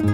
Quý 0.00 0.08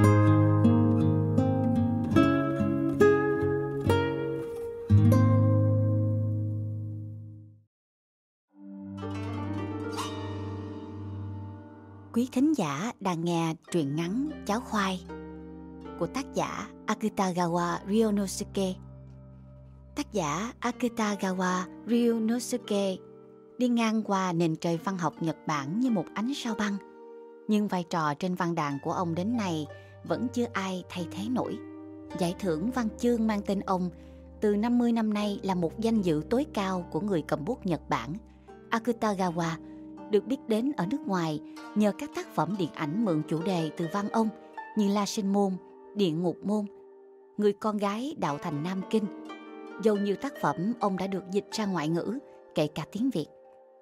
thính 12.32 12.52
giả 12.56 12.92
đang 13.00 13.24
nghe 13.24 13.54
truyện 13.72 13.96
ngắn 13.96 14.30
Cháo 14.46 14.60
khoai 14.60 15.04
của 15.98 16.07
tác 16.07 16.35
giả 16.35 16.69
Akutagawa 16.87 17.79
Ryonosuke. 17.89 18.75
Tác 19.96 20.12
giả 20.12 20.53
Akutagawa 20.61 21.62
Ryonosuke 21.87 22.96
đi 23.59 23.69
ngang 23.69 24.03
qua 24.03 24.32
nền 24.32 24.57
trời 24.57 24.79
văn 24.85 24.98
học 24.98 25.14
Nhật 25.21 25.37
Bản 25.46 25.80
như 25.80 25.91
một 25.91 26.05
ánh 26.14 26.32
sao 26.35 26.55
băng. 26.55 26.94
Nhưng 27.49 27.69
vai 27.69 27.85
trò 27.91 28.15
trên 28.15 28.35
văn 28.35 28.55
đàn 28.55 28.79
của 28.83 28.93
ông 28.93 29.15
đến 29.15 29.37
nay 29.37 29.67
vẫn 30.05 30.27
chưa 30.33 30.47
ai 30.53 30.85
thay 30.89 31.07
thế 31.11 31.29
nổi. 31.31 31.59
Giải 32.18 32.34
thưởng 32.38 32.70
văn 32.70 32.88
chương 32.98 33.27
mang 33.27 33.42
tên 33.46 33.60
ông 33.60 33.91
từ 34.41 34.56
50 34.56 34.92
năm 34.92 35.14
nay 35.14 35.41
là 35.42 35.54
một 35.54 35.80
danh 35.80 36.02
dự 36.02 36.23
tối 36.30 36.46
cao 36.54 36.87
của 36.91 37.01
người 37.01 37.23
cầm 37.23 37.45
bút 37.45 37.66
Nhật 37.66 37.80
Bản. 37.88 38.15
Akutagawa 38.70 39.51
được 40.10 40.24
biết 40.27 40.38
đến 40.48 40.73
ở 40.77 40.87
nước 40.87 41.01
ngoài 41.06 41.41
nhờ 41.74 41.92
các 41.98 42.10
tác 42.15 42.34
phẩm 42.34 42.54
điện 42.59 42.70
ảnh 42.74 43.04
mượn 43.04 43.23
chủ 43.28 43.42
đề 43.42 43.70
từ 43.76 43.87
văn 43.92 44.09
ông 44.09 44.29
như 44.76 44.88
La 44.88 45.06
Sinh 45.06 45.32
Môn, 45.32 45.52
Địa 45.95 46.10
Ngục 46.10 46.37
Môn, 46.42 46.65
Người 47.37 47.52
con 47.52 47.76
gái 47.76 48.15
đạo 48.18 48.38
thành 48.42 48.62
Nam 48.62 48.82
Kinh. 48.90 49.04
Dầu 49.82 49.96
nhiều 49.96 50.16
tác 50.16 50.32
phẩm 50.40 50.73
ông 50.80 50.96
đã 50.96 51.06
được 51.06 51.23
dịch 51.30 51.46
ra 51.52 51.66
ngoại 51.66 51.88
ngữ, 51.88 52.18
kể 52.54 52.66
cả 52.66 52.84
tiếng 52.92 53.10
Việt. 53.10 53.26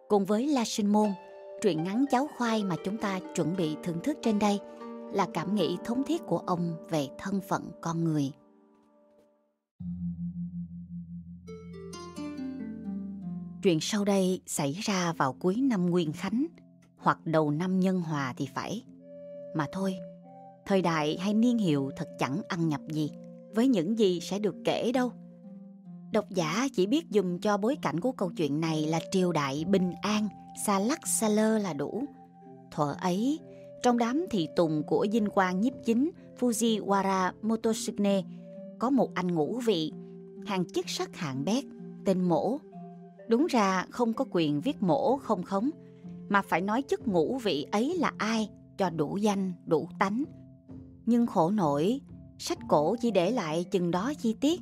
Cùng 0.09 0.25
với 0.25 0.47
La 0.47 0.65
Sinh 0.65 0.93
Môn, 0.93 1.11
truyện 1.63 1.85
ngắn 1.85 2.05
Cháu 2.11 2.29
Khoai 2.37 2.65
mà 2.65 2.77
chúng 2.85 2.97
ta 2.97 3.21
chuẩn 3.35 3.57
bị 3.57 3.77
thưởng 3.83 3.99
thức 4.05 4.19
trên 4.23 4.39
đây 4.39 4.61
là 5.13 5.29
cảm 5.35 5.55
nghĩ 5.55 5.77
thống 5.85 6.03
thiết 6.07 6.23
của 6.27 6.39
ông 6.39 6.77
về 6.91 7.09
thân 7.19 7.41
phận 7.49 7.71
con 7.81 8.05
người. 8.05 8.33
Chuyện 13.63 13.81
sau 13.81 14.05
đây 14.05 14.41
xảy 14.47 14.73
ra 14.73 15.13
vào 15.13 15.33
cuối 15.33 15.57
năm 15.57 15.91
Nguyên 15.91 16.13
Khánh 16.13 16.47
hoặc 16.97 17.19
đầu 17.25 17.51
năm 17.51 17.81
Nhân 17.81 18.01
Hòa 18.01 18.35
thì 18.37 18.49
phải. 18.55 18.85
Mà 19.55 19.67
thôi, 19.73 19.95
thời 20.67 20.83
đại 20.83 21.19
hay 21.19 21.35
niên 21.35 21.59
hiệu 21.59 21.91
thật 21.97 22.09
chẳng 22.19 22.41
ăn 22.49 22.69
nhập 22.69 22.81
gì 22.89 23.11
với 23.55 23.69
những 23.69 23.99
gì 23.99 24.21
sẽ 24.21 24.39
được 24.39 24.55
kể 24.65 24.93
đâu. 24.93 25.13
Độc 26.13 26.31
giả 26.31 26.69
chỉ 26.73 26.87
biết 26.87 27.11
dùng 27.11 27.41
cho 27.41 27.57
bối 27.57 27.77
cảnh 27.83 28.01
của 28.01 28.13
câu 28.13 28.31
chuyện 28.37 28.61
này 28.61 28.87
là 28.87 29.01
triều 29.11 29.33
đại 29.33 29.65
bình 29.69 29.93
an, 30.03 30.29
xa 30.67 30.79
lắc 30.79 31.07
xa 31.07 31.29
lơ 31.29 31.59
là 31.59 31.73
đủ. 31.73 32.05
Thuở 32.71 32.95
ấy, 33.01 33.39
trong 33.83 33.99
đám 33.99 34.27
thị 34.31 34.49
tùng 34.57 34.83
của 34.87 35.07
dinh 35.13 35.29
quan 35.35 35.61
nhiếp 35.61 35.73
chính 35.85 36.11
Fujiwara 36.41 37.33
Motoshine 37.43 38.23
có 38.79 38.91
một 38.91 39.15
anh 39.15 39.35
ngũ 39.35 39.59
vị, 39.59 39.93
hàng 40.47 40.65
chức 40.75 40.89
sắc 40.89 41.17
hạng 41.17 41.45
bét, 41.45 41.65
tên 42.05 42.21
Mổ 42.21 42.59
Đúng 43.29 43.47
ra 43.47 43.87
không 43.91 44.13
có 44.13 44.25
quyền 44.31 44.61
viết 44.61 44.83
mổ 44.83 45.17
không 45.17 45.43
khống, 45.43 45.71
mà 46.29 46.43
phải 46.43 46.61
nói 46.61 46.83
chức 46.89 47.09
ngũ 47.09 47.39
vị 47.39 47.67
ấy 47.73 47.97
là 47.99 48.13
ai 48.19 48.49
cho 48.79 48.91
đủ 48.91 49.17
danh, 49.17 49.53
đủ 49.67 49.89
tánh. 49.99 50.25
Nhưng 51.07 51.27
khổ 51.27 51.51
nổi, 51.51 52.01
sách 52.39 52.59
cổ 52.69 52.97
chỉ 53.01 53.11
để 53.11 53.31
lại 53.31 53.65
chừng 53.71 53.91
đó 53.91 54.13
chi 54.19 54.37
tiết, 54.41 54.61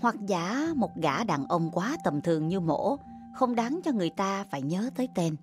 hoặc 0.00 0.16
giả 0.26 0.68
một 0.76 0.90
gã 0.96 1.24
đàn 1.24 1.46
ông 1.46 1.70
quá 1.72 1.96
tầm 2.04 2.20
thường 2.20 2.48
như 2.48 2.60
mổ, 2.60 2.96
không 3.34 3.54
đáng 3.54 3.80
cho 3.84 3.92
người 3.92 4.10
ta 4.10 4.44
phải 4.50 4.62
nhớ 4.62 4.90
tới 4.96 5.08
tên. 5.14 5.36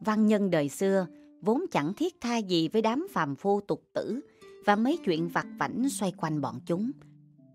Văn 0.00 0.26
nhân 0.26 0.50
đời 0.50 0.68
xưa 0.68 1.06
vốn 1.42 1.64
chẳng 1.70 1.94
thiết 1.94 2.20
tha 2.20 2.36
gì 2.36 2.68
với 2.68 2.82
đám 2.82 3.06
phàm 3.12 3.36
phu 3.36 3.60
tục 3.60 3.82
tử 3.92 4.20
và 4.66 4.76
mấy 4.76 4.98
chuyện 5.04 5.28
vặt 5.28 5.46
vảnh 5.58 5.88
xoay 5.88 6.12
quanh 6.16 6.40
bọn 6.40 6.60
chúng. 6.66 6.90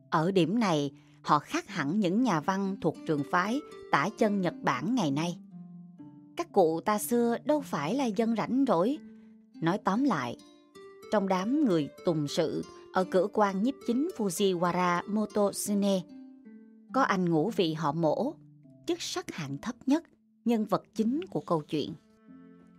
Ở 0.09 0.31
điểm 0.31 0.59
này, 0.59 0.91
họ 1.21 1.39
khác 1.39 1.67
hẳn 1.67 1.99
những 1.99 2.23
nhà 2.23 2.39
văn 2.39 2.77
thuộc 2.81 2.95
trường 3.07 3.23
phái 3.31 3.59
tả 3.91 4.09
chân 4.17 4.41
Nhật 4.41 4.53
Bản 4.63 4.95
ngày 4.95 5.11
nay. 5.11 5.37
Các 6.37 6.51
cụ 6.51 6.81
ta 6.81 6.99
xưa 6.99 7.37
đâu 7.45 7.61
phải 7.61 7.95
là 7.95 8.05
dân 8.05 8.35
rảnh 8.35 8.65
rỗi. 8.67 8.97
Nói 9.61 9.77
tóm 9.83 10.03
lại, 10.03 10.37
trong 11.11 11.27
đám 11.27 11.65
người 11.65 11.89
tùng 12.05 12.27
sự 12.27 12.63
ở 12.93 13.03
cửa 13.11 13.27
quan 13.33 13.63
nhiếp 13.63 13.73
chính 13.87 14.09
Fujiwara 14.17 15.01
Motoshine, 15.07 16.01
có 16.93 17.01
anh 17.01 17.29
ngũ 17.29 17.49
vị 17.49 17.73
họ 17.73 17.91
mổ, 17.91 18.33
chức 18.89 19.01
sắc 19.01 19.31
hạng 19.31 19.57
thấp 19.57 19.75
nhất, 19.85 20.03
nhân 20.45 20.65
vật 20.65 20.83
chính 20.95 21.21
của 21.29 21.41
câu 21.41 21.61
chuyện. 21.61 21.93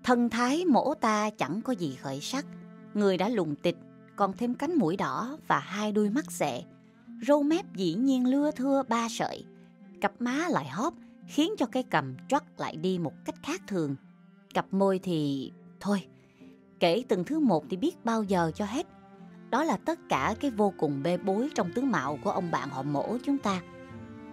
Thân 0.03 0.31
thái 0.31 0.65
mổ 0.65 0.95
ta 0.95 1.31
chẳng 1.31 1.61
có 1.65 1.73
gì 1.73 1.99
khởi 2.03 2.21
sắc, 2.21 2.47
người 2.95 3.17
đã 3.17 3.29
lùng 3.29 3.55
tịch, 3.57 3.77
còn 4.17 4.33
thêm 4.37 4.55
cánh 4.55 4.75
mũi 4.75 4.97
đỏ 4.97 5.39
và 5.49 5.59
hai 5.59 5.93
đuôi 5.93 6.11
mắt 6.11 6.31
xệ, 6.31 6.63
râu 7.27 7.43
mép 7.43 7.75
dĩ 7.77 7.95
nhiên 7.95 8.27
lưa 8.27 8.51
thưa 8.51 8.83
ba 8.89 9.09
sợi, 9.11 9.45
cặp 10.01 10.13
má 10.19 10.47
lại 10.49 10.69
hóp 10.69 10.95
khiến 11.27 11.53
cho 11.59 11.67
cái 11.67 11.83
cầm 11.83 12.17
trót 12.29 12.43
lại 12.57 12.77
đi 12.77 12.99
một 12.99 13.13
cách 13.25 13.37
khác 13.43 13.63
thường. 13.67 13.97
Cặp 14.55 14.67
môi 14.73 14.99
thì... 14.99 15.53
thôi, 15.81 16.07
kể 16.81 17.05
từng 17.09 17.25
thứ 17.25 17.41
một 17.41 17.65
thì 17.71 17.77
biết 17.77 18.05
bao 18.05 18.23
giờ 18.23 18.51
cho 18.55 18.65
hết. 18.65 18.87
Đó 19.51 19.65
là 19.65 19.77
tất 19.77 19.99
cả 20.09 20.35
cái 20.41 20.51
vô 20.51 20.73
cùng 20.79 21.03
bê 21.03 21.17
bối 21.17 21.49
trong 21.55 21.73
tướng 21.75 21.91
mạo 21.91 22.19
của 22.25 22.31
ông 22.31 22.51
bạn 22.51 22.71
họ 22.71 22.83
mổ 22.83 23.17
chúng 23.25 23.39
ta. 23.39 23.63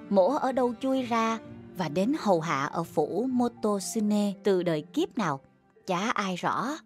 Mổ 0.10 0.36
ở 0.38 0.52
đâu 0.52 0.74
chui 0.82 1.04
ra 1.04 1.40
và 1.78 1.90
đến 1.90 2.14
hầu 2.20 2.42
hạ 2.42 2.66
ở 2.66 2.84
phủ 2.84 3.28
Motosune 3.32 4.34
từ 4.44 4.64
đời 4.64 4.82
kiếp 4.82 5.18
nào, 5.18 5.40
chả 5.88 6.12
ai 6.12 6.36
rõ. 6.36 6.78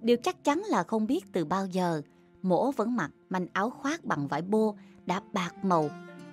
Điều 0.00 0.16
chắc 0.16 0.44
chắn 0.44 0.62
là 0.68 0.82
không 0.82 1.06
biết 1.06 1.32
từ 1.32 1.44
bao 1.44 1.66
giờ, 1.66 2.02
mổ 2.42 2.70
vẫn 2.70 2.96
mặc 2.96 3.10
manh 3.28 3.46
áo 3.52 3.70
khoác 3.70 4.04
bằng 4.04 4.28
vải 4.28 4.42
bô 4.42 4.74
đã 5.06 5.20
bạc 5.32 5.64
màu, 5.64 5.90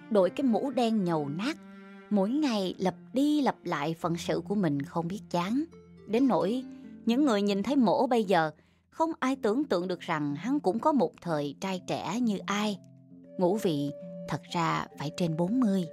đội 0.09 0.29
cái 0.29 0.43
mũ 0.43 0.71
đen 0.71 1.03
nhầu 1.03 1.29
nát, 1.29 1.57
mỗi 2.09 2.29
ngày 2.29 2.75
lặp 2.77 2.95
đi 3.13 3.41
lặp 3.41 3.55
lại 3.63 3.95
phận 3.99 4.17
sự 4.17 4.41
của 4.47 4.55
mình 4.55 4.81
không 4.81 5.07
biết 5.07 5.21
chán. 5.29 5.63
Đến 6.07 6.27
nỗi 6.27 6.63
những 7.05 7.25
người 7.25 7.41
nhìn 7.41 7.63
thấy 7.63 7.75
mổ 7.75 8.07
bây 8.07 8.23
giờ 8.23 8.51
không 8.89 9.11
ai 9.19 9.35
tưởng 9.35 9.63
tượng 9.63 9.87
được 9.87 9.99
rằng 9.99 10.35
hắn 10.35 10.59
cũng 10.59 10.79
có 10.79 10.91
một 10.91 11.11
thời 11.21 11.55
trai 11.61 11.81
trẻ 11.87 12.19
như 12.19 12.37
ai. 12.45 12.79
Ngũ 13.37 13.57
vị 13.57 13.91
thật 14.29 14.41
ra 14.53 14.85
phải 14.97 15.11
trên 15.17 15.37
40. 15.37 15.87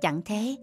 Chẳng 0.00 0.20
thế, 0.24 0.56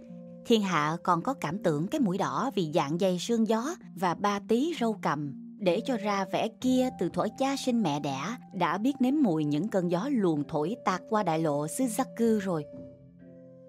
thiên 0.47 0.61
hạ 0.61 0.97
còn 1.03 1.21
có 1.21 1.33
cảm 1.33 1.57
tưởng 1.63 1.87
cái 1.87 2.01
mũi 2.01 2.17
đỏ 2.17 2.51
vì 2.55 2.71
dạng 2.73 2.97
dày 2.99 3.19
sương 3.19 3.47
gió 3.47 3.75
và 3.95 4.15
ba 4.15 4.39
tí 4.47 4.73
râu 4.79 4.99
cầm 5.01 5.33
để 5.59 5.81
cho 5.85 5.97
ra 5.97 6.25
vẻ 6.31 6.47
kia 6.61 6.89
từ 6.99 7.09
thuở 7.09 7.27
cha 7.37 7.55
sinh 7.65 7.83
mẹ 7.83 7.99
đẻ 7.99 8.19
đã 8.53 8.77
biết 8.77 8.93
nếm 8.99 9.13
mùi 9.21 9.43
những 9.43 9.67
cơn 9.67 9.91
gió 9.91 10.09
luồn 10.11 10.43
thổi 10.47 10.75
tạt 10.85 11.01
qua 11.09 11.23
đại 11.23 11.39
lộ 11.39 11.65
Shizaku 11.65 12.39
rồi. 12.39 12.65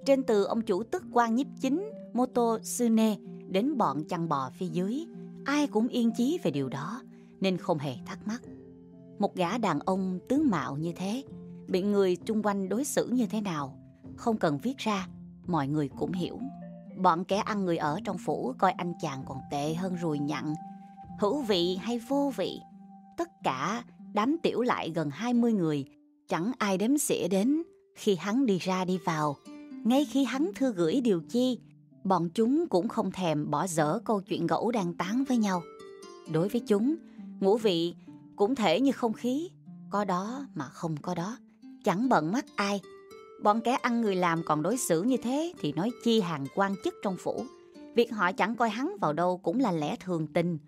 Trên 0.06 0.22
từ 0.22 0.44
ông 0.44 0.62
chủ 0.62 0.82
tức 0.82 1.02
quan 1.12 1.34
nhiếp 1.34 1.46
chính 1.60 1.90
Moto 2.12 2.58
Sune 2.62 3.16
đến 3.48 3.76
bọn 3.76 4.04
chăn 4.08 4.28
bò 4.28 4.50
phía 4.54 4.66
dưới, 4.66 5.06
ai 5.44 5.66
cũng 5.66 5.88
yên 5.88 6.10
chí 6.16 6.38
về 6.42 6.50
điều 6.50 6.68
đó 6.68 7.02
nên 7.40 7.56
không 7.56 7.78
hề 7.78 7.94
thắc 8.06 8.26
mắc. 8.26 8.42
Một 9.18 9.34
gã 9.34 9.58
đàn 9.58 9.80
ông 9.80 10.18
tướng 10.28 10.50
mạo 10.50 10.76
như 10.76 10.92
thế, 10.96 11.22
bị 11.68 11.82
người 11.82 12.16
chung 12.16 12.42
quanh 12.42 12.68
đối 12.68 12.84
xử 12.84 13.08
như 13.08 13.26
thế 13.26 13.40
nào, 13.40 13.78
không 14.16 14.36
cần 14.36 14.58
viết 14.58 14.78
ra, 14.78 15.08
mọi 15.46 15.68
người 15.68 15.88
cũng 15.98 16.12
hiểu. 16.12 16.38
Bọn 16.98 17.24
kẻ 17.24 17.36
ăn 17.36 17.64
người 17.64 17.76
ở 17.76 18.00
trong 18.04 18.18
phủ 18.18 18.54
coi 18.58 18.72
anh 18.72 18.92
chàng 19.00 19.22
còn 19.26 19.38
tệ 19.50 19.74
hơn 19.74 19.96
rùi 20.02 20.18
nhặn 20.18 20.54
hữu 21.18 21.42
vị 21.42 21.78
hay 21.82 21.98
vô 21.98 22.32
vị. 22.36 22.60
Tất 23.16 23.28
cả 23.42 23.84
đám 24.12 24.36
tiểu 24.42 24.60
lại 24.60 24.90
gần 24.94 25.10
20 25.10 25.52
người, 25.52 25.84
chẳng 26.28 26.52
ai 26.58 26.78
đếm 26.78 26.98
xỉa 26.98 27.28
đến 27.28 27.62
khi 27.94 28.16
hắn 28.16 28.46
đi 28.46 28.58
ra 28.58 28.84
đi 28.84 28.98
vào. 29.04 29.36
Ngay 29.84 30.04
khi 30.04 30.24
hắn 30.24 30.50
thư 30.54 30.72
gửi 30.72 31.00
điều 31.00 31.20
chi, 31.28 31.58
bọn 32.04 32.30
chúng 32.34 32.66
cũng 32.68 32.88
không 32.88 33.10
thèm 33.10 33.50
bỏ 33.50 33.66
dở 33.66 33.98
câu 34.04 34.20
chuyện 34.20 34.46
gẫu 34.46 34.70
đang 34.70 34.94
tán 34.94 35.24
với 35.28 35.36
nhau. 35.36 35.62
Đối 36.32 36.48
với 36.48 36.60
chúng, 36.66 36.96
ngũ 37.40 37.56
vị 37.56 37.94
cũng 38.36 38.54
thể 38.54 38.80
như 38.80 38.92
không 38.92 39.12
khí, 39.12 39.50
có 39.90 40.04
đó 40.04 40.46
mà 40.54 40.64
không 40.64 40.96
có 40.96 41.14
đó, 41.14 41.38
chẳng 41.84 42.08
bận 42.08 42.32
mắt 42.32 42.44
ai. 42.56 42.80
Bọn 43.42 43.60
kẻ 43.60 43.72
ăn 43.72 44.00
người 44.00 44.16
làm 44.16 44.42
còn 44.42 44.62
đối 44.62 44.76
xử 44.76 45.02
như 45.02 45.16
thế 45.16 45.52
thì 45.60 45.72
nói 45.72 45.90
chi 46.04 46.20
hàng 46.20 46.46
quan 46.54 46.74
chức 46.84 46.94
trong 47.02 47.16
phủ. 47.16 47.44
Việc 47.94 48.12
họ 48.12 48.32
chẳng 48.32 48.56
coi 48.56 48.70
hắn 48.70 48.96
vào 49.00 49.12
đâu 49.12 49.38
cũng 49.38 49.60
là 49.60 49.72
lẽ 49.72 49.96
thường 49.96 50.26
tình, 50.26 50.58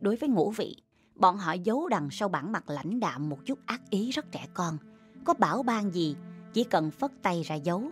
Đối 0.00 0.16
với 0.16 0.28
ngũ 0.28 0.50
vị, 0.50 0.76
bọn 1.14 1.36
họ 1.36 1.52
giấu 1.52 1.88
đằng 1.88 2.10
sau 2.10 2.28
bản 2.28 2.52
mặt 2.52 2.70
lãnh 2.70 3.00
đạm 3.00 3.28
một 3.28 3.38
chút 3.44 3.58
ác 3.66 3.80
ý 3.90 4.10
rất 4.10 4.32
trẻ 4.32 4.46
con. 4.54 4.78
Có 5.24 5.34
bảo 5.34 5.62
ban 5.62 5.94
gì, 5.94 6.16
chỉ 6.52 6.64
cần 6.64 6.90
phất 6.90 7.10
tay 7.22 7.42
ra 7.42 7.54
giấu. 7.54 7.82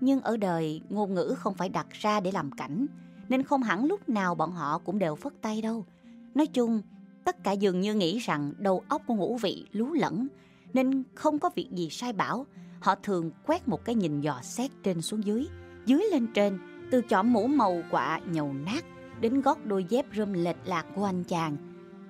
Nhưng 0.00 0.20
ở 0.20 0.36
đời, 0.36 0.80
ngôn 0.88 1.14
ngữ 1.14 1.34
không 1.38 1.54
phải 1.54 1.68
đặt 1.68 1.86
ra 1.90 2.20
để 2.20 2.32
làm 2.32 2.50
cảnh, 2.50 2.86
nên 3.28 3.42
không 3.42 3.62
hẳn 3.62 3.84
lúc 3.84 4.08
nào 4.08 4.34
bọn 4.34 4.52
họ 4.52 4.78
cũng 4.78 4.98
đều 4.98 5.16
phất 5.16 5.32
tay 5.42 5.62
đâu. 5.62 5.86
Nói 6.34 6.46
chung, 6.46 6.82
tất 7.24 7.44
cả 7.44 7.52
dường 7.52 7.80
như 7.80 7.94
nghĩ 7.94 8.18
rằng 8.18 8.52
đầu 8.58 8.84
óc 8.88 9.02
của 9.06 9.14
ngũ 9.14 9.36
vị 9.36 9.66
lú 9.72 9.92
lẫn, 9.92 10.28
nên 10.72 11.02
không 11.14 11.38
có 11.38 11.50
việc 11.54 11.68
gì 11.72 11.88
sai 11.90 12.12
bảo. 12.12 12.46
Họ 12.84 12.94
thường 12.94 13.30
quét 13.46 13.68
một 13.68 13.84
cái 13.84 13.94
nhìn 13.94 14.20
dò 14.20 14.40
xét 14.42 14.70
trên 14.82 15.02
xuống 15.02 15.24
dưới, 15.24 15.46
dưới 15.86 16.02
lên 16.10 16.26
trên, 16.34 16.58
từ 16.90 17.02
chọn 17.02 17.32
mũ 17.32 17.46
màu 17.46 17.82
quạ 17.90 18.20
nhầu 18.26 18.52
nát 18.52 18.84
đến 19.20 19.40
gót 19.40 19.66
đôi 19.66 19.84
dép 19.88 20.06
rơm 20.16 20.32
lệch 20.32 20.56
lạc 20.64 20.86
của 20.94 21.04
anh 21.04 21.24
chàng. 21.24 21.56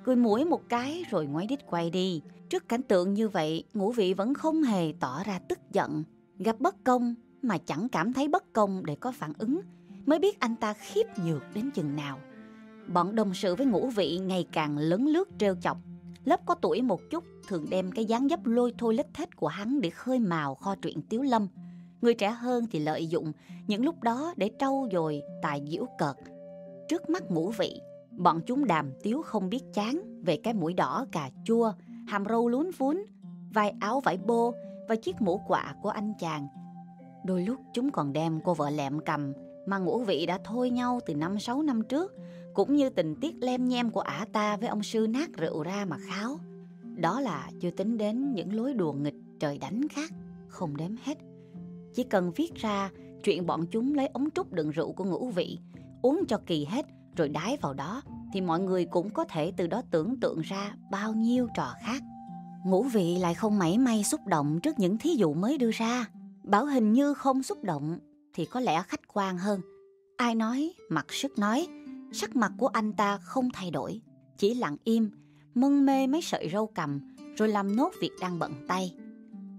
Cười 0.05 0.17
mũi 0.17 0.45
một 0.45 0.69
cái 0.69 1.05
rồi 1.11 1.27
ngoái 1.27 1.47
đít 1.47 1.67
quay 1.67 1.91
đi. 1.91 2.23
Trước 2.49 2.69
cảnh 2.69 2.83
tượng 2.83 3.15
như 3.15 3.29
vậy, 3.29 3.65
ngũ 3.75 3.93
vị 3.93 4.15
vẫn 4.15 4.35
không 4.35 4.63
hề 4.63 4.93
tỏ 5.01 5.23
ra 5.27 5.39
tức 5.49 5.59
giận. 5.73 6.05
Gặp 6.39 6.61
bất 6.61 6.85
công 6.85 7.15
mà 7.43 7.59
chẳng 7.59 7.89
cảm 7.89 8.13
thấy 8.13 8.29
bất 8.29 8.53
công 8.53 8.87
để 8.87 8.97
có 9.01 9.13
phản 9.13 9.33
ứng, 9.39 9.61
mới 10.07 10.19
biết 10.19 10.41
anh 10.41 10.57
ta 10.57 10.73
khiếp 10.73 11.05
nhược 11.25 11.43
đến 11.55 11.71
chừng 11.71 11.97
nào. 11.97 12.19
Bọn 12.93 13.15
đồng 13.15 13.35
sự 13.35 13.55
với 13.55 13.67
ngũ 13.67 13.89
vị 13.89 14.19
ngày 14.19 14.47
càng 14.53 14.79
lớn 14.79 15.07
lướt 15.07 15.29
trêu 15.39 15.55
chọc. 15.61 15.79
Lớp 16.25 16.41
có 16.47 16.55
tuổi 16.55 16.83
một 16.83 17.01
chút 17.11 17.25
thường 17.49 17.67
đem 17.71 17.93
cái 17.93 18.05
dáng 18.05 18.29
dấp 18.29 18.47
lôi 18.47 18.73
thôi 18.79 18.95
lết 18.95 19.07
thết 19.15 19.37
của 19.37 19.47
hắn 19.47 19.81
để 19.81 19.91
khơi 19.91 20.19
mào 20.19 20.55
kho 20.55 20.75
truyện 20.75 21.03
tiếu 21.09 21.23
lâm. 21.23 21.49
Người 22.01 22.15
trẻ 22.15 22.31
hơn 22.31 22.67
thì 22.71 22.79
lợi 22.79 23.07
dụng 23.07 23.33
những 23.67 23.85
lúc 23.85 24.03
đó 24.03 24.35
để 24.37 24.51
trau 24.59 24.89
dồi 24.93 25.23
tài 25.43 25.63
diễu 25.71 25.87
cợt. 25.99 26.17
Trước 26.89 27.11
mắt 27.11 27.31
ngũ 27.31 27.51
vị, 27.51 27.81
bọn 28.11 28.41
chúng 28.47 28.65
đàm 28.65 28.91
tiếu 29.03 29.23
không 29.23 29.51
biết 29.51 29.63
chán 29.75 30.23
về 30.25 30.37
cái 30.37 30.55
mũi 30.55 30.75
đỏ 30.75 31.07
cà 31.13 31.31
chua, 31.45 31.73
hàm 32.09 32.25
râu 32.29 32.49
lún 32.49 32.71
vún, 32.79 32.97
vai 33.55 33.75
áo 33.81 34.01
vải 34.01 34.17
bô 34.17 34.55
và 34.89 34.97
chiếc 34.97 35.21
mũ 35.21 35.41
quạ 35.47 35.75
của 35.83 35.89
anh 35.89 36.13
chàng. 36.21 36.49
Đôi 37.25 37.43
lúc 37.43 37.61
chúng 37.73 37.91
còn 37.91 38.13
đem 38.13 38.41
cô 38.45 38.55
vợ 38.55 38.71
lẹm 38.71 39.01
cầm 39.01 39.33
mà 39.67 39.79
ngũ 39.79 39.99
vị 39.99 40.27
đã 40.27 40.39
thôi 40.45 40.71
nhau 40.71 41.01
từ 41.07 41.15
năm 41.15 41.39
sáu 41.39 41.63
năm 41.63 41.83
trước, 41.83 42.15
cũng 42.55 42.77
như 42.77 42.91
tình 42.91 43.15
tiết 43.21 43.37
lem 43.41 43.69
nhem 43.69 43.91
của 43.91 44.01
ả 44.01 44.27
ta 44.33 44.57
với 44.57 44.69
ông 44.69 44.83
sư 44.83 45.07
nát 45.11 45.31
rượu 45.37 45.63
ra 45.63 45.85
mà 45.89 45.97
kháo. 45.99 46.39
Đó 46.97 47.21
là 47.21 47.51
chưa 47.61 47.71
tính 47.71 47.99
đến 47.99 48.35
những 48.35 48.55
lối 48.55 48.75
đùa 48.75 48.93
nghịch 48.93 49.15
trời 49.41 49.59
đánh 49.59 49.89
khác, 49.89 50.11
không 50.49 50.77
đếm 50.77 50.91
hết. 51.05 51.19
Chỉ 51.95 52.05
cần 52.05 52.33
viết 52.37 52.55
ra 52.55 52.91
chuyện 53.25 53.47
bọn 53.47 53.67
chúng 53.67 53.95
lấy 53.95 54.07
ống 54.07 54.31
trúc 54.31 54.53
đựng 54.53 54.71
rượu 54.71 54.93
của 54.93 55.05
ngũ 55.05 55.31
vị, 55.31 55.59
uống 56.03 56.25
cho 56.29 56.39
kỳ 56.47 56.65
hết 56.65 56.87
rồi 57.17 57.29
đái 57.29 57.57
vào 57.57 57.75
đó, 57.75 58.03
thì 58.33 58.41
mọi 58.41 58.61
người 58.61 58.85
cũng 58.85 59.11
có 59.11 59.25
thể 59.25 59.53
từ 59.57 59.67
đó 59.67 59.83
tưởng 59.91 60.21
tượng 60.21 60.41
ra 60.41 60.77
bao 60.91 61.13
nhiêu 61.15 61.49
trò 61.57 61.75
khác. 61.87 62.03
Ngũ 62.65 62.83
vị 62.83 63.17
lại 63.19 63.35
không 63.35 63.59
mảy 63.59 63.79
may 63.79 64.05
xúc 64.05 64.21
động 64.27 64.61
trước 64.63 64.79
những 64.79 64.99
thí 64.99 65.11
dụ 65.11 65.35
mới 65.35 65.59
đưa 65.59 65.71
ra. 65.71 66.07
Bảo 66.43 66.67
hình 66.67 66.93
như 66.93 67.15
không 67.15 67.43
xúc 67.43 67.65
động 67.65 67.99
thì 68.35 68.45
có 68.45 68.61
lẽ 68.61 68.83
khách 68.83 69.01
quan 69.15 69.39
hơn. 69.39 69.61
Ai 70.17 70.35
nói, 70.35 70.75
mặc 70.89 71.07
sức 71.13 71.39
nói, 71.39 71.67
sắc 72.15 72.37
mặt 72.37 72.53
của 72.59 72.67
anh 72.67 72.93
ta 72.93 73.19
không 73.19 73.49
thay 73.55 73.71
đổi, 73.71 74.01
chỉ 74.39 74.55
lặng 74.55 74.77
im, 74.85 75.11
mân 75.55 75.87
mê 75.87 76.07
mấy 76.07 76.23
sợi 76.23 76.49
râu 76.53 76.67
cầm 76.67 77.01
rồi 77.37 77.49
làm 77.49 77.77
nốt 77.77 77.91
việc 78.01 78.11
đang 78.21 78.39
bận 78.39 78.53
tay. 78.69 78.95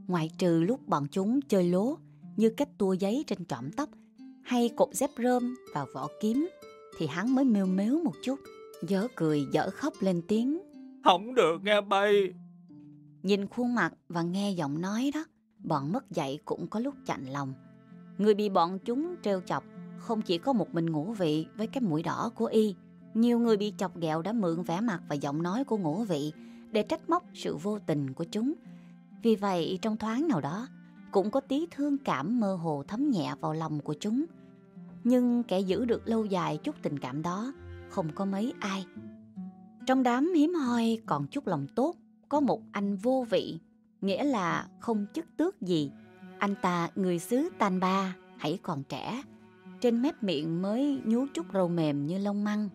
Ngoại 0.07 0.29
trừ 0.37 0.63
lúc 0.63 0.87
bọn 0.87 1.07
chúng 1.11 1.41
chơi 1.41 1.63
lố 1.63 1.97
như 2.37 2.49
cách 2.49 2.69
tua 2.77 2.93
giấy 2.93 3.23
trên 3.27 3.45
trọm 3.45 3.71
tóc 3.71 3.89
hay 4.43 4.69
cột 4.75 4.89
dép 4.93 5.09
rơm 5.17 5.55
vào 5.73 5.87
vỏ 5.93 6.07
kiếm 6.21 6.49
thì 6.97 7.07
hắn 7.07 7.35
mới 7.35 7.45
mêu 7.45 7.65
mếu 7.65 7.99
một 8.03 8.13
chút, 8.23 8.39
dở 8.87 9.07
cười 9.15 9.45
dở 9.51 9.69
khóc 9.69 9.93
lên 9.99 10.21
tiếng. 10.27 10.61
Không 11.03 11.35
được 11.35 11.57
nghe 11.63 11.81
bay. 11.81 12.33
Nhìn 13.23 13.47
khuôn 13.47 13.75
mặt 13.75 13.93
và 14.09 14.21
nghe 14.21 14.51
giọng 14.51 14.81
nói 14.81 15.11
đó, 15.13 15.25
bọn 15.57 15.91
mất 15.91 16.11
dạy 16.11 16.39
cũng 16.45 16.67
có 16.67 16.79
lúc 16.79 16.95
chạnh 17.05 17.25
lòng. 17.25 17.53
Người 18.17 18.33
bị 18.33 18.49
bọn 18.49 18.79
chúng 18.79 19.15
trêu 19.23 19.41
chọc 19.41 19.63
không 19.97 20.21
chỉ 20.21 20.37
có 20.37 20.53
một 20.53 20.73
mình 20.73 20.85
ngũ 20.85 21.13
vị 21.13 21.47
với 21.57 21.67
cái 21.67 21.81
mũi 21.81 22.03
đỏ 22.03 22.31
của 22.35 22.45
y. 22.45 22.75
Nhiều 23.13 23.39
người 23.39 23.57
bị 23.57 23.73
chọc 23.77 23.97
ghẹo 23.97 24.21
đã 24.21 24.33
mượn 24.33 24.63
vẻ 24.63 24.81
mặt 24.81 25.01
và 25.09 25.15
giọng 25.15 25.43
nói 25.43 25.63
của 25.63 25.77
ngũ 25.77 26.03
vị 26.03 26.33
để 26.71 26.83
trách 26.83 27.09
móc 27.09 27.23
sự 27.33 27.57
vô 27.57 27.79
tình 27.79 28.13
của 28.13 28.23
chúng. 28.23 28.53
Vì 29.23 29.35
vậy 29.35 29.79
trong 29.81 29.97
thoáng 29.97 30.27
nào 30.27 30.41
đó 30.41 30.67
cũng 31.11 31.31
có 31.31 31.39
tí 31.39 31.67
thương 31.71 31.97
cảm 31.97 32.39
mơ 32.39 32.55
hồ 32.55 32.83
thấm 32.87 33.09
nhẹ 33.09 33.33
vào 33.41 33.53
lòng 33.53 33.79
của 33.79 33.95
chúng. 33.99 34.25
Nhưng 35.03 35.43
kẻ 35.43 35.59
giữ 35.59 35.85
được 35.85 36.07
lâu 36.07 36.25
dài 36.25 36.57
chút 36.57 36.75
tình 36.81 36.99
cảm 36.99 37.21
đó 37.21 37.53
không 37.89 38.09
có 38.15 38.25
mấy 38.25 38.53
ai. 38.59 38.85
Trong 39.85 40.03
đám 40.03 40.33
hiếm 40.33 40.53
hoi 40.53 41.01
còn 41.05 41.27
chút 41.27 41.47
lòng 41.47 41.67
tốt, 41.75 41.95
có 42.29 42.39
một 42.39 42.61
anh 42.71 42.95
vô 42.95 43.25
vị, 43.29 43.59
nghĩa 44.01 44.23
là 44.23 44.67
không 44.79 45.05
chức 45.13 45.25
tước 45.37 45.61
gì. 45.61 45.91
Anh 46.39 46.55
ta 46.61 46.89
người 46.95 47.19
xứ 47.19 47.49
Tan 47.59 47.79
Ba, 47.79 48.15
hãy 48.37 48.59
còn 48.63 48.83
trẻ, 48.83 49.21
trên 49.81 50.01
mép 50.01 50.23
miệng 50.23 50.61
mới 50.61 51.01
nhú 51.05 51.25
chút 51.33 51.45
râu 51.53 51.67
mềm 51.67 52.07
như 52.07 52.17
lông 52.17 52.43
măng. 52.43 52.69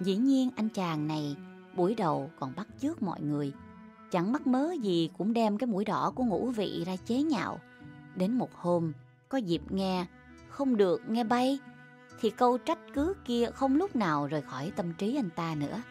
Dĩ 0.00 0.16
nhiên 0.16 0.50
anh 0.56 0.68
chàng 0.68 1.06
này 1.06 1.36
buổi 1.76 1.94
đầu 1.94 2.30
còn 2.40 2.52
bắt 2.56 2.68
chước 2.80 3.02
mọi 3.02 3.20
người, 3.20 3.52
chẳng 4.10 4.32
mắc 4.32 4.46
mớ 4.46 4.72
gì 4.82 5.10
cũng 5.18 5.32
đem 5.32 5.58
cái 5.58 5.66
mũi 5.66 5.84
đỏ 5.84 6.12
của 6.14 6.24
ngũ 6.24 6.50
vị 6.50 6.84
ra 6.86 6.96
chế 6.96 7.22
nhạo. 7.22 7.60
Đến 8.14 8.32
một 8.32 8.54
hôm, 8.54 8.92
có 9.28 9.38
dịp 9.38 9.62
nghe, 9.72 10.06
không 10.48 10.76
được 10.76 11.02
nghe 11.08 11.24
bay, 11.24 11.58
thì 12.20 12.30
câu 12.30 12.58
trách 12.58 12.78
cứ 12.94 13.14
kia 13.24 13.46
không 13.54 13.76
lúc 13.76 13.96
nào 13.96 14.26
rời 14.26 14.42
khỏi 14.42 14.72
tâm 14.76 14.92
trí 14.98 15.16
anh 15.16 15.30
ta 15.36 15.54
nữa. 15.54 15.82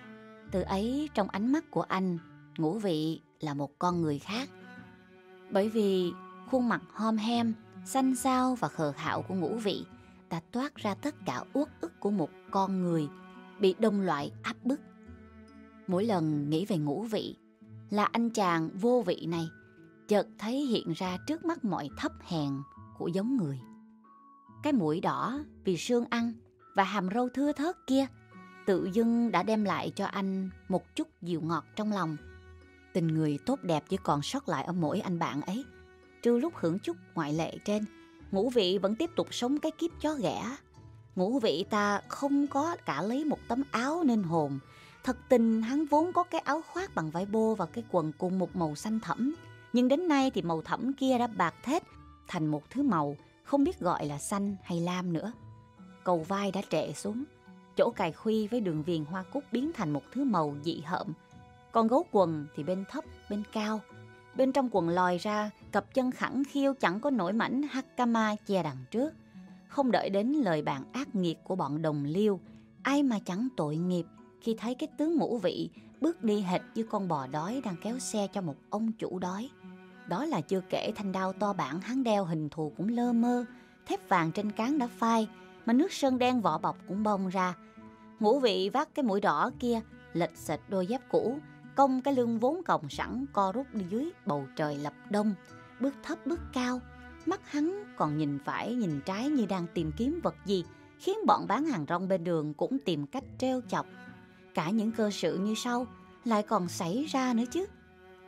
Từ 0.52 0.62
ấy 0.62 1.10
trong 1.14 1.30
ánh 1.30 1.52
mắt 1.52 1.72
của 1.72 1.82
anh, 1.82 2.18
ngũ 2.58 2.78
vị 2.78 3.22
là 3.40 3.54
một 3.54 3.80
con 3.80 4.02
người 4.02 4.20
khác. 4.20 4.50
Bởi 5.52 5.70
vì 5.70 6.12
khuôn 6.52 6.70
mặt 6.70 6.82
hom 6.94 7.18
hem, 7.18 7.54
xanh 7.86 8.16
xao 8.16 8.56
và 8.56 8.68
khờ 8.68 8.92
khạo 8.92 9.22
của 9.22 9.36
ngũ 9.36 9.56
vị 9.56 9.86
ta 10.34 10.40
toát 10.52 10.76
ra 10.76 10.94
tất 10.94 11.16
cả 11.26 11.44
uất 11.54 11.68
ức 11.82 12.00
của 12.00 12.12
một 12.12 12.30
con 12.52 12.82
người 12.82 13.08
bị 13.60 13.76
đông 13.80 14.02
loại 14.02 14.32
áp 14.44 14.56
bức. 14.64 14.80
Mỗi 15.88 16.06
lần 16.06 16.50
nghĩ 16.50 16.66
về 16.66 16.78
ngũ 16.78 17.04
vị 17.04 17.36
là 17.90 18.06
anh 18.06 18.30
chàng 18.30 18.70
vô 18.74 19.04
vị 19.06 19.26
này 19.30 19.48
chợt 20.08 20.28
thấy 20.38 20.66
hiện 20.66 20.94
ra 20.94 21.18
trước 21.28 21.46
mắt 21.46 21.66
mọi 21.66 21.90
thấp 21.98 22.12
hèn 22.22 22.50
của 22.98 23.08
giống 23.08 23.38
người. 23.38 23.60
Cái 24.64 24.74
mũi 24.74 25.02
đỏ 25.02 25.40
vì 25.64 25.78
sương 25.78 26.06
ăn 26.10 26.34
và 26.76 26.84
hàm 26.84 27.10
râu 27.14 27.30
thưa 27.30 27.52
thớt 27.52 27.76
kia 27.88 28.06
tự 28.66 28.90
dưng 28.94 29.32
đã 29.32 29.44
đem 29.44 29.64
lại 29.64 29.92
cho 29.96 30.06
anh 30.06 30.50
một 30.70 30.96
chút 30.96 31.08
dịu 31.22 31.42
ngọt 31.42 31.66
trong 31.76 31.92
lòng. 31.92 32.18
Tình 32.94 33.08
người 33.08 33.40
tốt 33.46 33.60
đẹp 33.64 33.84
chỉ 33.90 33.98
còn 34.04 34.22
sót 34.22 34.50
lại 34.50 34.64
ở 34.64 34.74
mỗi 34.74 35.00
anh 35.00 35.20
bạn 35.20 35.42
ấy. 35.42 35.66
Trừ 36.24 36.38
lúc 36.38 36.54
hưởng 36.56 36.80
chút 36.80 36.98
ngoại 37.16 37.34
lệ 37.34 37.58
trên, 37.66 37.86
ngũ 38.34 38.50
vị 38.50 38.78
vẫn 38.78 38.96
tiếp 38.96 39.10
tục 39.16 39.28
sống 39.32 39.60
cái 39.60 39.72
kiếp 39.72 39.92
chó 40.02 40.14
ghẻ. 40.14 40.58
Ngũ 41.16 41.40
vị 41.40 41.66
ta 41.70 42.02
không 42.08 42.48
có 42.48 42.76
cả 42.86 43.02
lấy 43.02 43.26
một 43.26 43.40
tấm 43.48 43.64
áo 43.72 44.04
nên 44.04 44.24
hồn. 44.24 44.60
Thật 45.04 45.18
tình 45.30 45.62
hắn 45.62 45.86
vốn 45.86 46.14
có 46.14 46.24
cái 46.24 46.42
áo 46.42 46.62
khoác 46.74 46.96
bằng 46.96 47.12
vải 47.12 47.26
bô 47.26 47.56
và 47.56 47.66
cái 47.66 47.84
quần 47.92 48.12
cùng 48.18 48.40
một 48.40 48.56
màu 48.56 48.76
xanh 48.76 49.00
thẫm. 49.00 49.36
Nhưng 49.74 49.88
đến 49.88 50.08
nay 50.08 50.32
thì 50.34 50.42
màu 50.42 50.62
thẫm 50.62 50.94
kia 50.94 51.18
đã 51.18 51.28
bạc 51.28 51.56
thết 51.64 51.84
thành 52.28 52.48
một 52.48 52.70
thứ 52.70 52.84
màu 52.84 53.16
không 53.44 53.64
biết 53.64 53.80
gọi 53.80 54.06
là 54.06 54.18
xanh 54.18 54.56
hay 54.64 54.80
lam 54.80 55.14
nữa. 55.14 55.32
Cầu 56.04 56.26
vai 56.28 56.52
đã 56.52 56.62
trệ 56.70 56.94
xuống, 56.94 57.24
chỗ 57.78 57.90
cài 57.96 58.12
khuy 58.12 58.48
với 58.48 58.60
đường 58.60 58.84
viền 58.84 59.06
hoa 59.06 59.24
cúc 59.24 59.44
biến 59.52 59.72
thành 59.74 59.94
một 59.94 60.04
thứ 60.12 60.24
màu 60.24 60.56
dị 60.64 60.82
hợm. 60.86 61.08
Còn 61.72 61.88
gấu 61.88 62.06
quần 62.12 62.48
thì 62.56 62.64
bên 62.64 62.86
thấp, 62.90 63.04
bên 63.30 63.44
cao. 63.52 63.80
Bên 64.36 64.52
trong 64.52 64.70
quần 64.72 64.90
lòi 64.90 65.18
ra, 65.18 65.50
cặp 65.74 65.94
chân 65.94 66.12
khẳng 66.12 66.44
khiêu 66.44 66.74
chẳng 66.74 67.00
có 67.00 67.10
nổi 67.10 67.34
mảnh 67.34 67.62
hakama 67.64 68.36
che 68.36 68.64
đằng 68.64 68.86
trước. 68.92 69.14
Không 69.68 69.92
đợi 69.92 70.10
đến 70.10 70.28
lời 70.28 70.62
bàn 70.62 70.84
ác 70.94 71.16
nghiệt 71.16 71.38
của 71.44 71.56
bọn 71.56 71.82
đồng 71.82 72.06
liêu, 72.06 72.40
ai 72.84 73.04
mà 73.04 73.20
chẳng 73.20 73.48
tội 73.58 73.76
nghiệp 73.76 74.06
khi 74.42 74.56
thấy 74.60 74.76
cái 74.76 74.88
tướng 74.98 75.18
ngũ 75.18 75.38
vị 75.38 75.70
bước 76.02 76.24
đi 76.24 76.42
hệt 76.42 76.62
như 76.76 76.84
con 76.84 77.08
bò 77.08 77.28
đói 77.28 77.62
đang 77.66 77.76
kéo 77.84 78.00
xe 78.00 78.28
cho 78.28 78.42
một 78.42 78.56
ông 78.70 78.92
chủ 78.92 79.20
đói. 79.20 79.50
Đó 80.08 80.26
là 80.26 80.42
chưa 80.42 80.62
kể 80.70 80.92
thanh 80.96 81.12
đao 81.12 81.34
to 81.34 81.54
bản 81.54 81.82
hắn 81.82 82.04
đeo 82.04 82.26
hình 82.26 82.50
thù 82.50 82.72
cũng 82.78 82.90
lơ 82.90 83.14
mơ, 83.14 83.46
thép 83.86 84.10
vàng 84.10 84.32
trên 84.32 84.52
cán 84.52 84.78
đã 84.78 84.88
phai, 84.88 85.28
mà 85.66 85.74
nước 85.74 85.94
sơn 85.94 86.18
đen 86.18 86.42
vỏ 86.42 86.58
bọc 86.58 86.78
cũng 86.88 87.04
bong 87.04 87.30
ra. 87.30 87.56
Ngũ 88.20 88.40
vị 88.40 88.70
vác 88.74 88.96
cái 88.96 89.04
mũi 89.04 89.22
đỏ 89.22 89.52
kia, 89.60 89.82
lệch 90.14 90.38
sệt 90.38 90.60
đôi 90.70 90.88
dép 90.88 91.02
cũ, 91.10 91.38
cong 91.76 92.02
cái 92.02 92.14
lưng 92.14 92.40
vốn 92.40 92.62
còng 92.64 92.90
sẵn 92.90 93.26
co 93.34 93.52
rút 93.52 93.68
đi 93.74 93.86
dưới 93.90 94.12
bầu 94.26 94.46
trời 94.56 94.78
lập 94.78 94.94
đông, 95.10 95.34
bước 95.84 95.94
thấp 96.04 96.26
bước 96.26 96.40
cao, 96.54 96.82
mắt 97.26 97.52
hắn 97.52 97.84
còn 97.98 98.18
nhìn 98.18 98.40
phải 98.46 98.76
nhìn 98.76 99.02
trái 99.06 99.30
như 99.30 99.46
đang 99.46 99.68
tìm 99.74 99.92
kiếm 99.98 100.20
vật 100.24 100.36
gì, 100.46 100.66
khiến 101.00 101.18
bọn 101.28 101.48
bán 101.48 101.66
hàng 101.66 101.86
rong 101.90 102.08
bên 102.08 102.24
đường 102.24 102.54
cũng 102.54 102.78
tìm 102.86 103.08
cách 103.08 103.24
treo 103.38 103.62
chọc. 103.68 103.86
Cả 104.54 104.70
những 104.70 104.92
cơ 104.92 105.10
sự 105.12 105.38
như 105.38 105.54
sau 105.56 105.88
lại 106.26 106.44
còn 106.44 106.68
xảy 106.68 107.06
ra 107.06 107.34
nữa 107.34 107.44
chứ. 107.52 107.66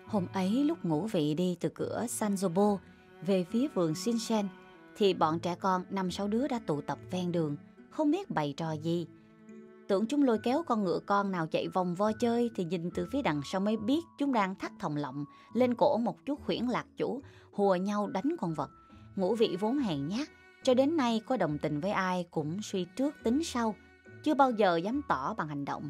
Hôm 0.05 0.27
ấy 0.33 0.63
lúc 0.63 0.85
ngủ 0.85 1.07
vị 1.11 1.33
đi 1.33 1.57
từ 1.59 1.69
cửa 1.69 2.05
Sanzobo 2.09 2.77
về 3.25 3.45
phía 3.51 3.67
vườn 3.67 3.95
Shinshen 3.95 4.47
thì 4.97 5.13
bọn 5.13 5.39
trẻ 5.39 5.55
con 5.55 5.83
năm 5.89 6.11
sáu 6.11 6.27
đứa 6.27 6.47
đã 6.47 6.59
tụ 6.65 6.81
tập 6.81 6.99
ven 7.11 7.31
đường, 7.31 7.57
không 7.89 8.11
biết 8.11 8.29
bày 8.29 8.53
trò 8.57 8.71
gì. 8.71 9.07
Tưởng 9.87 10.05
chúng 10.05 10.23
lôi 10.23 10.37
kéo 10.43 10.63
con 10.63 10.83
ngựa 10.83 10.99
con 11.05 11.31
nào 11.31 11.47
chạy 11.47 11.67
vòng 11.67 11.95
vo 11.95 12.11
chơi 12.11 12.51
thì 12.55 12.63
nhìn 12.63 12.91
từ 12.91 13.07
phía 13.11 13.21
đằng 13.21 13.41
sau 13.45 13.61
mới 13.61 13.77
biết 13.77 14.05
chúng 14.17 14.33
đang 14.33 14.55
thắt 14.55 14.71
thòng 14.79 14.97
lọng 14.97 15.25
lên 15.53 15.75
cổ 15.75 15.97
một 15.97 16.25
chút 16.25 16.39
khuyển 16.45 16.65
lạc 16.65 16.85
chủ 16.97 17.21
hùa 17.51 17.75
nhau 17.75 18.07
đánh 18.07 18.35
con 18.39 18.53
vật. 18.53 18.71
Ngũ 19.15 19.35
vị 19.35 19.57
vốn 19.59 19.77
hèn 19.77 20.07
nhát, 20.07 20.27
cho 20.63 20.73
đến 20.73 20.97
nay 20.97 21.21
có 21.25 21.37
đồng 21.37 21.57
tình 21.57 21.79
với 21.79 21.91
ai 21.91 22.25
cũng 22.31 22.61
suy 22.61 22.85
trước 22.95 23.15
tính 23.23 23.43
sau, 23.43 23.75
chưa 24.23 24.33
bao 24.33 24.51
giờ 24.51 24.77
dám 24.77 25.01
tỏ 25.07 25.33
bằng 25.33 25.47
hành 25.47 25.65
động. 25.65 25.89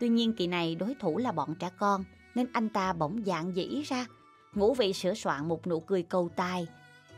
Tuy 0.00 0.08
nhiên 0.08 0.32
kỳ 0.32 0.46
này 0.46 0.74
đối 0.74 0.94
thủ 0.94 1.18
là 1.18 1.32
bọn 1.32 1.54
trẻ 1.54 1.70
con, 1.78 2.04
nên 2.34 2.46
anh 2.52 2.68
ta 2.68 2.92
bỗng 2.92 3.22
dạng 3.26 3.56
dĩ 3.56 3.82
ra. 3.82 4.06
Ngũ 4.54 4.74
vị 4.74 4.92
sửa 4.92 5.14
soạn 5.14 5.48
một 5.48 5.66
nụ 5.66 5.80
cười 5.80 6.02
cầu 6.02 6.28
tai, 6.36 6.66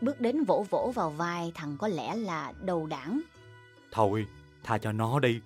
bước 0.00 0.20
đến 0.20 0.44
vỗ 0.44 0.64
vỗ 0.70 0.92
vào 0.94 1.10
vai 1.10 1.52
thằng 1.54 1.76
có 1.78 1.88
lẽ 1.88 2.16
là 2.16 2.52
đầu 2.62 2.86
đảng. 2.86 3.20
Thôi, 3.92 4.26
tha 4.64 4.78
cho 4.78 4.92
nó 4.92 5.18
đi, 5.18 5.40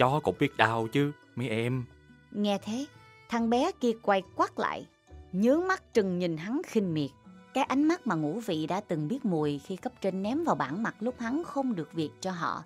chó 0.00 0.20
cũng 0.22 0.34
biết 0.38 0.56
đau 0.56 0.88
chứ, 0.92 1.12
mấy 1.36 1.48
em. 1.48 1.84
Nghe 2.30 2.58
thế, 2.64 2.86
thằng 3.28 3.50
bé 3.50 3.70
kia 3.80 3.92
quay 4.02 4.22
quắt 4.36 4.58
lại. 4.58 4.86
nhớ 5.32 5.60
mắt 5.68 5.82
trừng 5.94 6.18
nhìn 6.18 6.36
hắn 6.36 6.62
khinh 6.66 6.94
miệt. 6.94 7.10
Cái 7.54 7.64
ánh 7.64 7.88
mắt 7.88 8.06
mà 8.06 8.14
ngũ 8.14 8.40
vị 8.40 8.66
đã 8.66 8.80
từng 8.80 9.08
biết 9.08 9.24
mùi 9.24 9.58
khi 9.58 9.76
cấp 9.76 9.92
trên 10.00 10.22
ném 10.22 10.44
vào 10.44 10.54
bản 10.54 10.82
mặt 10.82 10.94
lúc 11.00 11.14
hắn 11.18 11.42
không 11.44 11.74
được 11.74 11.92
việc 11.92 12.10
cho 12.20 12.30
họ. 12.30 12.64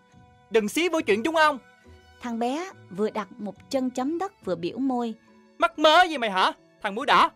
Đừng 0.50 0.68
xí 0.68 0.88
vô 0.88 1.00
chuyện 1.00 1.22
chúng 1.22 1.36
ông. 1.36 1.58
Thằng 2.20 2.38
bé 2.38 2.70
vừa 2.90 3.10
đặt 3.10 3.28
một 3.38 3.70
chân 3.70 3.90
chấm 3.90 4.18
đất 4.18 4.44
vừa 4.44 4.54
biểu 4.54 4.78
môi. 4.78 5.14
Mắc 5.58 5.78
mớ 5.78 6.02
gì 6.10 6.18
mày 6.18 6.30
hả? 6.30 6.52
Thằng 6.82 6.94
mũi 6.94 7.06
đỏ. 7.06 7.30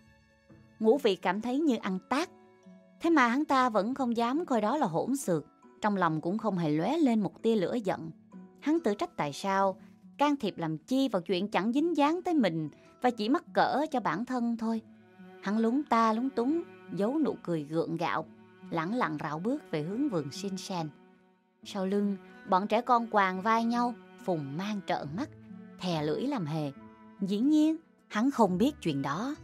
Ngũ 0.81 0.99
vị 0.99 1.17
cảm 1.17 1.40
thấy 1.40 1.59
như 1.59 1.76
ăn 1.76 1.99
tát. 2.09 2.28
Thế 3.00 3.11
mà 3.11 3.28
hắn 3.28 3.45
ta 3.45 3.69
vẫn 3.69 3.95
không 3.95 4.17
dám 4.17 4.47
coi 4.47 4.61
đó 4.61 4.76
là 4.76 4.87
hỗn 4.87 5.17
xược. 5.17 5.45
Trong 5.81 5.97
lòng 5.97 6.21
cũng 6.21 6.38
không 6.38 6.59
hề 6.59 6.71
lóe 6.71 6.97
lên 6.97 7.21
một 7.21 7.43
tia 7.43 7.57
lửa 7.57 7.75
giận. 7.85 8.11
Hắn 8.61 8.81
tự 8.81 8.95
trách 8.95 9.17
tại 9.17 9.33
sao 9.33 9.76
can 10.18 10.37
thiệp 10.37 10.58
làm 10.58 10.78
chi 10.78 11.08
vào 11.08 11.22
chuyện 11.22 11.48
chẳng 11.48 11.72
dính 11.72 11.96
dáng 11.96 12.20
tới 12.22 12.34
mình 12.34 12.70
và 13.02 13.10
chỉ 13.10 13.28
mắc 13.28 13.44
cỡ 13.54 13.87
cho 13.90 14.00
bản 14.00 14.25
thân 14.25 14.56
thôi. 14.56 14.80
Hắn 15.42 15.58
lúng 15.58 15.82
ta 15.82 16.12
lúng 16.12 16.30
túng, 16.30 16.62
giấu 16.94 17.18
nụ 17.18 17.37
cười 17.42 17.64
gượng 17.64 17.96
gạo, 17.96 18.26
lẳng 18.70 18.94
lặng 18.94 19.16
rảo 19.20 19.38
bước 19.38 19.70
về 19.70 19.82
hướng 19.82 20.08
vườn 20.08 20.30
xin 20.32 20.56
sen. 20.56 20.88
Sau 21.64 21.87
lưng, 21.87 22.16
bọn 22.48 22.66
trẻ 22.66 22.80
con 22.80 23.06
quàng 23.06 23.42
vai 23.42 23.64
nhau, 23.64 23.94
phùng 24.25 24.56
mang 24.56 24.80
trợn 24.87 25.08
mắt, 25.16 25.28
thè 25.80 26.02
lưỡi 26.02 26.22
làm 26.22 26.46
hề. 26.46 26.72
Dĩ 27.20 27.38
nhiên, 27.38 27.76
hắn 28.08 28.30
không 28.30 28.58
biết 28.58 28.75
chuyện 28.80 29.02
đó. 29.02 29.34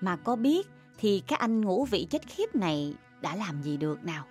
Mà 0.00 0.16
có 0.16 0.36
biết 0.36 0.68
thì 0.98 1.22
các 1.26 1.38
anh 1.38 1.60
ngũ 1.60 1.84
vị 1.84 2.06
chết 2.10 2.26
khiếp 2.26 2.54
này 2.54 2.94
đã 3.20 3.36
làm 3.36 3.62
gì 3.62 3.76
được 3.76 4.04
nào. 4.04 4.24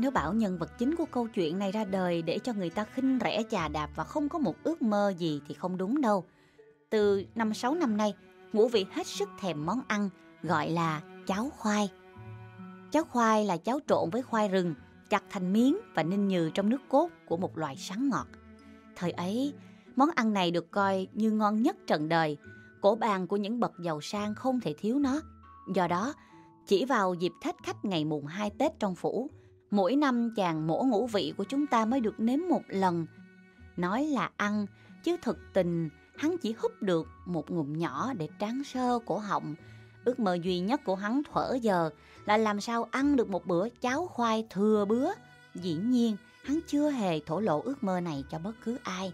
Nếu 0.00 0.10
bảo 0.10 0.34
nhân 0.34 0.58
vật 0.58 0.78
chính 0.78 0.94
của 0.96 1.04
câu 1.04 1.28
chuyện 1.28 1.58
này 1.58 1.72
ra 1.72 1.84
đời 1.84 2.22
để 2.22 2.38
cho 2.38 2.52
người 2.52 2.70
ta 2.70 2.84
khinh 2.84 3.18
rẻ 3.24 3.42
chà 3.50 3.68
đạp 3.68 3.90
và 3.94 4.04
không 4.04 4.28
có 4.28 4.38
một 4.38 4.54
ước 4.62 4.82
mơ 4.82 5.12
gì 5.18 5.40
thì 5.48 5.54
không 5.54 5.76
đúng 5.76 6.00
đâu. 6.00 6.24
Từ 6.90 7.24
năm 7.34 7.54
sáu 7.54 7.74
năm 7.74 7.96
nay, 7.96 8.14
ngũ 8.52 8.68
vị 8.68 8.86
hết 8.92 9.06
sức 9.06 9.28
thèm 9.40 9.66
món 9.66 9.80
ăn 9.88 10.10
gọi 10.42 10.70
là 10.70 11.00
cháo 11.26 11.50
khoai. 11.56 11.90
Cháo 12.90 13.04
khoai 13.04 13.44
là 13.44 13.56
cháo 13.56 13.80
trộn 13.88 14.10
với 14.10 14.22
khoai 14.22 14.48
rừng, 14.48 14.74
chặt 15.10 15.22
thành 15.30 15.52
miếng 15.52 15.78
và 15.94 16.02
ninh 16.02 16.28
nhừ 16.28 16.50
trong 16.54 16.68
nước 16.68 16.80
cốt 16.88 17.08
của 17.28 17.36
một 17.36 17.58
loài 17.58 17.76
sắn 17.76 18.08
ngọt. 18.08 18.26
Thời 18.96 19.10
ấy, 19.10 19.54
món 19.96 20.10
ăn 20.16 20.32
này 20.32 20.50
được 20.50 20.70
coi 20.70 21.06
như 21.12 21.30
ngon 21.30 21.62
nhất 21.62 21.76
trần 21.86 22.08
đời, 22.08 22.36
cổ 22.80 22.94
bàn 22.94 23.26
của 23.26 23.36
những 23.36 23.60
bậc 23.60 23.72
giàu 23.82 24.00
sang 24.00 24.34
không 24.34 24.60
thể 24.60 24.74
thiếu 24.78 24.98
nó. 24.98 25.20
Do 25.74 25.88
đó, 25.88 26.14
chỉ 26.66 26.84
vào 26.84 27.14
dịp 27.14 27.32
thách 27.40 27.56
khách 27.62 27.84
ngày 27.84 28.04
mùng 28.04 28.26
2 28.26 28.50
Tết 28.58 28.72
trong 28.80 28.94
phủ, 28.94 29.30
mỗi 29.70 29.96
năm 29.96 30.34
chàng 30.36 30.66
mổ 30.66 30.82
ngũ 30.82 31.06
vị 31.06 31.34
của 31.36 31.44
chúng 31.44 31.66
ta 31.66 31.84
mới 31.84 32.00
được 32.00 32.20
nếm 32.20 32.38
một 32.48 32.62
lần. 32.68 33.06
Nói 33.76 34.04
là 34.04 34.30
ăn, 34.36 34.66
chứ 35.04 35.16
thực 35.22 35.38
tình 35.52 35.90
hắn 36.16 36.36
chỉ 36.42 36.54
húp 36.58 36.82
được 36.82 37.08
một 37.26 37.50
ngụm 37.50 37.78
nhỏ 37.78 38.12
để 38.18 38.28
tráng 38.40 38.64
sơ 38.64 38.98
cổ 39.06 39.18
họng. 39.18 39.54
Ước 40.04 40.20
mơ 40.20 40.34
duy 40.42 40.60
nhất 40.60 40.80
của 40.84 40.94
hắn 40.94 41.22
thuở 41.32 41.54
giờ 41.62 41.90
là 42.24 42.36
làm 42.36 42.60
sao 42.60 42.88
ăn 42.90 43.16
được 43.16 43.30
một 43.30 43.46
bữa 43.46 43.68
cháo 43.68 44.06
khoai 44.06 44.46
thừa 44.50 44.84
bữa. 44.84 45.10
Dĩ 45.54 45.74
nhiên, 45.74 46.16
hắn 46.44 46.60
chưa 46.66 46.90
hề 46.90 47.20
thổ 47.20 47.40
lộ 47.40 47.60
ước 47.60 47.84
mơ 47.84 48.00
này 48.00 48.24
cho 48.30 48.38
bất 48.38 48.52
cứ 48.64 48.78
ai. 48.82 49.12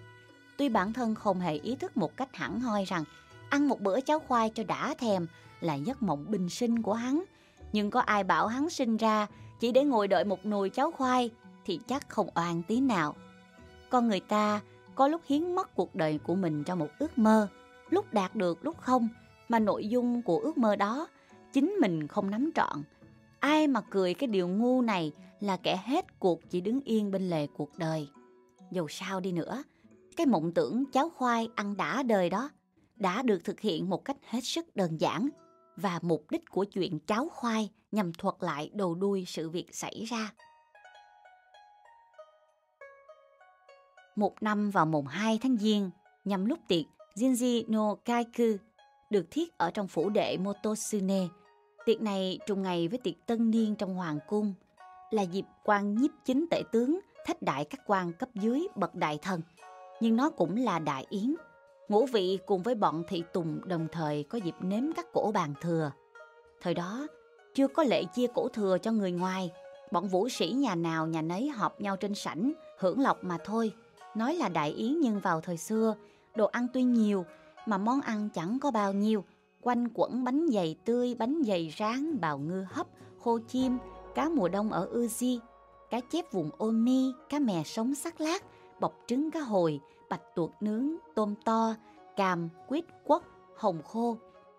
Tuy 0.56 0.68
bản 0.68 0.92
thân 0.92 1.14
không 1.14 1.40
hề 1.40 1.54
ý 1.54 1.76
thức 1.76 1.96
một 1.96 2.16
cách 2.16 2.36
hẳn 2.36 2.60
hoi 2.60 2.84
rằng 2.84 3.04
ăn 3.50 3.68
một 3.68 3.80
bữa 3.80 4.00
cháo 4.00 4.18
khoai 4.18 4.50
cho 4.50 4.64
đã 4.64 4.94
thèm 4.98 5.26
là 5.60 5.74
giấc 5.74 6.02
mộng 6.02 6.24
bình 6.28 6.48
sinh 6.48 6.82
của 6.82 6.94
hắn. 6.94 7.24
Nhưng 7.72 7.90
có 7.90 8.00
ai 8.00 8.24
bảo 8.24 8.46
hắn 8.46 8.70
sinh 8.70 8.96
ra 8.96 9.26
chỉ 9.60 9.72
để 9.72 9.84
ngồi 9.84 10.08
đợi 10.08 10.24
một 10.24 10.46
nồi 10.46 10.70
cháo 10.70 10.90
khoai 10.90 11.30
thì 11.64 11.80
chắc 11.86 12.08
không 12.08 12.28
oan 12.34 12.62
tí 12.62 12.80
nào. 12.80 13.14
Con 13.90 14.08
người 14.08 14.20
ta 14.20 14.60
có 14.94 15.08
lúc 15.08 15.20
hiến 15.26 15.54
mất 15.54 15.74
cuộc 15.74 15.94
đời 15.94 16.18
của 16.18 16.34
mình 16.34 16.64
cho 16.64 16.76
một 16.76 16.88
ước 16.98 17.18
mơ, 17.18 17.48
lúc 17.90 18.12
đạt 18.12 18.36
được 18.36 18.64
lúc 18.64 18.76
không, 18.80 19.08
mà 19.48 19.58
nội 19.58 19.88
dung 19.88 20.22
của 20.22 20.38
ước 20.38 20.58
mơ 20.58 20.76
đó 20.76 21.08
chính 21.52 21.76
mình 21.80 22.08
không 22.08 22.30
nắm 22.30 22.50
trọn. 22.54 22.82
Ai 23.40 23.66
mà 23.66 23.80
cười 23.80 24.14
cái 24.14 24.26
điều 24.26 24.48
ngu 24.48 24.82
này 24.82 25.12
là 25.40 25.56
kẻ 25.56 25.82
hết 25.84 26.18
cuộc 26.18 26.50
chỉ 26.50 26.60
đứng 26.60 26.80
yên 26.80 27.10
bên 27.10 27.30
lề 27.30 27.46
cuộc 27.46 27.78
đời. 27.78 28.08
Dù 28.70 28.88
sao 28.88 29.20
đi 29.20 29.32
nữa, 29.32 29.62
cái 30.16 30.26
mộng 30.26 30.52
tưởng 30.54 30.84
cháo 30.92 31.10
khoai 31.16 31.48
ăn 31.54 31.76
đã 31.76 32.02
đời 32.02 32.30
đó 32.30 32.50
đã 32.96 33.22
được 33.22 33.44
thực 33.44 33.60
hiện 33.60 33.90
một 33.90 34.04
cách 34.04 34.16
hết 34.28 34.40
sức 34.44 34.76
đơn 34.76 35.00
giản 35.00 35.28
và 35.76 35.98
mục 36.02 36.30
đích 36.30 36.50
của 36.50 36.64
chuyện 36.64 36.98
cháo 36.98 37.28
khoai 37.32 37.70
nhằm 37.92 38.12
thuật 38.12 38.34
lại 38.40 38.70
đầu 38.74 38.94
đuôi 38.94 39.24
sự 39.26 39.50
việc 39.50 39.74
xảy 39.74 40.04
ra. 40.04 40.32
Một 44.16 44.42
năm 44.42 44.70
vào 44.70 44.86
mùng 44.86 45.06
2 45.06 45.38
tháng 45.42 45.56
Giêng, 45.56 45.90
nhằm 46.24 46.44
lúc 46.44 46.58
tiệc 46.68 46.84
Jinji 47.14 47.64
no 47.68 47.94
Kaiku 47.94 48.56
được 49.10 49.26
thiết 49.30 49.58
ở 49.58 49.70
trong 49.70 49.88
phủ 49.88 50.08
đệ 50.08 50.36
Motosune. 50.36 51.26
Tiệc 51.84 52.00
này 52.00 52.38
trùng 52.46 52.62
ngày 52.62 52.88
với 52.88 52.98
tiệc 52.98 53.26
tân 53.26 53.50
niên 53.50 53.74
trong 53.76 53.94
hoàng 53.94 54.18
cung, 54.28 54.54
là 55.10 55.22
dịp 55.22 55.44
quan 55.64 55.94
nhiếp 55.94 56.10
chính 56.24 56.46
tể 56.50 56.62
tướng 56.72 57.00
thách 57.26 57.42
đại 57.42 57.64
các 57.64 57.80
quan 57.86 58.12
cấp 58.12 58.28
dưới 58.34 58.66
bậc 58.76 58.94
đại 58.94 59.18
thần. 59.22 59.42
Nhưng 60.00 60.16
nó 60.16 60.30
cũng 60.30 60.56
là 60.56 60.78
đại 60.78 61.06
yến. 61.10 61.34
Ngũ 61.88 62.06
vị 62.06 62.38
cùng 62.46 62.62
với 62.62 62.74
bọn 62.74 63.02
thị 63.08 63.22
tùng 63.32 63.60
đồng 63.64 63.86
thời 63.92 64.22
có 64.22 64.38
dịp 64.38 64.54
nếm 64.60 64.82
các 64.96 65.06
cổ 65.12 65.30
bàn 65.34 65.54
thừa. 65.60 65.92
Thời 66.60 66.74
đó, 66.74 67.06
chưa 67.54 67.68
có 67.68 67.82
lệ 67.82 68.04
chia 68.04 68.26
cổ 68.34 68.48
thừa 68.48 68.78
cho 68.78 68.92
người 68.92 69.12
ngoài. 69.12 69.50
Bọn 69.92 70.08
vũ 70.08 70.28
sĩ 70.28 70.48
nhà 70.48 70.74
nào 70.74 71.06
nhà 71.06 71.22
nấy 71.22 71.48
họp 71.48 71.80
nhau 71.80 71.96
trên 71.96 72.14
sảnh, 72.14 72.52
hưởng 72.78 73.00
lộc 73.00 73.24
mà 73.24 73.38
thôi. 73.44 73.72
Nói 74.14 74.34
là 74.34 74.48
đại 74.48 74.70
yến 74.70 75.00
nhưng 75.00 75.20
vào 75.20 75.40
thời 75.40 75.56
xưa, 75.56 75.94
đồ 76.34 76.46
ăn 76.46 76.66
tuy 76.72 76.82
nhiều 76.82 77.24
mà 77.66 77.78
món 77.78 78.00
ăn 78.00 78.28
chẳng 78.34 78.58
có 78.60 78.70
bao 78.70 78.92
nhiêu. 78.92 79.24
Quanh 79.60 79.88
quẩn 79.94 80.24
bánh 80.24 80.46
dày 80.52 80.76
tươi, 80.84 81.14
bánh 81.14 81.42
dày 81.46 81.74
rán, 81.78 82.20
bào 82.20 82.38
ngư 82.38 82.66
hấp, 82.70 82.86
khô 83.20 83.38
chim, 83.48 83.78
cá 84.14 84.28
mùa 84.28 84.48
đông 84.48 84.72
ở 84.72 84.88
Uzi, 84.94 85.38
cá 85.90 86.00
chép 86.00 86.32
vùng 86.32 86.50
Omi, 86.58 87.12
cá 87.28 87.38
mè 87.38 87.62
sống 87.64 87.94
sắc 87.94 88.20
lát, 88.20 88.42
bọc 88.80 88.94
trứng 89.06 89.30
cá 89.30 89.40
hồi, 89.40 89.80
bạch 90.08 90.34
tuộc 90.34 90.52
nướng, 90.60 90.88
tôm 91.14 91.34
to, 91.44 91.74
cam, 92.16 92.48
quýt, 92.68 92.84
quất, 93.04 93.22
hồng 93.56 93.82
khô. 93.82 94.16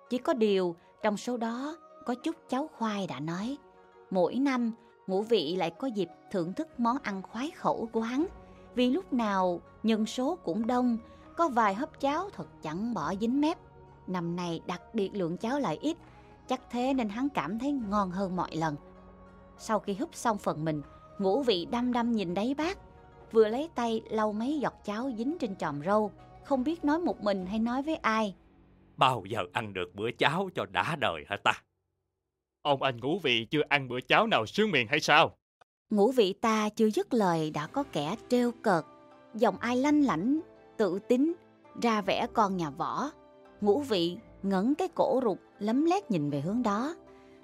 Chỉ 0.09 0.17
có 0.17 0.33
điều 0.33 0.75
trong 1.03 1.17
số 1.17 1.37
đó 1.37 1.77
có 2.05 2.15
chút 2.15 2.35
cháu 2.49 2.69
khoai 2.77 3.07
đã 3.07 3.19
nói. 3.19 3.57
Mỗi 4.09 4.35
năm, 4.35 4.71
ngũ 5.07 5.21
vị 5.21 5.55
lại 5.55 5.71
có 5.71 5.87
dịp 5.87 6.09
thưởng 6.31 6.53
thức 6.53 6.79
món 6.79 6.97
ăn 7.03 7.21
khoái 7.21 7.51
khẩu 7.51 7.89
của 7.91 8.01
hắn. 8.01 8.25
Vì 8.75 8.89
lúc 8.89 9.13
nào 9.13 9.61
nhân 9.83 10.05
số 10.05 10.37
cũng 10.43 10.67
đông, 10.67 10.97
có 11.37 11.49
vài 11.49 11.75
hấp 11.75 11.99
cháo 11.99 12.29
thật 12.29 12.47
chẳng 12.61 12.93
bỏ 12.93 13.13
dính 13.21 13.41
mép. 13.41 13.57
Năm 14.07 14.35
nay 14.35 14.61
đặc 14.67 14.81
biệt 14.93 15.09
lượng 15.13 15.37
cháo 15.37 15.59
lại 15.59 15.77
ít, 15.81 15.97
chắc 16.47 16.61
thế 16.69 16.93
nên 16.93 17.09
hắn 17.09 17.29
cảm 17.29 17.59
thấy 17.59 17.71
ngon 17.71 18.11
hơn 18.11 18.35
mọi 18.35 18.55
lần. 18.55 18.75
Sau 19.57 19.79
khi 19.79 19.93
húp 19.93 20.15
xong 20.15 20.37
phần 20.37 20.65
mình, 20.65 20.81
ngũ 21.19 21.43
vị 21.43 21.67
đăm 21.71 21.93
đăm 21.93 22.11
nhìn 22.11 22.33
đáy 22.33 22.53
bát, 22.57 22.77
vừa 23.31 23.47
lấy 23.47 23.69
tay 23.75 24.01
lau 24.09 24.33
mấy 24.33 24.59
giọt 24.59 24.73
cháo 24.85 25.11
dính 25.17 25.37
trên 25.39 25.55
tròm 25.55 25.81
râu, 25.85 26.11
không 26.43 26.63
biết 26.63 26.85
nói 26.85 26.99
một 26.99 27.23
mình 27.23 27.45
hay 27.45 27.59
nói 27.59 27.81
với 27.81 27.95
ai. 27.95 28.35
Bao 28.97 29.23
giờ 29.25 29.39
ăn 29.53 29.73
được 29.73 29.95
bữa 29.95 30.11
cháo 30.11 30.49
cho 30.55 30.65
đã 30.65 30.95
đời 30.95 31.23
hả 31.27 31.37
ta? 31.43 31.53
Ông 32.61 32.83
anh 32.83 32.97
ngũ 32.97 33.19
vị 33.19 33.47
chưa 33.51 33.61
ăn 33.69 33.87
bữa 33.87 34.01
cháo 34.01 34.27
nào 34.27 34.45
sướng 34.45 34.71
miệng 34.71 34.87
hay 34.87 34.99
sao? 34.99 35.37
Ngũ 35.89 36.11
vị 36.11 36.33
ta 36.33 36.69
chưa 36.69 36.89
dứt 36.89 37.13
lời 37.13 37.51
đã 37.51 37.67
có 37.67 37.83
kẻ 37.91 38.15
trêu 38.29 38.51
cợt, 38.61 38.83
giọng 39.33 39.57
ai 39.59 39.77
lanh 39.77 40.01
lảnh, 40.01 40.39
tự 40.77 40.99
tính, 40.99 41.33
ra 41.81 42.01
vẻ 42.01 42.27
con 42.33 42.57
nhà 42.57 42.69
võ. 42.69 43.09
Ngũ 43.61 43.81
vị 43.81 44.17
ngẩng 44.43 44.75
cái 44.75 44.87
cổ 44.87 45.19
rụt 45.23 45.37
lấm 45.59 45.85
lét 45.85 46.11
nhìn 46.11 46.29
về 46.29 46.41
hướng 46.41 46.63
đó. 46.63 46.95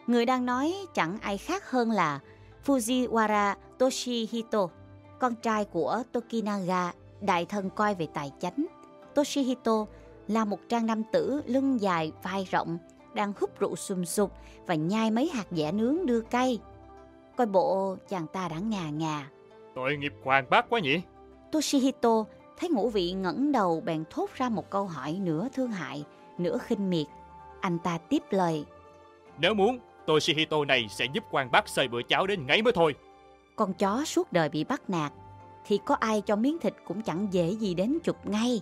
Người 0.08 0.26
đang 0.26 0.46
nói 0.46 0.74
chẳng 0.94 1.18
ai 1.22 1.38
khác 1.38 1.72
hơn 1.72 1.92
là 1.92 2.20
Fujiwara 2.66 3.56
Toshihito, 3.78 4.68
con 5.24 5.36
trai 5.36 5.66
của 5.66 6.04
Tokinaga, 6.12 6.92
đại 7.22 7.46
thần 7.46 7.70
coi 7.70 7.96
về 7.96 8.08
tài 8.14 8.32
chánh. 8.40 8.66
Toshihito 9.16 9.86
là 10.28 10.46
một 10.46 10.60
trang 10.70 10.86
nam 10.86 11.04
tử 11.12 11.42
lưng 11.46 11.82
dài, 11.82 12.12
vai 12.24 12.48
rộng, 12.52 12.78
đang 13.14 13.34
hút 13.40 13.60
rượu 13.60 13.76
sùm 13.76 14.04
sụp 14.04 14.32
và 14.66 14.76
nhai 14.76 15.12
mấy 15.12 15.30
hạt 15.30 15.46
dẻ 15.52 15.72
nướng 15.72 16.06
đưa 16.06 16.22
cay. 16.22 16.60
Coi 17.38 17.48
bộ 17.48 17.96
chàng 18.10 18.28
ta 18.34 18.48
đã 18.48 18.60
ngà 18.60 18.90
ngà. 18.90 19.30
Tội 19.76 19.98
nghiệp 19.98 20.14
hoàng 20.24 20.46
bác 20.50 20.70
quá 20.70 20.80
nhỉ? 20.80 21.02
Toshihito 21.52 22.24
thấy 22.58 22.70
ngũ 22.70 22.90
vị 22.90 23.12
ngẩng 23.12 23.52
đầu 23.52 23.82
bèn 23.86 24.04
thốt 24.10 24.30
ra 24.36 24.50
một 24.50 24.70
câu 24.70 24.86
hỏi 24.86 25.20
nửa 25.22 25.48
thương 25.54 25.72
hại, 25.72 26.04
nửa 26.38 26.58
khinh 26.58 26.90
miệt. 26.90 27.08
Anh 27.62 27.80
ta 27.80 27.98
tiếp 27.98 28.24
lời. 28.30 28.66
Nếu 29.40 29.54
muốn, 29.54 29.80
Toshihito 30.06 30.66
này 30.66 30.88
sẽ 30.90 31.06
giúp 31.14 31.24
quan 31.32 31.52
bác 31.52 31.68
xơi 31.68 31.88
bữa 31.88 32.02
cháo 32.02 32.28
đến 32.28 32.46
ngay 32.46 32.62
mới 32.62 32.74
thôi. 32.74 32.96
Con 33.56 33.74
chó 33.74 34.04
suốt 34.06 34.34
đời 34.34 34.50
bị 34.50 34.64
bắt 34.64 34.90
nạt, 34.90 35.14
thì 35.66 35.80
có 35.86 35.96
ai 35.96 36.22
cho 36.22 36.36
miếng 36.36 36.60
thịt 36.60 36.74
cũng 36.86 37.02
chẳng 37.02 37.28
dễ 37.32 37.50
gì 37.50 37.74
đến 37.74 37.98
chụp 38.04 38.26
ngay. 38.26 38.62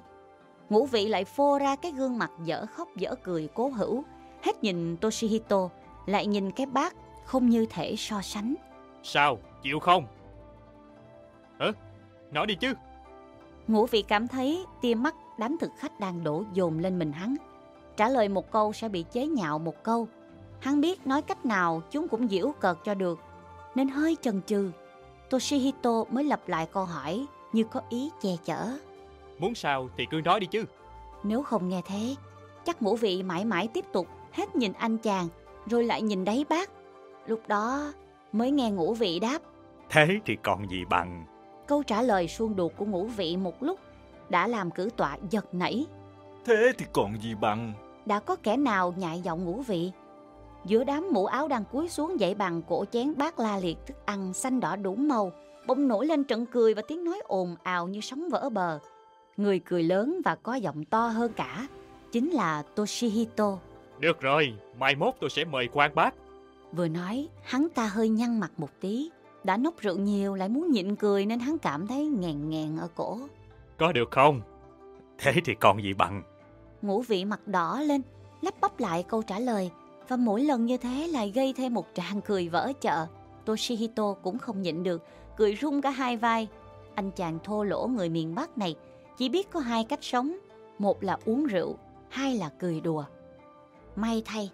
Ngũ 0.70 0.86
vị 0.86 1.08
lại 1.08 1.26
phô 1.26 1.60
ra 1.60 1.76
cái 1.76 1.92
gương 1.92 2.18
mặt 2.18 2.32
dở 2.44 2.66
khóc 2.66 2.88
dở 2.98 3.16
cười 3.24 3.50
cố 3.54 3.70
hữu, 3.70 4.04
hết 4.42 4.64
nhìn 4.64 4.98
Toshihito, 4.98 5.70
lại 6.06 6.28
nhìn 6.28 6.52
cái 6.52 6.66
bát 6.66 6.96
không 7.26 7.50
như 7.50 7.66
thể 7.70 7.96
so 7.98 8.22
sánh. 8.22 8.56
Sao, 9.04 9.38
chịu 9.64 9.80
không? 9.80 10.08
Hả? 11.60 11.72
Nói 12.32 12.46
đi 12.46 12.56
chứ. 12.56 12.74
Ngũ 13.68 13.86
vị 13.86 14.02
cảm 14.02 14.28
thấy 14.28 14.66
tia 14.82 14.94
mắt 14.94 15.16
đám 15.38 15.58
thực 15.60 15.72
khách 15.78 16.00
đang 16.00 16.24
đổ 16.24 16.44
dồn 16.54 16.80
lên 16.80 17.00
mình 17.00 17.12
hắn. 17.12 17.36
Trả 17.98 18.10
lời 18.10 18.30
một 18.30 18.52
câu 18.52 18.74
sẽ 18.74 18.90
bị 18.90 19.06
chế 19.12 19.28
nhạo 19.28 19.60
một 19.60 19.84
câu, 19.84 20.08
Hắn 20.62 20.82
biết 20.82 21.08
nói 21.08 21.22
cách 21.22 21.46
nào 21.46 21.82
chúng 21.92 22.08
cũng 22.08 22.28
giễu 22.28 22.52
cợt 22.60 22.78
cho 22.84 22.94
được, 22.94 23.20
nên 23.76 23.90
hơi 23.90 24.18
chần 24.22 24.42
chừ. 24.46 24.72
Toshihito 25.32 26.04
mới 26.10 26.24
lặp 26.24 26.50
lại 26.50 26.68
câu 26.74 26.86
hỏi 26.86 27.26
như 27.54 27.64
có 27.64 27.82
ý 27.90 28.10
che 28.22 28.30
chở. 28.46 28.68
Muốn 29.40 29.56
sao 29.56 29.90
thì 29.98 30.06
cứ 30.12 30.22
nói 30.26 30.40
đi 30.40 30.48
chứ. 30.48 30.66
Nếu 31.24 31.44
không 31.44 31.70
nghe 31.70 31.82
thế, 31.86 32.16
chắc 32.66 32.82
ngũ 32.82 32.96
vị 32.96 33.24
mãi 33.24 33.46
mãi 33.46 33.68
tiếp 33.74 33.86
tục 33.94 34.08
hết 34.32 34.56
nhìn 34.56 34.74
anh 34.74 34.98
chàng 34.98 35.28
rồi 35.66 35.84
lại 35.84 36.02
nhìn 36.02 36.26
đáy 36.26 36.46
bác. 36.50 36.70
Lúc 37.28 37.42
đó 37.48 37.94
mới 38.32 38.52
nghe 38.52 38.72
ngũ 38.72 38.94
vị 38.94 39.20
đáp. 39.20 39.42
Thế 39.90 40.20
thì 40.26 40.38
còn 40.44 40.70
gì 40.70 40.86
bằng. 40.90 41.26
Câu 41.68 41.84
trả 41.84 42.02
lời 42.02 42.28
suông 42.28 42.56
đuột 42.56 42.72
của 42.78 42.86
ngũ 42.86 43.06
vị 43.06 43.38
một 43.38 43.64
lúc 43.64 43.80
đã 44.30 44.48
làm 44.48 44.72
cử 44.72 44.90
tọa 44.98 45.18
giật 45.30 45.54
nảy. 45.54 45.86
Thế 46.46 46.72
thì 46.78 46.86
còn 46.94 47.22
gì 47.22 47.36
bằng. 47.42 47.74
Đã 48.06 48.20
có 48.20 48.36
kẻ 48.36 48.58
nào 48.58 48.94
nhại 48.98 49.22
giọng 49.22 49.46
ngũ 49.46 49.62
vị. 49.62 49.92
Giữa 50.66 50.84
đám 50.84 51.08
mũ 51.12 51.26
áo 51.26 51.48
đang 51.48 51.64
cúi 51.72 51.90
xuống 51.90 52.20
dậy 52.20 52.36
bằng 52.36 52.62
cổ 52.68 52.86
chén 52.92 53.18
bát 53.18 53.40
la 53.40 53.58
liệt 53.58 53.78
thức 53.86 53.98
ăn 54.06 54.34
xanh 54.34 54.60
đỏ 54.60 54.76
đủ 54.76 54.96
màu, 54.96 55.32
bỗng 55.68 55.88
nổi 55.88 56.06
lên 56.06 56.24
trận 56.24 56.46
cười 56.46 56.74
và 56.74 56.82
tiếng 56.88 57.04
nói 57.04 57.22
ồn 57.28 57.56
ào 57.64 57.88
như 57.88 58.02
sóng 58.02 58.30
vỡ 58.32 58.50
bờ. 58.50 58.80
Người 59.38 59.60
cười 59.60 59.84
lớn 59.84 60.22
và 60.26 60.36
có 60.36 60.56
giọng 60.56 60.86
to 60.86 61.08
hơn 61.08 61.34
cả, 61.34 61.68
chính 62.12 62.30
là 62.30 62.64
Toshihito. 62.76 63.58
Được 64.00 64.22
rồi, 64.22 64.54
mai 64.80 64.96
mốt 64.96 65.14
tôi 65.20 65.30
sẽ 65.30 65.46
mời 65.46 65.70
quan 65.74 65.96
bác. 65.96 66.16
Vừa 66.72 66.88
nói, 66.88 67.28
hắn 67.44 67.68
ta 67.76 67.86
hơi 67.88 68.10
nhăn 68.10 68.40
mặt 68.40 68.52
một 68.58 68.70
tí. 68.80 69.10
Đã 69.44 69.58
nốc 69.58 69.80
rượu 69.80 69.98
nhiều 69.98 70.36
lại 70.36 70.50
muốn 70.50 70.72
nhịn 70.72 70.96
cười 70.96 71.26
nên 71.26 71.40
hắn 71.40 71.58
cảm 71.58 71.88
thấy 71.88 72.06
nghèn 72.06 72.50
nghèn 72.50 72.78
ở 72.78 72.88
cổ. 72.96 73.20
Có 73.78 73.92
được 73.92 74.12
không? 74.12 74.42
Thế 75.18 75.34
thì 75.46 75.56
còn 75.60 75.84
gì 75.84 75.94
bằng. 75.94 76.24
Ngũ 76.82 77.02
vị 77.02 77.26
mặt 77.26 77.48
đỏ 77.48 77.82
lên, 77.86 78.02
lắp 78.42 78.54
bắp 78.62 78.80
lại 78.80 79.04
câu 79.08 79.22
trả 79.22 79.40
lời. 79.40 79.72
Và 80.12 80.18
mỗi 80.18 80.42
lần 80.42 80.66
như 80.66 80.78
thế 80.78 81.08
lại 81.08 81.32
gây 81.36 81.54
thêm 81.54 81.74
một 81.74 81.88
tràng 81.94 82.22
cười 82.22 82.50
vỡ 82.50 82.72
chợ. 82.82 83.08
Toshihito 83.46 84.14
cũng 84.14 84.40
không 84.40 84.62
nhịn 84.62 84.84
được, 84.84 85.04
cười 85.38 85.58
rung 85.62 85.82
cả 85.82 85.90
hai 85.90 86.18
vai. 86.18 86.48
Anh 86.96 87.12
chàng 87.12 87.40
thô 87.44 87.64
lỗ 87.64 87.88
người 87.88 88.10
miền 88.10 88.36
Bắc 88.36 88.58
này 88.58 88.76
chỉ 89.18 89.30
biết 89.30 89.52
có 89.52 89.60
hai 89.60 89.84
cách 89.84 90.04
sống. 90.04 90.38
Một 90.80 91.04
là 91.04 91.18
uống 91.26 91.46
rượu, 91.46 91.76
hai 92.10 92.36
là 92.36 92.50
cười 92.60 92.82
đùa. 92.82 93.04
May 93.96 94.24
thay, 94.26 94.52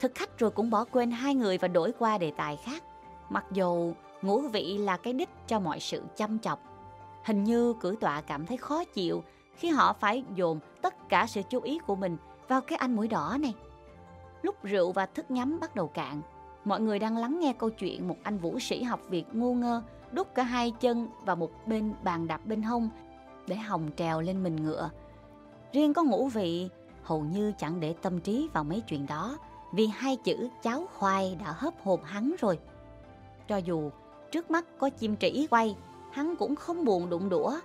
thực 0.00 0.14
khách 0.14 0.38
rồi 0.38 0.50
cũng 0.50 0.70
bỏ 0.70 0.84
quên 0.84 1.10
hai 1.10 1.34
người 1.34 1.58
và 1.58 1.68
đổi 1.68 1.92
qua 1.98 2.18
đề 2.18 2.32
tài 2.36 2.56
khác. 2.56 2.84
Mặc 3.30 3.44
dù 3.52 3.92
ngũ 4.22 4.40
vị 4.40 4.78
là 4.78 4.96
cái 4.96 5.12
đích 5.12 5.30
cho 5.46 5.60
mọi 5.60 5.80
sự 5.80 6.02
chăm 6.16 6.38
chọc. 6.38 6.60
Hình 7.24 7.44
như 7.44 7.74
cử 7.80 7.96
tọa 8.00 8.20
cảm 8.20 8.46
thấy 8.46 8.56
khó 8.56 8.84
chịu 8.84 9.22
khi 9.56 9.68
họ 9.68 9.92
phải 9.92 10.24
dồn 10.34 10.58
tất 10.82 11.08
cả 11.08 11.26
sự 11.28 11.42
chú 11.50 11.60
ý 11.60 11.78
của 11.86 11.96
mình 11.96 12.16
vào 12.48 12.60
cái 12.60 12.78
anh 12.78 12.96
mũi 12.96 13.08
đỏ 13.08 13.36
này. 13.40 13.54
Lúc 14.46 14.54
rượu 14.62 14.92
và 14.92 15.06
thức 15.06 15.30
nhắm 15.30 15.60
bắt 15.60 15.74
đầu 15.74 15.88
cạn, 15.88 16.22
mọi 16.64 16.80
người 16.80 16.98
đang 16.98 17.16
lắng 17.16 17.38
nghe 17.40 17.52
câu 17.58 17.70
chuyện 17.70 18.08
một 18.08 18.16
anh 18.22 18.38
vũ 18.38 18.58
sĩ 18.58 18.82
học 18.82 19.00
việc 19.08 19.24
ngu 19.32 19.54
ngơ 19.54 19.82
đút 20.12 20.34
cả 20.34 20.42
hai 20.42 20.70
chân 20.70 21.08
và 21.24 21.34
một 21.34 21.50
bên 21.66 21.94
bàn 22.04 22.26
đạp 22.26 22.46
bên 22.46 22.62
hông 22.62 22.88
để 23.46 23.56
hồng 23.56 23.90
trèo 23.96 24.20
lên 24.20 24.42
mình 24.42 24.56
ngựa. 24.56 24.90
Riêng 25.72 25.94
có 25.94 26.02
ngũ 26.02 26.28
vị 26.28 26.68
hầu 27.02 27.20
như 27.20 27.52
chẳng 27.58 27.80
để 27.80 27.94
tâm 28.02 28.20
trí 28.20 28.48
vào 28.52 28.64
mấy 28.64 28.80
chuyện 28.80 29.06
đó 29.06 29.38
vì 29.72 29.86
hai 29.86 30.16
chữ 30.16 30.48
cháo 30.62 30.86
khoai 30.94 31.36
đã 31.40 31.54
hớp 31.56 31.74
hồn 31.82 32.00
hắn 32.04 32.34
rồi. 32.40 32.58
Cho 33.48 33.56
dù 33.56 33.90
trước 34.32 34.50
mắt 34.50 34.64
có 34.78 34.90
chim 34.90 35.16
trĩ 35.16 35.46
quay, 35.50 35.76
hắn 36.12 36.36
cũng 36.36 36.56
không 36.56 36.84
buồn 36.84 37.10
đụng 37.10 37.28
đũa. 37.28 37.60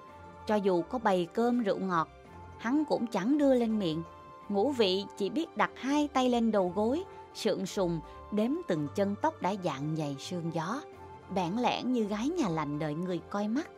Cho 0.47 0.55
dù 0.55 0.81
có 0.81 0.97
bày 0.97 1.27
cơm 1.33 1.63
rượu 1.63 1.79
ngọt, 1.79 2.09
hắn 2.57 2.85
cũng 2.85 3.07
chẳng 3.07 3.37
đưa 3.37 3.53
lên 3.53 3.79
miệng. 3.79 4.03
Ngũ 4.51 4.71
vị 4.71 5.05
chỉ 5.17 5.29
biết 5.29 5.57
đặt 5.57 5.71
hai 5.75 6.07
tay 6.07 6.29
lên 6.29 6.51
đầu 6.51 6.71
gối, 6.75 7.03
sượng 7.33 7.65
sùng, 7.65 7.99
đếm 8.31 8.51
từng 8.67 8.87
chân 8.95 9.15
tóc 9.21 9.41
đã 9.41 9.53
dạng 9.63 9.95
dày 9.97 10.15
sương 10.19 10.53
gió. 10.53 10.81
bẽn 11.35 11.53
lẽn 11.53 11.91
như 11.93 12.03
gái 12.03 12.29
nhà 12.29 12.49
lành 12.49 12.79
đợi 12.79 12.93
người 12.93 13.21
coi 13.29 13.47
mắt. 13.47 13.69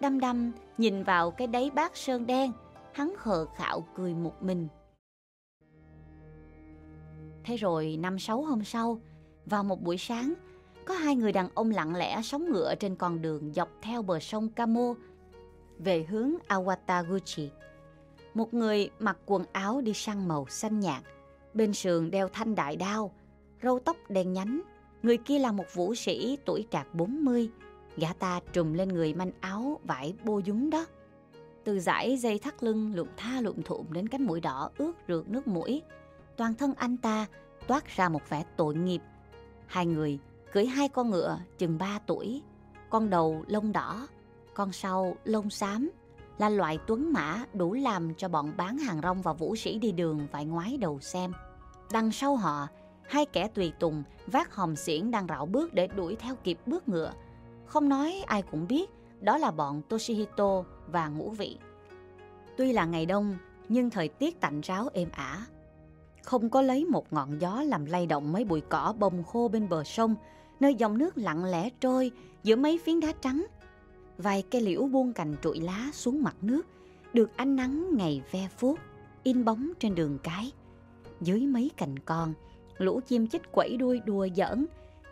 Đăm 0.00 0.20
đăm 0.20 0.52
nhìn 0.78 1.02
vào 1.02 1.30
cái 1.30 1.46
đáy 1.46 1.70
bát 1.74 1.96
sơn 1.96 2.26
đen, 2.26 2.52
hắn 2.92 3.14
khờ 3.18 3.46
khạo 3.56 3.80
cười 3.94 4.14
một 4.14 4.42
mình. 4.42 4.68
Thế 7.44 7.56
rồi 7.56 7.96
năm 8.00 8.18
sáu 8.18 8.42
hôm 8.42 8.64
sau, 8.64 9.00
vào 9.46 9.64
một 9.64 9.82
buổi 9.82 9.98
sáng, 9.98 10.34
có 10.84 10.94
hai 10.94 11.16
người 11.16 11.32
đàn 11.32 11.48
ông 11.54 11.70
lặng 11.70 11.96
lẽ 11.96 12.22
sóng 12.22 12.52
ngựa 12.52 12.74
trên 12.74 12.96
con 12.96 13.22
đường 13.22 13.52
dọc 13.52 13.68
theo 13.82 14.02
bờ 14.02 14.18
sông 14.18 14.48
Kamo 14.48 14.94
về 15.78 16.04
hướng 16.08 16.32
Awataguchi. 16.48 17.48
Một 18.34 18.54
người 18.54 18.90
mặc 18.98 19.18
quần 19.26 19.44
áo 19.52 19.80
đi 19.80 19.92
săn 19.94 20.28
màu 20.28 20.46
xanh 20.48 20.80
nhạt, 20.80 21.02
bên 21.54 21.72
sườn 21.72 22.10
đeo 22.10 22.28
thanh 22.28 22.54
đại 22.54 22.76
đao, 22.76 23.14
râu 23.62 23.78
tóc 23.78 23.96
đen 24.08 24.32
nhánh. 24.32 24.60
Người 25.02 25.16
kia 25.16 25.38
là 25.38 25.52
một 25.52 25.64
vũ 25.74 25.94
sĩ 25.94 26.38
tuổi 26.44 26.66
trạc 26.70 26.94
40, 26.94 27.50
gã 27.96 28.12
ta 28.12 28.40
trùm 28.52 28.72
lên 28.72 28.88
người 28.88 29.14
manh 29.14 29.30
áo 29.40 29.80
vải 29.84 30.14
bô 30.24 30.38
dúng 30.38 30.70
đó. 30.70 30.86
Từ 31.64 31.80
dải 31.80 32.16
dây 32.16 32.38
thắt 32.38 32.62
lưng 32.62 32.92
lụm 32.94 33.08
tha 33.16 33.40
lụm 33.40 33.62
thụm 33.62 33.92
đến 33.92 34.08
cánh 34.08 34.22
mũi 34.22 34.40
đỏ 34.40 34.70
ướt 34.78 34.92
rượt 35.08 35.28
nước 35.28 35.48
mũi, 35.48 35.82
toàn 36.36 36.54
thân 36.54 36.74
anh 36.74 36.96
ta 36.96 37.26
toát 37.66 37.96
ra 37.96 38.08
một 38.08 38.28
vẻ 38.28 38.44
tội 38.56 38.74
nghiệp. 38.74 39.00
Hai 39.66 39.86
người 39.86 40.18
cưỡi 40.52 40.66
hai 40.66 40.88
con 40.88 41.10
ngựa 41.10 41.38
chừng 41.58 41.78
ba 41.78 41.98
tuổi, 42.06 42.42
con 42.90 43.10
đầu 43.10 43.44
lông 43.46 43.72
đỏ, 43.72 44.08
con 44.54 44.72
sau 44.72 45.16
lông 45.24 45.50
xám, 45.50 45.90
là 46.40 46.48
loại 46.48 46.78
tuấn 46.86 47.12
mã 47.12 47.44
đủ 47.54 47.72
làm 47.72 48.14
cho 48.14 48.28
bọn 48.28 48.52
bán 48.56 48.78
hàng 48.78 49.00
rong 49.02 49.22
và 49.22 49.32
vũ 49.32 49.56
sĩ 49.56 49.78
đi 49.78 49.92
đường 49.92 50.26
phải 50.32 50.44
ngoái 50.44 50.76
đầu 50.76 51.00
xem. 51.00 51.32
Đằng 51.92 52.12
sau 52.12 52.36
họ, 52.36 52.68
hai 53.02 53.26
kẻ 53.26 53.48
tùy 53.54 53.72
tùng 53.78 54.02
vác 54.26 54.54
hòm 54.54 54.76
xiển 54.76 55.10
đang 55.10 55.26
rảo 55.26 55.46
bước 55.46 55.74
để 55.74 55.86
đuổi 55.86 56.16
theo 56.16 56.34
kịp 56.44 56.58
bước 56.66 56.88
ngựa. 56.88 57.12
Không 57.66 57.88
nói 57.88 58.22
ai 58.26 58.42
cũng 58.42 58.66
biết, 58.68 58.90
đó 59.20 59.38
là 59.38 59.50
bọn 59.50 59.82
Toshihito 59.88 60.64
và 60.86 61.08
Ngũ 61.08 61.30
Vị. 61.30 61.58
Tuy 62.56 62.72
là 62.72 62.84
ngày 62.84 63.06
đông, 63.06 63.36
nhưng 63.68 63.90
thời 63.90 64.08
tiết 64.08 64.40
tạnh 64.40 64.60
ráo 64.60 64.88
êm 64.92 65.08
ả. 65.12 65.46
Không 66.22 66.50
có 66.50 66.62
lấy 66.62 66.84
một 66.84 67.12
ngọn 67.12 67.40
gió 67.40 67.62
làm 67.62 67.84
lay 67.84 68.06
động 68.06 68.32
mấy 68.32 68.44
bụi 68.44 68.60
cỏ 68.60 68.94
bồng 68.98 69.24
khô 69.24 69.48
bên 69.48 69.68
bờ 69.68 69.84
sông, 69.84 70.14
nơi 70.60 70.74
dòng 70.74 70.98
nước 70.98 71.18
lặng 71.18 71.44
lẽ 71.44 71.70
trôi 71.80 72.10
giữa 72.42 72.56
mấy 72.56 72.78
phiến 72.84 73.00
đá 73.00 73.12
trắng. 73.20 73.46
Vài 74.22 74.42
cây 74.50 74.60
liễu 74.62 74.86
buông 74.86 75.12
cành 75.12 75.34
trụi 75.42 75.60
lá 75.60 75.90
xuống 75.92 76.22
mặt 76.22 76.36
nước, 76.42 76.66
được 77.12 77.36
ánh 77.36 77.56
nắng 77.56 77.96
ngày 77.96 78.22
ve 78.30 78.48
phút, 78.56 78.78
in 79.22 79.44
bóng 79.44 79.72
trên 79.78 79.94
đường 79.94 80.18
cái. 80.22 80.52
Dưới 81.20 81.46
mấy 81.46 81.70
cành 81.76 81.98
con, 81.98 82.34
lũ 82.78 83.00
chim 83.06 83.26
chích 83.26 83.52
quẩy 83.52 83.76
đuôi 83.76 84.00
đùa 84.06 84.28
giỡn, 84.36 84.66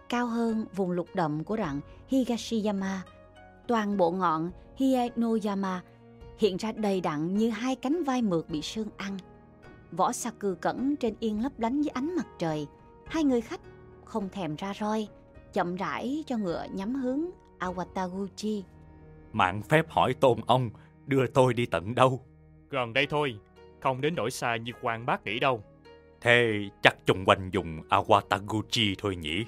cao 0.09 0.27
hơn 0.27 0.67
vùng 0.77 0.91
lục 0.91 1.09
đậm 1.15 1.45
của 1.45 1.57
rặng 1.57 1.81
Higashiyama. 2.09 3.03
Toàn 3.67 3.97
bộ 3.97 4.11
ngọn 4.11 4.51
Hienoyama 4.77 5.83
hiện 6.39 6.57
ra 6.57 6.73
đầy 6.73 7.01
đặn 7.01 7.37
như 7.37 7.51
hai 7.51 7.77
cánh 7.77 8.05
vai 8.05 8.23
mượt 8.23 8.51
bị 8.51 8.63
sương 8.63 8.89
ăn. 8.97 9.19
Vỏ 9.93 10.13
saku 10.13 10.37
cừ 10.39 10.57
cẩn 10.61 10.97
trên 10.97 11.15
yên 11.21 11.43
lấp 11.43 11.53
lánh 11.59 11.83
dưới 11.83 11.91
ánh 11.91 12.17
mặt 12.17 12.27
trời. 12.39 12.67
Hai 13.07 13.25
người 13.25 13.41
khách 13.41 13.61
không 14.05 14.29
thèm 14.29 14.57
ra 14.57 14.73
roi, 14.81 15.09
chậm 15.53 15.77
rãi 15.77 16.25
cho 16.27 16.37
ngựa 16.37 16.67
nhắm 16.73 16.95
hướng 16.95 17.21
Awataguchi. 17.59 18.63
Mạng 19.33 19.63
phép 19.63 19.91
hỏi 19.91 20.15
tôn 20.15 20.39
ông 20.47 20.71
đưa 21.07 21.27
tôi 21.27 21.55
đi 21.55 21.67
tận 21.67 21.95
đâu? 21.95 22.21
Gần 22.71 22.93
đây 22.93 23.07
thôi, 23.11 23.39
không 23.81 24.01
đến 24.01 24.15
nỗi 24.15 24.31
xa 24.31 24.57
như 24.57 24.73
quan 24.83 25.07
bác 25.07 25.25
nghĩ 25.25 25.39
đâu. 25.39 25.63
Thế 26.21 26.53
chắc 26.83 27.07
chung 27.07 27.25
quanh 27.25 27.51
dùng 27.53 27.83
Awataguchi 27.89 28.95
thôi 28.99 29.17
nhỉ? 29.17 29.45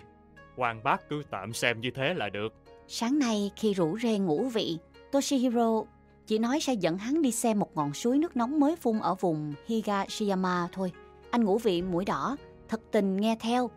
Quan 0.57 0.83
bác 0.83 1.09
cứ 1.09 1.23
tạm 1.31 1.53
xem 1.53 1.81
như 1.81 1.91
thế 1.91 2.15
là 2.15 2.29
được. 2.29 2.55
Sáng 2.89 3.19
nay 3.19 3.51
khi 3.57 3.75
rủ 3.75 3.99
rê 3.99 4.19
ngủ 4.19 4.49
vị, 4.49 4.79
Toshihiro 5.13 5.83
chỉ 6.27 6.39
nói 6.39 6.61
sẽ 6.61 6.75
dẫn 6.75 6.99
hắn 6.99 7.23
đi 7.23 7.33
xem 7.33 7.59
một 7.59 7.77
ngọn 7.77 7.95
suối 7.95 8.19
nước 8.19 8.37
nóng 8.37 8.61
mới 8.61 8.77
phun 8.77 8.99
ở 8.99 9.15
vùng 9.15 9.55
Higashiyama 9.67 10.69
thôi. 10.73 10.93
Anh 11.31 11.45
ngủ 11.45 11.59
vị 11.59 11.83
mũi 11.83 12.05
đỏ, 12.05 12.37
thật 12.69 12.81
tình 12.91 13.17
nghe 13.17 13.37
theo. 13.41 13.71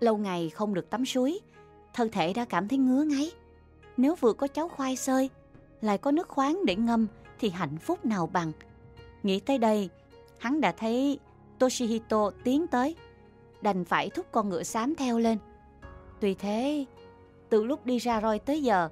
Lâu 0.00 0.16
ngày 0.16 0.50
không 0.50 0.74
được 0.74 0.90
tắm 0.90 1.04
suối, 1.04 1.40
thân 1.94 2.08
thể 2.10 2.32
đã 2.32 2.44
cảm 2.44 2.68
thấy 2.68 2.78
ngứa 2.78 3.04
ngáy. 3.04 3.30
Nếu 3.96 4.14
vừa 4.14 4.32
có 4.32 4.46
cháo 4.46 4.68
khoai 4.68 4.96
sơi, 4.96 5.30
lại 5.84 5.98
có 5.98 6.10
nước 6.10 6.28
khoáng 6.28 6.64
để 6.66 6.76
ngâm 6.76 7.06
thì 7.38 7.50
hạnh 7.50 7.78
phúc 7.78 8.04
nào 8.06 8.26
bằng. 8.32 8.52
Nghĩ 9.22 9.40
tới 9.40 9.58
đây, 9.58 9.88
hắn 10.38 10.60
đã 10.60 10.72
thấy 10.72 11.18
Toshihito 11.58 12.30
tiến 12.44 12.66
tới, 12.66 12.96
đành 13.62 13.84
phải 13.84 14.10
thúc 14.10 14.26
con 14.32 14.48
ngựa 14.48 14.62
xám 14.62 14.94
theo 14.94 15.18
lên. 15.18 15.38
Tuy 16.20 16.34
thế, 16.34 16.84
từ 17.48 17.64
lúc 17.64 17.86
đi 17.86 17.98
ra 17.98 18.20
roi 18.20 18.38
tới 18.38 18.62
giờ, 18.62 18.88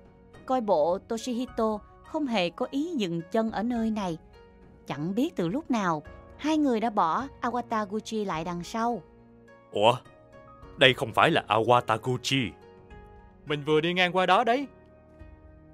coi 0.47 0.61
bộ 0.61 0.99
Toshihito 0.99 1.79
không 2.05 2.27
hề 2.27 2.51
có 2.51 2.67
ý 2.71 2.93
dừng 2.97 3.21
chân 3.33 3.51
ở 3.51 3.63
nơi 3.63 3.91
này. 3.91 4.19
Chẳng 4.87 5.15
biết 5.15 5.37
từ 5.37 5.49
lúc 5.49 5.71
nào, 5.71 6.03
hai 6.37 6.59
người 6.59 6.81
đã 6.81 6.91
bỏ 6.91 7.27
Awataguchi 7.41 8.27
lại 8.27 8.45
đằng 8.45 8.65
sau. 8.65 9.03
Ủa? 9.73 9.97
Đây 10.77 10.95
không 10.95 11.13
phải 11.13 11.31
là 11.31 11.45
Awataguchi. 11.49 12.51
Mình 13.47 13.63
vừa 13.67 13.81
đi 13.81 13.93
ngang 13.93 14.17
qua 14.17 14.27
đó 14.27 14.45
đấy. 14.45 14.67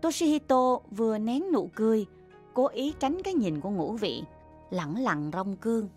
Toshihito 0.03 0.79
vừa 0.91 1.19
nén 1.19 1.53
nụ 1.53 1.71
cười, 1.75 2.07
cố 2.55 2.69
ý 2.69 2.95
tránh 2.99 3.23
cái 3.25 3.35
nhìn 3.35 3.61
của 3.61 3.71
ngũ 3.71 3.93
vị, 3.93 4.23
lẳng 4.71 4.97
lặng 4.97 5.31
rong 5.33 5.57
cương. 5.57 5.89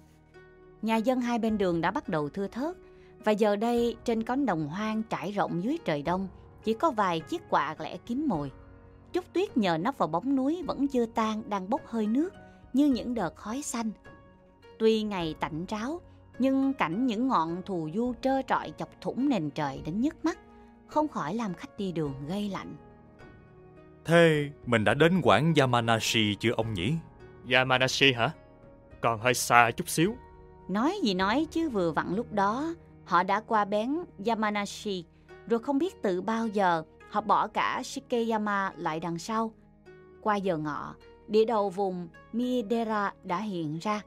Nhà 0.81 0.95
dân 0.95 1.21
hai 1.21 1.39
bên 1.39 1.57
đường 1.57 1.81
đã 1.81 1.91
bắt 1.91 2.09
đầu 2.09 2.29
thưa 2.29 2.47
thớt, 2.47 2.77
Và 3.23 3.31
giờ 3.31 3.55
đây 3.55 3.95
trên 4.05 4.23
cánh 4.23 4.45
đồng 4.45 4.67
hoang 4.67 5.03
trải 5.03 5.31
rộng 5.31 5.63
dưới 5.63 5.77
trời 5.85 6.01
đông 6.01 6.27
chỉ 6.63 6.73
có 6.73 6.91
vài 6.91 7.19
chiếc 7.19 7.49
quạ 7.49 7.75
lẻ 7.79 7.97
kiếm 8.05 8.27
mồi. 8.27 8.51
Chút 9.13 9.25
tuyết 9.33 9.57
nhờ 9.57 9.77
nấp 9.77 9.97
vào 9.97 10.07
bóng 10.07 10.35
núi 10.35 10.63
vẫn 10.67 10.87
chưa 10.87 11.05
tan 11.05 11.49
đang 11.49 11.69
bốc 11.69 11.81
hơi 11.85 12.07
nước 12.07 12.33
như 12.73 12.87
những 12.87 13.13
đợt 13.13 13.35
khói 13.35 13.61
xanh. 13.61 13.91
Tuy 14.79 15.03
ngày 15.03 15.35
tạnh 15.39 15.65
ráo, 15.65 16.01
nhưng 16.39 16.73
cảnh 16.73 17.05
những 17.05 17.27
ngọn 17.27 17.61
thù 17.65 17.89
du 17.95 18.13
trơ 18.21 18.41
trọi 18.41 18.73
chọc 18.77 18.89
thủng 19.01 19.29
nền 19.29 19.49
trời 19.49 19.81
đến 19.85 20.01
nhức 20.01 20.25
mắt, 20.25 20.39
không 20.87 21.07
khỏi 21.07 21.35
làm 21.35 21.53
khách 21.53 21.77
đi 21.77 21.91
đường 21.91 22.13
gây 22.27 22.49
lạnh. 22.49 22.75
Thế 24.05 24.49
mình 24.65 24.83
đã 24.83 24.93
đến 24.93 25.21
quảng 25.23 25.53
Yamanashi 25.57 26.35
chưa 26.39 26.51
ông 26.51 26.73
nhỉ? 26.73 26.93
Yamanashi 27.51 28.13
hả? 28.13 28.29
Còn 29.01 29.19
hơi 29.19 29.33
xa 29.33 29.71
chút 29.71 29.89
xíu. 29.89 30.15
Nói 30.69 30.99
gì 31.03 31.13
nói 31.13 31.47
chứ 31.51 31.69
vừa 31.69 31.91
vặn 31.91 32.15
lúc 32.15 32.33
đó 32.33 32.75
họ 33.05 33.23
đã 33.23 33.41
qua 33.41 33.65
bén 33.65 33.97
Yamanashi, 34.25 35.05
rồi 35.47 35.59
không 35.59 35.77
biết 35.77 36.01
từ 36.01 36.21
bao 36.21 36.47
giờ 36.47 36.83
họ 37.09 37.21
bỏ 37.21 37.47
cả 37.47 37.81
Shikeyama 37.83 38.73
lại 38.77 38.99
đằng 38.99 39.17
sau. 39.17 39.51
Qua 40.21 40.35
giờ 40.35 40.57
ngọ, 40.57 40.95
địa 41.27 41.45
đầu 41.45 41.69
vùng 41.69 42.07
Miedera 42.33 43.13
đã 43.23 43.37
hiện 43.37 43.77
ra. 43.81 44.01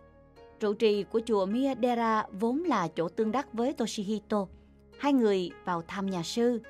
Trụ 0.60 0.74
trì 0.74 1.02
của 1.02 1.20
chùa 1.26 1.46
Miedera 1.46 2.26
vốn 2.32 2.58
là 2.58 2.88
chỗ 2.88 3.08
tương 3.08 3.32
đắc 3.32 3.52
với 3.52 3.72
Toshihito. 3.72 4.46
Hai 4.98 5.12
người 5.12 5.50
vào 5.64 5.82
thăm 5.82 6.06
nhà 6.06 6.22
sư, 6.22 6.62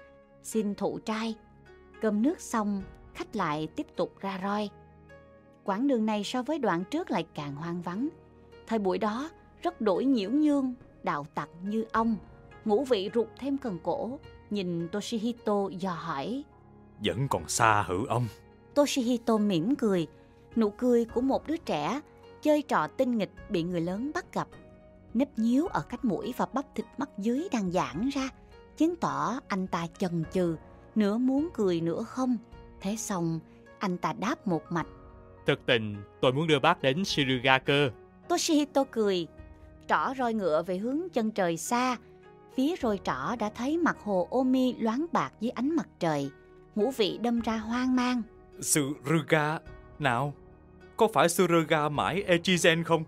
xin 0.43 0.75
thụ 0.75 0.99
trai. 0.99 1.35
Cơm 2.01 2.23
nước 2.23 2.41
xong, 2.41 2.83
khách 3.15 3.37
lại 3.37 3.69
tiếp 3.77 3.87
tục 3.97 4.15
ra 4.21 4.41
roi. 4.43 4.71
Quãng 5.65 5.87
đường 5.87 6.07
này 6.07 6.25
so 6.25 6.43
với 6.43 6.59
đoạn 6.59 6.85
trước 6.91 7.11
lại 7.11 7.27
càng 7.35 7.55
hoang 7.55 7.83
vắng. 7.83 8.09
Thời 8.67 8.79
buổi 8.79 8.99
đó, 8.99 9.31
rất 9.63 9.81
đổi 9.81 10.05
nhiễu 10.05 10.31
nhương, 10.31 10.75
đạo 11.03 11.27
tặc 11.35 11.49
như 11.63 11.85
ông. 11.93 12.17
Ngũ 12.65 12.85
vị 12.85 13.11
rụt 13.15 13.27
thêm 13.39 13.59
cần 13.59 13.79
cổ, 13.83 14.19
nhìn 14.51 14.89
Toshihito 14.89 15.69
dò 15.69 15.93
hỏi. 15.93 16.45
Vẫn 17.05 17.29
còn 17.29 17.49
xa 17.49 17.85
hử 17.89 18.07
ông? 18.07 18.27
Toshihito 18.75 19.39
mỉm 19.39 19.77
cười, 19.77 20.07
nụ 20.57 20.71
cười 20.71 21.05
của 21.05 21.21
một 21.21 21.47
đứa 21.47 21.57
trẻ 21.57 22.01
chơi 22.43 22.63
trò 22.63 22.87
tinh 22.87 23.19
nghịch 23.19 23.33
bị 23.51 23.63
người 23.63 23.81
lớn 23.81 24.11
bắt 24.15 24.33
gặp. 24.33 24.49
Nếp 25.15 25.39
nhíu 25.39 25.67
ở 25.67 25.81
cách 25.81 26.05
mũi 26.05 26.35
và 26.37 26.47
bắp 26.53 26.75
thịt 26.75 26.87
mắt 26.99 27.11
dưới 27.19 27.49
đang 27.53 27.73
giãn 27.73 28.09
ra, 28.09 28.29
chứng 28.77 28.97
tỏ 28.97 29.41
anh 29.49 29.67
ta 29.67 29.87
chần 29.99 30.25
chừ, 30.33 30.57
nửa 30.95 31.19
muốn 31.19 31.49
cười 31.55 31.81
nửa 31.81 32.03
không. 32.03 32.37
Thế 32.85 32.97
xong, 32.97 33.41
anh 33.79 33.97
ta 33.97 34.13
đáp 34.13 34.47
một 34.47 34.63
mạch. 34.71 34.87
Thực 35.47 35.67
tình, 35.67 35.97
tôi 36.21 36.33
muốn 36.33 36.47
đưa 36.47 36.59
bác 36.59 36.83
đến 36.83 37.05
Shiruga 37.05 37.59
cơ. 37.59 37.91
Toshihito 38.29 38.85
cười, 38.85 39.27
trỏ 39.89 40.15
roi 40.19 40.35
ngựa 40.35 40.63
về 40.63 40.79
hướng 40.79 41.01
chân 41.13 41.31
trời 41.31 41.57
xa. 41.57 41.97
Phía 42.55 42.75
roi 42.83 43.01
trỏ 43.05 43.37
đã 43.39 43.51
thấy 43.55 43.79
mặt 43.79 43.97
hồ 44.03 44.29
Omi 44.31 44.75
loáng 44.79 45.07
bạc 45.13 45.33
dưới 45.41 45.51
ánh 45.51 45.77
mặt 45.77 45.89
trời. 45.99 46.31
Ngũ 46.75 46.91
vị 46.91 47.19
đâm 47.23 47.41
ra 47.41 47.57
hoang 47.57 47.97
mang. 47.97 48.23
Suruga 48.61 49.59
nào? 49.99 50.35
Có 50.97 51.09
phải 51.13 51.29
Suruga 51.29 51.89
mãi 51.89 52.25
Echizen 52.27 52.85
không? 52.85 53.05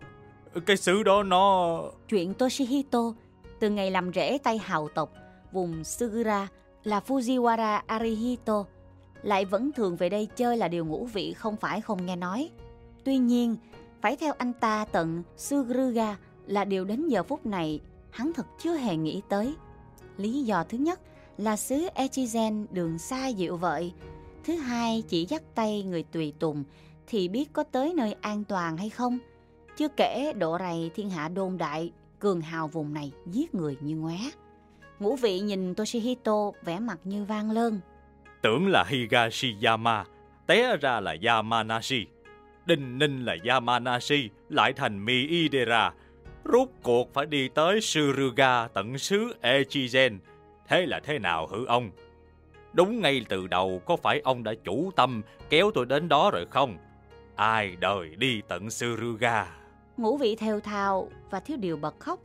Cái 0.67 0.77
xứ 0.77 1.03
đó 1.03 1.23
nó... 1.23 1.83
Chuyện 2.09 2.35
Toshihito 2.35 3.15
từ 3.61 3.71
ngày 3.71 3.91
làm 3.91 4.13
rễ 4.13 4.39
tay 4.39 4.59
hào 4.59 4.89
tộc 4.89 5.13
vùng 5.53 5.85
Sugura 5.85 6.49
là 6.85 7.01
Fujiwara 7.07 7.81
Arihito 7.87 8.65
lại 9.27 9.45
vẫn 9.45 9.73
thường 9.73 9.97
về 9.97 10.09
đây 10.09 10.27
chơi 10.37 10.57
là 10.57 10.69
điều 10.69 10.85
ngũ 10.85 11.05
vị 11.05 11.33
không 11.33 11.57
phải 11.57 11.81
không 11.81 12.07
nghe 12.07 12.17
nói. 12.17 12.51
Tuy 13.05 13.19
nhiên, 13.19 13.57
phải 14.01 14.17
theo 14.17 14.35
anh 14.39 14.53
ta 14.53 14.85
tận 14.93 15.23
Sugruga 15.37 16.17
là 16.47 16.65
điều 16.65 16.85
đến 16.85 17.09
giờ 17.09 17.23
phút 17.23 17.47
này 17.47 17.81
hắn 18.11 18.33
thật 18.33 18.47
chưa 18.63 18.77
hề 18.77 18.97
nghĩ 18.97 19.23
tới. 19.29 19.55
Lý 20.17 20.43
do 20.43 20.65
thứ 20.65 20.79
nhất 20.79 21.01
là 21.39 21.57
xứ 21.57 21.89
Echizen 21.95 22.67
đường 22.71 22.99
xa 22.99 23.27
dịu 23.27 23.57
vợi. 23.57 23.93
Thứ 24.45 24.57
hai 24.57 25.03
chỉ 25.09 25.27
dắt 25.29 25.43
tay 25.55 25.83
người 25.83 26.03
tùy 26.03 26.33
tùng 26.39 26.65
thì 27.07 27.29
biết 27.29 27.53
có 27.53 27.63
tới 27.63 27.95
nơi 27.95 28.17
an 28.21 28.45
toàn 28.45 28.77
hay 28.77 28.91
không. 28.91 29.19
Chưa 29.77 29.89
kể 29.89 30.33
độ 30.33 30.59
rầy 30.59 30.91
thiên 30.95 31.11
hạ 31.11 31.29
đôn 31.29 31.59
đại, 31.59 31.93
cường 32.19 32.41
hào 32.41 32.69
vùng 32.69 32.95
này 32.95 33.13
giết 33.27 33.55
người 33.55 33.77
như 33.81 33.97
ngoé. 33.97 34.19
Ngũ 34.99 35.17
vị 35.17 35.41
nhìn 35.41 35.75
Toshihito 35.75 36.53
vẻ 36.65 36.79
mặt 36.79 36.99
như 37.05 37.25
vang 37.25 37.51
lơn. 37.51 37.81
Tưởng 38.43 38.69
là 38.69 38.85
Higashiyama, 38.85 40.05
té 40.47 40.77
ra 40.77 41.01
là 41.01 41.17
Yamanashi. 41.23 42.07
Đinh 42.67 42.99
ninh 42.99 43.25
là 43.25 43.37
Yamanashi, 43.45 44.31
lại 44.49 44.73
thành 44.73 45.05
Miidera. 45.05 45.93
Rốt 46.45 46.69
cuộc 46.83 47.15
phải 47.15 47.27
đi 47.27 47.49
tới 47.49 47.81
Suruga 47.81 48.69
tận 48.69 48.99
xứ 48.99 49.35
Echizen. 49.43 50.19
Thế 50.69 50.87
là 50.87 51.01
thế 51.01 51.19
nào 51.19 51.47
hử 51.47 51.67
ông? 51.67 51.91
Đúng 52.73 53.01
ngay 53.01 53.25
từ 53.29 53.47
đầu 53.47 53.83
có 53.87 53.97
phải 53.97 54.21
ông 54.21 54.45
đã 54.45 54.55
chủ 54.65 54.91
tâm 54.97 55.23
kéo 55.51 55.71
tôi 55.75 55.87
đến 55.87 56.09
đó 56.09 56.31
rồi 56.31 56.47
không? 56.51 56.77
Ai 57.37 57.77
đời 57.81 58.15
đi 58.17 58.41
tận 58.49 58.71
Suruga? 58.71 59.47
Ngũ 59.97 60.17
vị 60.17 60.37
theo 60.37 60.61
thào 60.61 61.09
và 61.31 61.41
thiếu 61.41 61.57
điều 61.57 61.77
bật 61.77 61.95
khóc. 61.99 62.21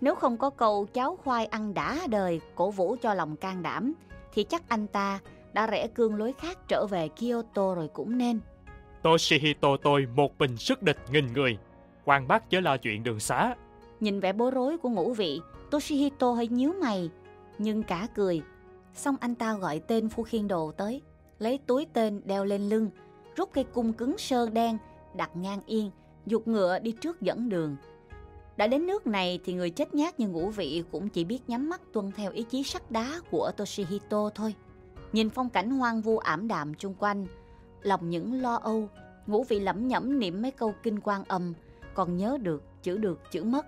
Nếu 0.00 0.14
không 0.14 0.36
có 0.36 0.50
câu 0.50 0.86
cháu 0.92 1.16
khoai 1.16 1.46
ăn 1.46 1.74
đã 1.74 1.98
đời 2.10 2.40
cổ 2.54 2.70
vũ 2.70 2.96
cho 3.02 3.14
lòng 3.14 3.36
can 3.36 3.62
đảm, 3.62 3.92
thì 4.32 4.44
chắc 4.44 4.68
anh 4.68 4.86
ta 4.86 5.20
đã 5.54 5.66
rẽ 5.66 5.86
cương 5.86 6.16
lối 6.16 6.32
khác 6.32 6.58
trở 6.68 6.86
về 6.86 7.08
Kyoto 7.08 7.74
rồi 7.74 7.88
cũng 7.88 8.18
nên. 8.18 8.40
Toshihito 9.02 9.68
tôi 9.82 10.06
một 10.14 10.38
bình 10.38 10.56
sức 10.56 10.82
địch 10.82 10.98
nghìn 11.10 11.32
người. 11.32 11.58
quan 12.04 12.28
bác 12.28 12.50
chớ 12.50 12.60
lo 12.60 12.76
chuyện 12.76 13.02
đường 13.02 13.20
xá. 13.20 13.54
Nhìn 14.00 14.20
vẻ 14.20 14.32
bối 14.32 14.50
rối 14.50 14.78
của 14.78 14.88
ngũ 14.88 15.12
vị, 15.12 15.40
Toshihito 15.70 16.32
hơi 16.32 16.48
nhíu 16.48 16.72
mày, 16.80 17.10
nhưng 17.58 17.82
cả 17.82 18.08
cười. 18.14 18.42
Xong 18.94 19.16
anh 19.20 19.34
ta 19.34 19.54
gọi 19.54 19.78
tên 19.78 20.08
phu 20.08 20.22
khiên 20.22 20.48
đồ 20.48 20.72
tới, 20.72 21.02
lấy 21.38 21.58
túi 21.66 21.86
tên 21.92 22.20
đeo 22.24 22.44
lên 22.44 22.68
lưng, 22.68 22.90
rút 23.36 23.50
cây 23.52 23.64
cung 23.64 23.92
cứng 23.92 24.18
sơn 24.18 24.54
đen, 24.54 24.78
đặt 25.16 25.36
ngang 25.36 25.60
yên, 25.66 25.90
dục 26.26 26.48
ngựa 26.48 26.78
đi 26.78 26.92
trước 26.92 27.20
dẫn 27.20 27.48
đường. 27.48 27.76
Đã 28.56 28.66
đến 28.66 28.86
nước 28.86 29.06
này 29.06 29.40
thì 29.44 29.52
người 29.52 29.70
chết 29.70 29.94
nhát 29.94 30.20
như 30.20 30.28
ngũ 30.28 30.50
vị 30.50 30.82
cũng 30.92 31.08
chỉ 31.08 31.24
biết 31.24 31.40
nhắm 31.46 31.70
mắt 31.70 31.80
tuân 31.92 32.12
theo 32.12 32.32
ý 32.32 32.42
chí 32.42 32.62
sắt 32.62 32.90
đá 32.90 33.20
của 33.30 33.50
Toshihito 33.56 34.30
thôi. 34.34 34.54
Nhìn 35.14 35.30
phong 35.30 35.50
cảnh 35.50 35.70
hoang 35.70 36.00
vu 36.00 36.18
ảm 36.18 36.48
đạm 36.48 36.74
chung 36.74 36.94
quanh, 36.98 37.26
lòng 37.82 38.10
những 38.10 38.42
lo 38.42 38.54
âu, 38.54 38.88
ngũ 39.26 39.44
vị 39.44 39.60
lẩm 39.60 39.88
nhẩm 39.88 40.18
niệm 40.18 40.42
mấy 40.42 40.50
câu 40.50 40.74
kinh 40.82 41.00
quan 41.00 41.24
âm, 41.24 41.54
còn 41.94 42.16
nhớ 42.16 42.38
được, 42.42 42.62
chữ 42.82 42.98
được, 42.98 43.20
chữ 43.30 43.44
mất. 43.44 43.66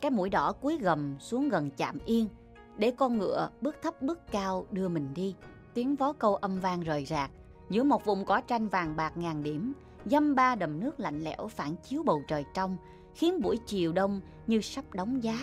Cái 0.00 0.10
mũi 0.10 0.30
đỏ 0.30 0.52
cuối 0.52 0.78
gầm 0.80 1.16
xuống 1.20 1.48
gần 1.48 1.70
chạm 1.76 1.98
yên, 2.06 2.28
để 2.76 2.90
con 2.90 3.18
ngựa 3.18 3.48
bước 3.60 3.76
thấp 3.82 4.02
bước 4.02 4.18
cao 4.30 4.66
đưa 4.70 4.88
mình 4.88 5.08
đi. 5.14 5.34
Tiếng 5.74 5.96
vó 5.96 6.12
câu 6.12 6.36
âm 6.36 6.60
vang 6.60 6.80
rời 6.80 7.04
rạc, 7.04 7.30
giữa 7.70 7.82
một 7.82 8.04
vùng 8.04 8.24
cỏ 8.24 8.40
tranh 8.40 8.68
vàng 8.68 8.96
bạc 8.96 9.16
ngàn 9.16 9.42
điểm, 9.42 9.72
dăm 10.04 10.34
ba 10.34 10.54
đầm 10.54 10.80
nước 10.80 11.00
lạnh 11.00 11.20
lẽo 11.24 11.48
phản 11.48 11.76
chiếu 11.76 12.02
bầu 12.02 12.22
trời 12.28 12.44
trong, 12.54 12.76
khiến 13.14 13.42
buổi 13.42 13.58
chiều 13.66 13.92
đông 13.92 14.20
như 14.46 14.60
sắp 14.60 14.84
đóng 14.92 15.22
giá. 15.22 15.38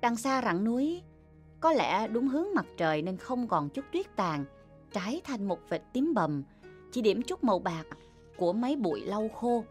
Đằng 0.00 0.16
xa 0.16 0.42
rặng 0.42 0.64
núi, 0.64 1.02
có 1.62 1.72
lẽ 1.72 2.08
đúng 2.08 2.28
hướng 2.28 2.46
mặt 2.54 2.66
trời 2.76 3.02
nên 3.02 3.16
không 3.16 3.48
còn 3.48 3.68
chút 3.68 3.84
tuyết 3.92 4.16
tàn, 4.16 4.44
trái 4.92 5.20
thành 5.24 5.48
một 5.48 5.58
vệt 5.68 5.82
tím 5.92 6.14
bầm, 6.14 6.42
chỉ 6.92 7.02
điểm 7.02 7.22
chút 7.22 7.44
màu 7.44 7.58
bạc 7.58 7.84
của 8.36 8.52
mấy 8.52 8.76
bụi 8.76 9.00
lau 9.00 9.28
khô. 9.28 9.64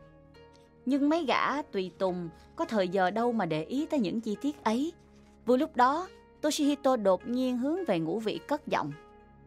Nhưng 0.85 1.09
mấy 1.09 1.25
gã 1.25 1.61
tùy 1.61 1.91
tùng 1.97 2.29
có 2.55 2.65
thời 2.65 2.87
giờ 2.87 3.11
đâu 3.11 3.31
mà 3.31 3.45
để 3.45 3.63
ý 3.63 3.85
tới 3.85 3.99
những 3.99 4.21
chi 4.21 4.35
tiết 4.41 4.63
ấy. 4.63 4.93
Vừa 5.45 5.57
lúc 5.57 5.75
đó, 5.75 6.07
Toshihito 6.41 6.95
đột 6.95 7.27
nhiên 7.27 7.57
hướng 7.57 7.85
về 7.85 7.99
ngũ 7.99 8.19
vị 8.19 8.39
cất 8.47 8.67
giọng. 8.67 8.91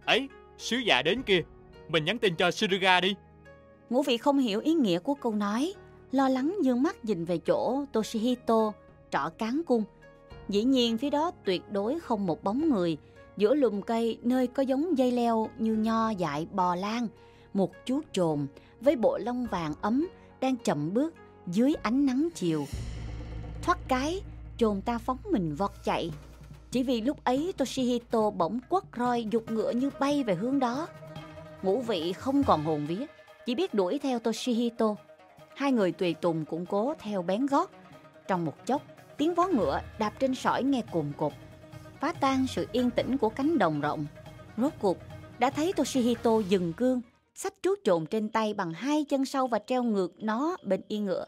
Ấy, 0.04 0.28
sứ 0.58 0.76
giả 0.76 1.02
đến 1.02 1.22
kia, 1.22 1.40
mình 1.88 2.04
nhắn 2.04 2.18
tin 2.18 2.36
cho 2.36 2.50
Suruga 2.50 3.00
đi. 3.00 3.14
Ngũ 3.90 4.02
vị 4.02 4.16
không 4.16 4.38
hiểu 4.38 4.60
ý 4.60 4.74
nghĩa 4.74 4.98
của 4.98 5.14
câu 5.14 5.34
nói, 5.34 5.74
lo 6.12 6.28
lắng 6.28 6.56
dương 6.62 6.82
mắt 6.82 7.04
nhìn 7.04 7.24
về 7.24 7.38
chỗ 7.38 7.84
Toshihito 7.92 8.72
trỏ 9.10 9.28
cán 9.38 9.62
cung. 9.66 9.84
Dĩ 10.48 10.64
nhiên 10.64 10.98
phía 10.98 11.10
đó 11.10 11.30
tuyệt 11.44 11.62
đối 11.70 12.00
không 12.00 12.26
một 12.26 12.44
bóng 12.44 12.68
người, 12.68 12.96
giữa 13.36 13.54
lùm 13.54 13.80
cây 13.80 14.18
nơi 14.22 14.46
có 14.46 14.62
giống 14.62 14.98
dây 14.98 15.12
leo 15.12 15.48
như 15.58 15.74
nho 15.74 16.10
dại 16.10 16.46
bò 16.52 16.74
lan, 16.74 17.08
một 17.54 17.72
chú 17.86 18.00
trồn 18.12 18.46
với 18.80 18.96
bộ 18.96 19.18
lông 19.18 19.46
vàng 19.46 19.74
ấm 19.80 20.06
đang 20.40 20.56
chậm 20.56 20.94
bước 20.94 21.14
dưới 21.46 21.74
ánh 21.82 22.06
nắng 22.06 22.28
chiều. 22.34 22.64
Thoát 23.62 23.78
cái, 23.88 24.22
trồn 24.58 24.80
ta 24.80 24.98
phóng 24.98 25.18
mình 25.30 25.54
vọt 25.54 25.70
chạy. 25.84 26.10
Chỉ 26.70 26.82
vì 26.82 27.00
lúc 27.00 27.24
ấy 27.24 27.52
Toshihito 27.56 28.30
bỗng 28.30 28.60
quất 28.68 28.84
roi 28.96 29.26
dục 29.30 29.50
ngựa 29.50 29.70
như 29.70 29.90
bay 30.00 30.24
về 30.24 30.34
hướng 30.34 30.58
đó. 30.58 30.88
Ngũ 31.62 31.80
vị 31.80 32.12
không 32.12 32.42
còn 32.44 32.64
hồn 32.64 32.86
vía, 32.86 33.06
chỉ 33.46 33.54
biết 33.54 33.74
đuổi 33.74 33.98
theo 33.98 34.18
Toshihito. 34.18 34.94
Hai 35.56 35.72
người 35.72 35.92
tùy 35.92 36.14
tùng 36.14 36.44
cũng 36.44 36.66
cố 36.66 36.94
theo 36.98 37.22
bén 37.22 37.46
gót. 37.46 37.70
Trong 38.28 38.44
một 38.44 38.66
chốc, 38.66 38.82
tiếng 39.18 39.34
vó 39.34 39.46
ngựa 39.46 39.80
đạp 39.98 40.12
trên 40.18 40.34
sỏi 40.34 40.62
nghe 40.62 40.82
cồn 40.92 41.12
cột, 41.16 41.32
phá 42.00 42.12
tan 42.12 42.46
sự 42.46 42.66
yên 42.72 42.90
tĩnh 42.90 43.18
của 43.18 43.28
cánh 43.28 43.58
đồng 43.58 43.80
rộng. 43.80 44.06
Rốt 44.56 44.72
cuộc, 44.80 44.98
đã 45.38 45.50
thấy 45.50 45.72
Toshihito 45.72 46.38
dừng 46.48 46.72
cương, 46.72 47.00
xách 47.34 47.54
chú 47.62 47.74
trồn 47.84 48.06
trên 48.06 48.28
tay 48.28 48.54
bằng 48.54 48.72
hai 48.72 49.04
chân 49.04 49.24
sau 49.24 49.46
và 49.46 49.58
treo 49.66 49.82
ngược 49.82 50.22
nó 50.22 50.56
bên 50.62 50.80
yên 50.88 51.04
ngựa. 51.04 51.26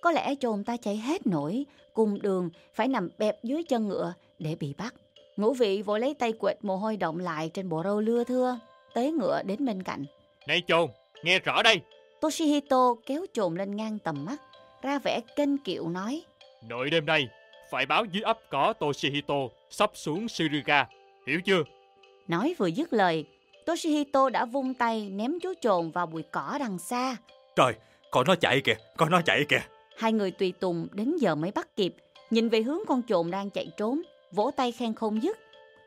Có 0.00 0.10
lẽ 0.10 0.34
trồn 0.40 0.64
ta 0.64 0.76
chạy 0.76 0.96
hết 0.96 1.26
nổi, 1.26 1.66
cùng 1.94 2.22
đường 2.22 2.50
phải 2.74 2.88
nằm 2.88 3.08
bẹp 3.18 3.44
dưới 3.44 3.62
chân 3.62 3.88
ngựa 3.88 4.12
để 4.38 4.56
bị 4.60 4.74
bắt. 4.78 4.94
Ngũ 5.36 5.52
vị 5.52 5.82
vội 5.82 6.00
lấy 6.00 6.14
tay 6.14 6.32
quệt 6.32 6.56
mồ 6.62 6.76
hôi 6.76 6.96
động 6.96 7.18
lại 7.18 7.50
trên 7.54 7.68
bộ 7.68 7.82
râu 7.84 8.00
lưa 8.00 8.24
thưa, 8.24 8.58
tế 8.94 9.10
ngựa 9.10 9.42
đến 9.42 9.66
bên 9.66 9.82
cạnh. 9.82 10.04
Này 10.46 10.62
chồn, 10.68 10.90
nghe 11.22 11.38
rõ 11.38 11.62
đây. 11.62 11.80
Toshihito 12.20 12.94
kéo 13.06 13.24
chồn 13.32 13.54
lên 13.54 13.76
ngang 13.76 13.98
tầm 13.98 14.24
mắt, 14.24 14.42
ra 14.82 14.98
vẻ 14.98 15.20
kênh 15.36 15.58
kiệu 15.58 15.88
nói. 15.88 16.22
Nội 16.68 16.90
đêm 16.90 17.06
nay, 17.06 17.28
phải 17.70 17.86
báo 17.86 18.04
dưới 18.04 18.22
ấp 18.22 18.38
có 18.50 18.72
Toshihito 18.72 19.34
sắp 19.70 19.90
xuống 19.94 20.28
Shiruga, 20.28 20.86
hiểu 21.26 21.40
chưa? 21.40 21.62
Nói 22.28 22.54
vừa 22.58 22.66
dứt 22.66 22.92
lời, 22.92 23.24
Toshihito 23.66 24.30
đã 24.30 24.44
vung 24.44 24.74
tay 24.74 25.10
ném 25.10 25.38
chú 25.42 25.52
trồn 25.60 25.90
vào 25.90 26.06
bụi 26.06 26.22
cỏ 26.22 26.56
đằng 26.60 26.78
xa. 26.78 27.16
Trời, 27.56 27.72
con 28.10 28.26
nó 28.26 28.34
chạy 28.34 28.60
kìa, 28.60 28.74
con 28.96 29.10
nó 29.10 29.20
chạy 29.24 29.44
kìa. 29.48 29.62
Hai 29.96 30.12
người 30.12 30.30
tùy 30.30 30.52
tùng 30.60 30.88
đến 30.92 31.16
giờ 31.16 31.34
mới 31.34 31.50
bắt 31.50 31.76
kịp, 31.76 31.94
nhìn 32.30 32.48
về 32.48 32.62
hướng 32.62 32.78
con 32.86 33.02
trồn 33.08 33.30
đang 33.30 33.50
chạy 33.50 33.66
trốn, 33.76 34.02
vỗ 34.32 34.50
tay 34.56 34.72
khen 34.72 34.94
không 34.94 35.22
dứt. 35.22 35.38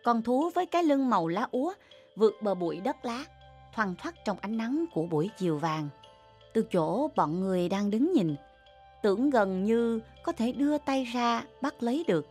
Con 0.04 0.22
thú 0.22 0.50
với 0.56 0.66
cái 0.66 0.84
lưng 0.84 1.10
màu 1.10 1.28
lá 1.28 1.48
úa 1.52 1.74
vượt 2.16 2.34
bờ 2.42 2.56
bụi 2.56 2.82
đất 2.84 3.06
lá, 3.06 3.26
thoăn 3.74 3.96
thoắt 3.96 4.26
trong 4.26 4.38
ánh 4.42 4.58
nắng 4.58 4.86
của 4.94 5.04
buổi 5.04 5.30
chiều 5.38 5.58
vàng. 5.58 5.90
Từ 6.54 6.62
chỗ 6.72 7.08
bọn 7.16 7.40
người 7.40 7.70
đang 7.70 7.92
đứng 7.92 8.13
nhìn, 8.13 8.36
tưởng 9.01 9.29
gần 9.29 9.63
như 9.63 9.99
có 10.23 10.31
thể 10.31 10.51
đưa 10.51 10.77
tay 10.77 11.03
ra 11.03 11.43
bắt 11.62 11.83
lấy 11.83 12.03
được. 12.07 12.27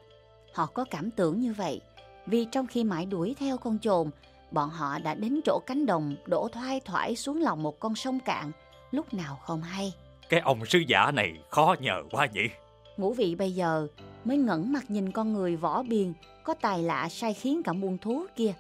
Họ 0.55 0.67
có 0.67 0.85
cảm 0.91 1.11
tưởng 1.11 1.41
như 1.41 1.53
vậy, 1.53 1.81
vì 2.27 2.47
trong 2.53 2.67
khi 2.67 2.85
mãi 2.85 3.07
đuổi 3.07 3.35
theo 3.39 3.59
con 3.59 3.79
trồn, 3.79 4.11
bọn 4.51 4.69
họ 4.69 4.99
đã 4.99 5.15
đến 5.15 5.41
chỗ 5.45 5.61
cánh 5.67 5.87
đồng 5.87 6.17
đổ 6.27 6.49
thoai 6.49 6.81
thoải 6.81 7.17
xuống 7.17 7.43
lòng 7.43 7.63
một 7.63 7.81
con 7.81 7.95
sông 7.95 8.21
cạn, 8.21 8.53
lúc 8.91 9.15
nào 9.15 9.39
không 9.43 9.63
hay. 9.63 9.93
Cái 10.29 10.41
ông 10.41 10.67
sứ 10.67 10.79
giả 10.79 11.11
này 11.11 11.33
khó 11.51 11.75
nhờ 11.81 12.03
quá 12.11 12.27
nhỉ. 12.33 12.49
Ngũ 12.97 13.13
vị 13.13 13.35
bây 13.35 13.53
giờ 13.53 13.87
mới 14.25 14.37
ngẩng 14.37 14.73
mặt 14.73 14.85
nhìn 14.91 15.13
con 15.13 15.33
người 15.33 15.57
võ 15.57 15.83
biền 15.83 16.13
có 16.45 16.55
tài 16.55 16.83
lạ 16.83 17.09
sai 17.09 17.35
khiến 17.35 17.63
cả 17.63 17.73
muôn 17.73 17.99
thú 17.99 18.27
kia. 18.37 18.55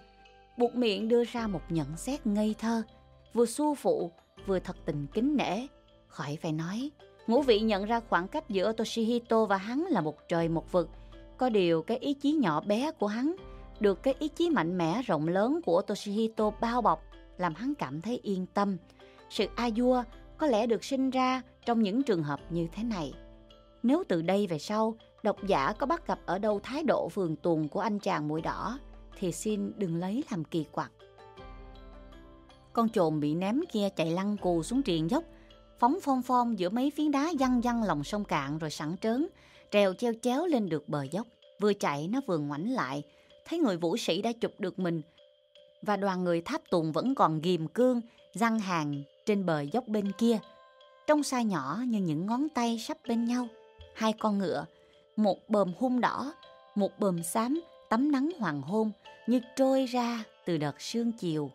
Buộc 0.56 0.74
miệng 0.74 1.08
đưa 1.08 1.24
ra 1.24 1.46
một 1.46 1.62
nhận 1.68 1.96
xét 1.96 2.26
ngây 2.26 2.54
thơ, 2.58 2.82
vừa 3.34 3.46
su 3.46 3.74
phụ, 3.74 4.10
vừa 4.46 4.58
thật 4.58 4.76
tình 4.84 5.06
kính 5.14 5.36
nể. 5.36 5.66
Khỏi 6.06 6.38
phải 6.42 6.52
nói, 6.52 6.90
ngũ 7.26 7.42
vị 7.42 7.60
nhận 7.60 7.84
ra 7.84 8.00
khoảng 8.00 8.28
cách 8.28 8.48
giữa 8.48 8.72
Toshihito 8.72 9.44
và 9.44 9.56
hắn 9.56 9.84
là 9.90 10.00
một 10.00 10.28
trời 10.28 10.48
một 10.48 10.72
vực. 10.72 10.88
Có 11.36 11.48
điều 11.48 11.82
cái 11.82 11.98
ý 11.98 12.14
chí 12.14 12.32
nhỏ 12.32 12.60
bé 12.60 12.90
của 12.92 13.06
hắn 13.06 13.36
được 13.80 14.02
cái 14.02 14.14
ý 14.18 14.28
chí 14.28 14.50
mạnh 14.50 14.78
mẽ 14.78 15.02
rộng 15.02 15.28
lớn 15.28 15.60
của 15.66 15.82
Toshihito 15.82 16.50
bao 16.60 16.82
bọc 16.82 17.02
làm 17.38 17.54
hắn 17.54 17.74
cảm 17.78 18.00
thấy 18.00 18.20
yên 18.22 18.46
tâm. 18.54 18.76
Sự 19.30 19.46
a 19.56 19.70
dua 19.76 20.02
có 20.38 20.46
lẽ 20.46 20.66
được 20.66 20.84
sinh 20.84 21.10
ra 21.10 21.42
trong 21.64 21.82
những 21.82 22.02
trường 22.02 22.22
hợp 22.22 22.40
như 22.50 22.68
thế 22.72 22.82
này. 22.82 23.12
Nếu 23.82 24.04
từ 24.08 24.22
đây 24.22 24.46
về 24.46 24.58
sau, 24.58 24.96
độc 25.22 25.46
giả 25.46 25.72
có 25.72 25.86
bắt 25.86 26.06
gặp 26.06 26.18
ở 26.26 26.38
đâu 26.38 26.60
thái 26.62 26.82
độ 26.82 27.08
vườn 27.08 27.36
tuồng 27.36 27.68
của 27.68 27.80
anh 27.80 27.98
chàng 27.98 28.28
mũi 28.28 28.40
đỏ, 28.42 28.78
thì 29.18 29.32
xin 29.32 29.72
đừng 29.76 29.96
lấy 29.96 30.24
làm 30.30 30.44
kỳ 30.44 30.64
quặc. 30.72 30.92
Con 32.72 32.88
trồn 32.88 33.20
bị 33.20 33.34
ném 33.34 33.60
kia 33.72 33.88
chạy 33.96 34.10
lăn 34.10 34.36
cù 34.36 34.62
xuống 34.62 34.82
triền 34.82 35.10
dốc, 35.10 35.24
phóng 35.78 35.98
phong 36.02 36.22
phong 36.22 36.58
giữa 36.58 36.68
mấy 36.68 36.90
phiến 36.90 37.10
đá 37.10 37.32
văng 37.38 37.60
văng 37.60 37.82
lòng 37.82 38.04
sông 38.04 38.24
cạn 38.24 38.58
rồi 38.58 38.70
sẵn 38.70 38.96
trớn, 39.00 39.26
trèo 39.70 39.94
treo 39.94 40.12
chéo 40.22 40.46
lên 40.46 40.68
được 40.68 40.88
bờ 40.88 41.02
dốc. 41.02 41.26
Vừa 41.60 41.72
chạy 41.72 42.08
nó 42.08 42.20
vừa 42.26 42.38
ngoảnh 42.38 42.70
lại, 42.70 43.02
thấy 43.44 43.58
người 43.58 43.76
vũ 43.76 43.96
sĩ 43.96 44.22
đã 44.22 44.32
chụp 44.32 44.52
được 44.58 44.78
mình 44.78 45.02
và 45.82 45.96
đoàn 45.96 46.24
người 46.24 46.40
tháp 46.40 46.60
tùng 46.70 46.92
vẫn 46.92 47.14
còn 47.14 47.40
ghim 47.40 47.68
cương, 47.68 48.00
răng 48.34 48.58
hàng 48.58 49.02
trên 49.26 49.46
bờ 49.46 49.60
dốc 49.60 49.88
bên 49.88 50.12
kia. 50.12 50.38
Trong 51.06 51.22
sai 51.22 51.44
nhỏ 51.44 51.80
như 51.86 51.98
những 51.98 52.26
ngón 52.26 52.48
tay 52.48 52.78
sắp 52.78 52.98
bên 53.08 53.24
nhau, 53.24 53.48
hai 53.94 54.12
con 54.12 54.38
ngựa, 54.38 54.64
một 55.16 55.48
bờm 55.48 55.72
hung 55.78 56.00
đỏ, 56.00 56.34
một 56.74 56.98
bờm 56.98 57.22
xám 57.22 57.60
tắm 57.88 58.12
nắng 58.12 58.30
hoàng 58.38 58.62
hôn 58.62 58.90
như 59.26 59.40
trôi 59.56 59.86
ra 59.86 60.24
từ 60.44 60.58
đợt 60.58 60.80
sương 60.80 61.12
chiều. 61.12 61.50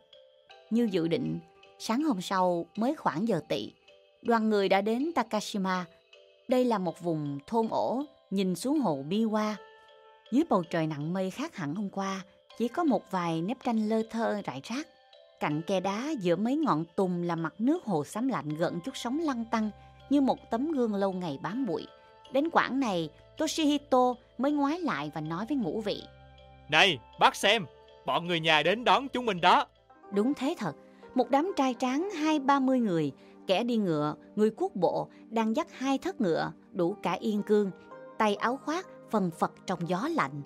Như 0.69 0.89
dự 0.91 1.07
định, 1.07 1.39
sáng 1.79 2.03
hôm 2.03 2.21
sau 2.21 2.65
mới 2.75 2.95
khoảng 2.95 3.27
giờ 3.27 3.41
tỵ, 3.47 3.71
đoàn 4.21 4.49
người 4.49 4.69
đã 4.69 4.81
đến 4.81 5.12
Takashima. 5.15 5.86
Đây 6.47 6.65
là 6.65 6.77
một 6.77 7.01
vùng 7.01 7.39
thôn 7.47 7.67
ổ 7.69 8.03
nhìn 8.29 8.55
xuống 8.55 8.79
hồ 8.79 9.03
Biwa. 9.10 9.53
Dưới 10.31 10.43
bầu 10.49 10.63
trời 10.69 10.88
nặng 10.88 11.13
mây 11.13 11.31
khác 11.31 11.55
hẳn 11.55 11.75
hôm 11.75 11.89
qua, 11.89 12.21
chỉ 12.57 12.67
có 12.67 12.84
một 12.84 13.12
vài 13.12 13.41
nếp 13.41 13.57
tranh 13.63 13.89
lơ 13.89 14.01
thơ 14.10 14.41
rải 14.45 14.62
rác. 14.63 14.88
Cạnh 15.39 15.62
kè 15.67 15.79
đá 15.79 16.10
giữa 16.19 16.36
mấy 16.36 16.55
ngọn 16.55 16.86
tùng 16.95 17.23
là 17.23 17.36
mặt 17.36 17.53
nước 17.60 17.84
hồ 17.84 18.03
xám 18.03 18.27
lạnh 18.27 18.49
gợn 18.49 18.79
chút 18.86 18.97
sóng 18.97 19.19
lăn 19.19 19.45
tăng 19.51 19.69
như 20.10 20.21
một 20.21 20.51
tấm 20.51 20.71
gương 20.71 20.95
lâu 20.95 21.13
ngày 21.13 21.39
bám 21.41 21.65
bụi. 21.65 21.88
Đến 22.31 22.49
quãng 22.51 22.79
này, 22.79 23.10
Toshihito 23.38 24.13
mới 24.38 24.51
ngoái 24.51 24.79
lại 24.79 25.12
và 25.13 25.21
nói 25.21 25.45
với 25.49 25.57
ngũ 25.57 25.81
vị. 25.81 26.03
Này, 26.69 26.99
bác 27.19 27.36
xem, 27.36 27.65
bọn 28.05 28.27
người 28.27 28.39
nhà 28.39 28.63
đến 28.63 28.84
đón 28.84 29.07
chúng 29.07 29.25
mình 29.25 29.41
đó. 29.41 29.65
Đúng 30.13 30.34
thế 30.34 30.55
thật, 30.57 30.75
một 31.15 31.29
đám 31.29 31.51
trai 31.57 31.75
tráng 31.79 32.10
hai 32.10 32.39
ba 32.39 32.60
mươi 32.60 32.79
người, 32.79 33.12
kẻ 33.47 33.63
đi 33.63 33.77
ngựa, 33.77 34.15
người 34.36 34.49
cuốc 34.49 34.75
bộ, 34.75 35.08
đang 35.30 35.56
dắt 35.56 35.67
hai 35.71 35.97
thất 35.97 36.21
ngựa, 36.21 36.51
đủ 36.73 36.95
cả 37.04 37.12
yên 37.12 37.43
cương, 37.43 37.71
tay 38.17 38.36
áo 38.36 38.60
khoác 38.65 38.88
phần 39.10 39.32
phật 39.39 39.51
trong 39.65 39.80
gió 39.88 40.08
lạnh. 40.15 40.41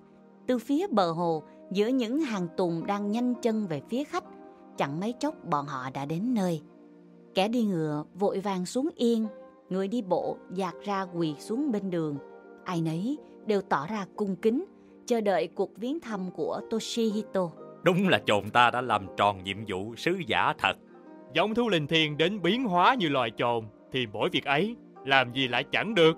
Từ 0.47 0.59
phía 0.59 0.87
bờ 0.87 1.11
hồ, 1.11 1.43
giữa 1.71 1.87
những 1.87 2.21
hàng 2.21 2.47
tùng 2.57 2.85
đang 2.85 3.11
nhanh 3.11 3.33
chân 3.41 3.67
về 3.67 3.81
phía 3.89 4.03
khách, 4.03 4.23
chẳng 4.77 4.99
mấy 4.99 5.13
chốc 5.19 5.35
bọn 5.45 5.65
họ 5.65 5.89
đã 5.93 6.05
đến 6.05 6.33
nơi. 6.33 6.61
Kẻ 7.33 7.47
đi 7.47 7.63
ngựa 7.63 8.03
vội 8.13 8.39
vàng 8.39 8.65
xuống 8.65 8.89
yên, 8.95 9.27
người 9.69 9.87
đi 9.87 10.01
bộ 10.01 10.37
dạt 10.53 10.75
ra 10.83 11.05
quỳ 11.13 11.35
xuống 11.39 11.71
bên 11.71 11.89
đường. 11.89 12.17
Ai 12.63 12.81
nấy 12.81 13.17
đều 13.45 13.61
tỏ 13.61 13.87
ra 13.87 14.05
cung 14.15 14.35
kính, 14.35 14.65
chờ 15.05 15.21
đợi 15.21 15.47
cuộc 15.47 15.77
viếng 15.77 15.99
thăm 15.99 16.31
của 16.31 16.61
Toshihito. 16.69 17.49
Đúng 17.83 18.07
là 18.07 18.21
chồn 18.25 18.49
ta 18.49 18.71
đã 18.71 18.81
làm 18.81 19.07
tròn 19.17 19.43
nhiệm 19.43 19.57
vụ 19.67 19.95
sứ 19.95 20.15
giả 20.27 20.53
thật. 20.57 20.73
Giống 21.35 21.55
thú 21.55 21.69
linh 21.69 21.87
thiêng 21.87 22.17
đến 22.17 22.41
biến 22.41 22.63
hóa 22.63 22.95
như 22.99 23.09
loài 23.09 23.31
trồn, 23.37 23.65
thì 23.91 24.07
mỗi 24.13 24.29
việc 24.29 24.45
ấy 24.45 24.75
làm 25.05 25.33
gì 25.33 25.47
lại 25.47 25.63
chẳng 25.71 25.95
được. 25.95 26.17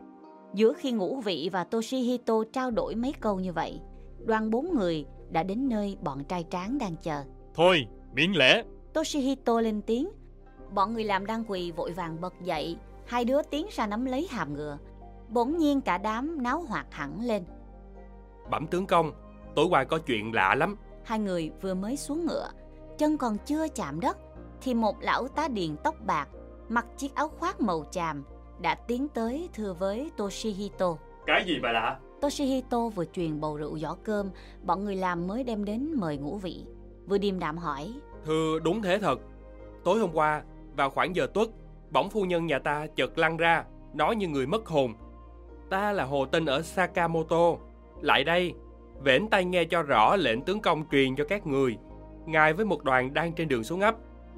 Giữa 0.54 0.74
khi 0.74 0.92
ngũ 0.92 1.22
vị 1.22 1.50
và 1.52 1.64
Toshihito 1.64 2.34
trao 2.54 2.72
đổi 2.72 2.96
mấy 2.96 3.14
câu 3.20 3.40
như 3.40 3.54
vậy, 3.54 3.80
đoàn 4.26 4.50
bốn 4.52 4.76
người 4.76 5.06
đã 5.30 5.44
đến 5.44 5.70
nơi 5.70 5.98
bọn 6.02 6.24
trai 6.24 6.46
tráng 6.50 6.78
đang 6.78 6.96
chờ. 7.02 7.24
Thôi, 7.56 7.88
miễn 8.14 8.32
lễ. 8.32 8.64
Toshihito 8.94 9.62
lên 9.62 9.82
tiếng. 9.82 10.10
Bọn 10.74 10.94
người 10.94 11.04
làm 11.04 11.26
đang 11.26 11.44
quỳ 11.48 11.72
vội 11.72 11.92
vàng 11.92 12.22
bật 12.22 12.34
dậy, 12.44 12.78
hai 13.06 13.26
đứa 13.26 13.42
tiến 13.42 13.68
ra 13.72 13.88
nắm 13.88 14.06
lấy 14.06 14.28
hàm 14.30 14.54
ngựa. 14.54 14.78
Bỗng 15.30 15.58
nhiên 15.58 15.82
cả 15.82 15.98
đám 15.98 16.44
náo 16.44 16.62
hoạt 16.62 16.88
hẳn 16.92 17.22
lên. 17.22 17.44
Bẩm 18.52 18.68
tướng 18.68 18.86
công, 18.86 19.12
tối 19.56 19.66
qua 19.70 19.84
có 19.84 19.98
chuyện 19.98 20.34
lạ 20.34 20.56
lắm. 20.56 20.78
Hai 21.04 21.20
người 21.20 21.52
vừa 21.62 21.74
mới 21.74 21.98
xuống 21.98 22.26
ngựa, 22.26 22.50
chân 22.98 23.18
còn 23.18 23.38
chưa 23.46 23.68
chạm 23.76 24.00
đất, 24.00 24.18
thì 24.62 24.74
một 24.74 24.96
lão 25.02 25.28
tá 25.28 25.48
điền 25.48 25.76
tóc 25.84 25.96
bạc, 26.06 26.30
mặc 26.70 26.86
chiếc 26.98 27.16
áo 27.16 27.28
khoác 27.28 27.62
màu 27.62 27.84
chàm, 27.92 28.24
đã 28.62 28.76
tiến 28.76 29.08
tới 29.08 29.50
thưa 29.54 29.74
với 29.74 30.12
Toshihito. 30.18 30.98
Cái 31.26 31.44
gì 31.48 31.60
mà 31.60 31.72
lạ? 31.72 32.00
Toshihito 32.22 32.90
vừa 32.90 33.06
truyền 33.06 33.40
bầu 33.40 33.58
rượu 33.58 33.78
giỏ 33.78 33.96
cơm, 34.04 34.30
bọn 34.64 34.86
người 34.86 34.96
làm 34.96 35.28
mới 35.28 35.44
đem 35.44 35.66
đến 35.66 35.94
mời 35.96 36.18
ngũ 36.18 36.38
vị. 36.38 36.66
Vừa 37.08 37.18
điềm 37.18 37.40
đạm 37.40 37.58
hỏi, 37.58 37.94
Thưa 38.26 38.60
đúng 38.60 38.82
thế 38.82 39.00
thật. 39.00 39.20
Tối 39.84 40.00
hôm 40.00 40.10
qua, 40.14 40.44
vào 40.76 40.90
khoảng 40.90 41.16
giờ 41.16 41.28
tuất, 41.34 41.50
bỗng 41.92 42.10
phu 42.10 42.26
nhân 42.26 42.46
nhà 42.46 42.60
ta 42.60 42.88
chợt 42.96 43.18
lăn 43.18 43.38
ra, 43.38 43.66
nói 43.94 44.16
như 44.16 44.28
người 44.28 44.48
mất 44.48 44.68
hồn. 44.68 44.94
Ta 45.70 45.92
là 45.92 46.04
hồ 46.04 46.26
tinh 46.26 46.46
ở 46.46 46.62
Sakamoto. 46.62 47.56
Lại 48.02 48.24
đây, 48.24 48.54
vẻn 49.04 49.28
tay 49.30 49.46
nghe 49.46 49.64
cho 49.64 49.84
rõ 49.84 50.16
lệnh 50.16 50.42
tướng 50.42 50.62
công 50.62 50.84
truyền 50.92 51.16
cho 51.16 51.24
các 51.30 51.48
người. 51.48 51.78
Ngài 52.26 52.54
với 52.54 52.66
một 52.66 52.84
đoàn 52.84 53.14
đang 53.14 53.34
trên 53.34 53.48
đường 53.48 53.64
xuống 53.64 53.82
ấp. 53.82 53.96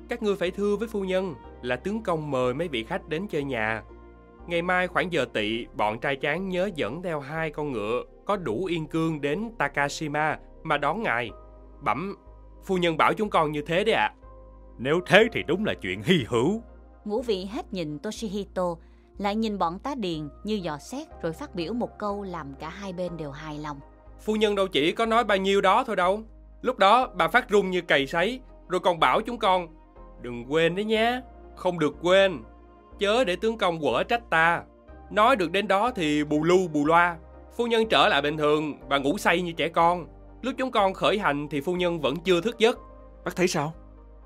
Các 0.10 0.24
ngươi 0.24 0.36
phải 0.36 0.52
thưa 0.52 0.76
với 0.76 0.88
phu 0.88 1.04
nhân 1.04 1.36
là 1.62 1.76
tướng 1.76 2.04
công 2.04 2.32
mời 2.32 2.54
mấy 2.54 2.68
vị 2.68 2.84
khách 2.84 3.10
đến 3.10 3.28
chơi 3.28 3.44
nhà. 3.44 3.84
Ngày 4.48 4.62
mai 4.62 4.88
khoảng 4.88 5.14
giờ 5.14 5.26
tỵ, 5.34 5.66
bọn 5.74 6.00
trai 6.00 6.18
tráng 6.22 6.50
nhớ 6.50 6.70
dẫn 6.76 7.04
theo 7.04 7.20
hai 7.20 7.52
con 7.52 7.72
ngựa 7.72 8.04
có 8.26 8.38
đủ 8.38 8.66
yên 8.66 8.88
cương 8.88 9.22
đến 9.22 9.52
Takashima 9.58 10.40
mà 10.64 10.78
đón 10.78 11.04
ngài. 11.04 11.32
Bẩm, 11.82 12.16
phu 12.66 12.78
nhân 12.78 12.98
bảo 12.98 13.14
chúng 13.14 13.30
con 13.30 13.52
như 13.52 13.62
thế 13.62 13.84
đấy 13.84 13.96
ạ. 13.96 14.14
Nếu 14.78 15.00
thế 15.06 15.28
thì 15.32 15.44
đúng 15.48 15.66
là 15.66 15.74
chuyện 15.74 16.02
hy 16.04 16.26
hữu. 16.28 16.62
ngũ 17.06 17.22
vị 17.22 17.46
hết 17.46 17.74
nhìn 17.74 18.00
Toshihito, 18.00 18.76
lại 19.18 19.36
nhìn 19.36 19.58
bọn 19.58 19.80
tá 19.80 19.96
điền 19.96 20.30
như 20.44 20.54
dò 20.54 20.78
xét 20.78 21.08
rồi 21.22 21.34
phát 21.34 21.56
biểu 21.56 21.74
một 21.74 22.00
câu 22.00 22.24
làm 22.24 22.54
cả 22.60 22.70
hai 22.70 22.94
bên 22.94 23.18
đều 23.18 23.32
hài 23.32 23.60
lòng. 23.60 23.80
Phu 24.20 24.36
nhân 24.36 24.56
đâu 24.56 24.68
chỉ 24.68 24.92
có 24.92 25.06
nói 25.06 25.24
bao 25.24 25.38
nhiêu 25.38 25.62
đó 25.62 25.84
thôi 25.84 25.96
đâu. 25.96 26.22
Lúc 26.62 26.78
đó 26.78 27.08
bà 27.16 27.28
phát 27.28 27.50
run 27.50 27.70
như 27.70 27.82
cày 27.82 28.08
sấy, 28.08 28.40
rồi 28.68 28.80
còn 28.80 29.00
bảo 29.00 29.22
chúng 29.22 29.38
con, 29.38 29.68
đừng 30.22 30.46
quên 30.50 30.76
đấy 30.76 30.86
nhé, 30.86 31.22
không 31.56 31.80
được 31.80 31.96
quên, 32.02 32.40
chớ 33.00 33.24
để 33.24 33.36
tướng 33.36 33.58
công 33.58 33.80
quở 33.80 34.04
trách 34.04 34.30
ta. 34.30 34.64
Nói 35.12 35.36
được 35.36 35.52
đến 35.52 35.68
đó 35.68 35.92
thì 35.96 36.24
bù 36.24 36.44
lu 36.44 36.68
bù 36.68 36.86
loa, 36.86 37.18
phu 37.58 37.68
nhân 37.68 37.90
trở 37.90 38.08
lại 38.08 38.22
bình 38.22 38.38
thường, 38.38 38.74
bà 38.90 38.98
ngủ 38.98 39.18
say 39.18 39.42
như 39.42 39.52
trẻ 39.52 39.68
con. 39.68 40.08
Lúc 40.42 40.54
chúng 40.58 40.72
con 40.72 40.94
khởi 40.94 41.20
hành 41.20 41.48
thì 41.52 41.62
phu 41.62 41.74
nhân 41.76 42.00
vẫn 42.00 42.16
chưa 42.24 42.42
thức 42.42 42.60
giấc. 42.60 42.80
Bác 43.26 43.36
thấy 43.36 43.48
sao? 43.48 43.74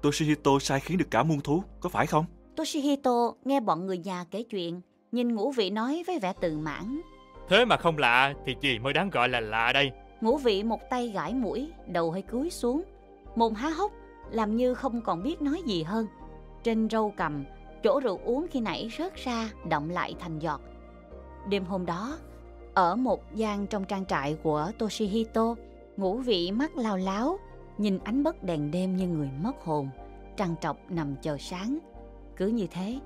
Toshihito 0.01 0.51
sai 0.59 0.79
khiến 0.79 0.97
được 0.97 1.11
cả 1.11 1.23
muôn 1.23 1.41
thú, 1.41 1.63
có 1.79 1.89
phải 1.89 2.07
không? 2.07 2.25
Toshihito 2.55 3.33
nghe 3.45 3.59
bọn 3.59 3.85
người 3.85 3.97
già 3.97 4.25
kể 4.31 4.43
chuyện, 4.43 4.81
nhìn 5.11 5.35
ngũ 5.35 5.51
vị 5.51 5.69
nói 5.69 6.03
với 6.07 6.19
vẻ 6.19 6.33
tự 6.41 6.57
mãn. 6.57 7.01
Thế 7.49 7.65
mà 7.65 7.77
không 7.77 7.97
lạ 7.97 8.33
thì 8.45 8.55
gì 8.61 8.79
mới 8.79 8.93
đáng 8.93 9.09
gọi 9.09 9.29
là 9.29 9.39
lạ 9.39 9.71
đây. 9.73 9.91
Ngũ 10.21 10.37
vị 10.37 10.63
một 10.63 10.79
tay 10.89 11.07
gãi 11.07 11.33
mũi, 11.33 11.69
đầu 11.87 12.11
hơi 12.11 12.21
cúi 12.21 12.49
xuống, 12.49 12.83
mồm 13.35 13.53
há 13.53 13.69
hốc, 13.69 13.91
làm 14.33 14.55
như 14.55 14.73
không 14.73 15.01
còn 15.01 15.23
biết 15.23 15.41
nói 15.41 15.61
gì 15.65 15.83
hơn. 15.83 16.07
Trên 16.63 16.89
râu 16.89 17.13
cầm, 17.17 17.45
chỗ 17.83 17.99
rượu 17.99 18.19
uống 18.25 18.47
khi 18.51 18.59
nãy 18.59 18.89
rớt 18.97 19.15
ra, 19.15 19.49
động 19.69 19.89
lại 19.89 20.15
thành 20.19 20.39
giọt. 20.39 20.61
Đêm 21.49 21.65
hôm 21.65 21.85
đó, 21.85 22.17
ở 22.73 22.95
một 22.95 23.35
gian 23.35 23.67
trong 23.67 23.85
trang 23.85 24.05
trại 24.05 24.37
của 24.43 24.71
Toshihito, 24.77 25.55
ngũ 25.97 26.17
vị 26.17 26.51
mắt 26.51 26.77
lao 26.77 26.97
láo, 26.97 27.39
nhìn 27.77 27.99
ánh 28.03 28.23
bất 28.23 28.43
đèn 28.43 28.71
đêm 28.71 28.97
như 28.97 29.07
người 29.07 29.29
mất 29.41 29.63
hồn, 29.63 29.89
trằn 30.37 30.55
trọc 30.61 30.77
nằm 30.89 31.15
chờ 31.21 31.37
sáng. 31.39 31.77
Cứ 32.35 32.47
như 32.47 32.67
thế, 32.71 32.99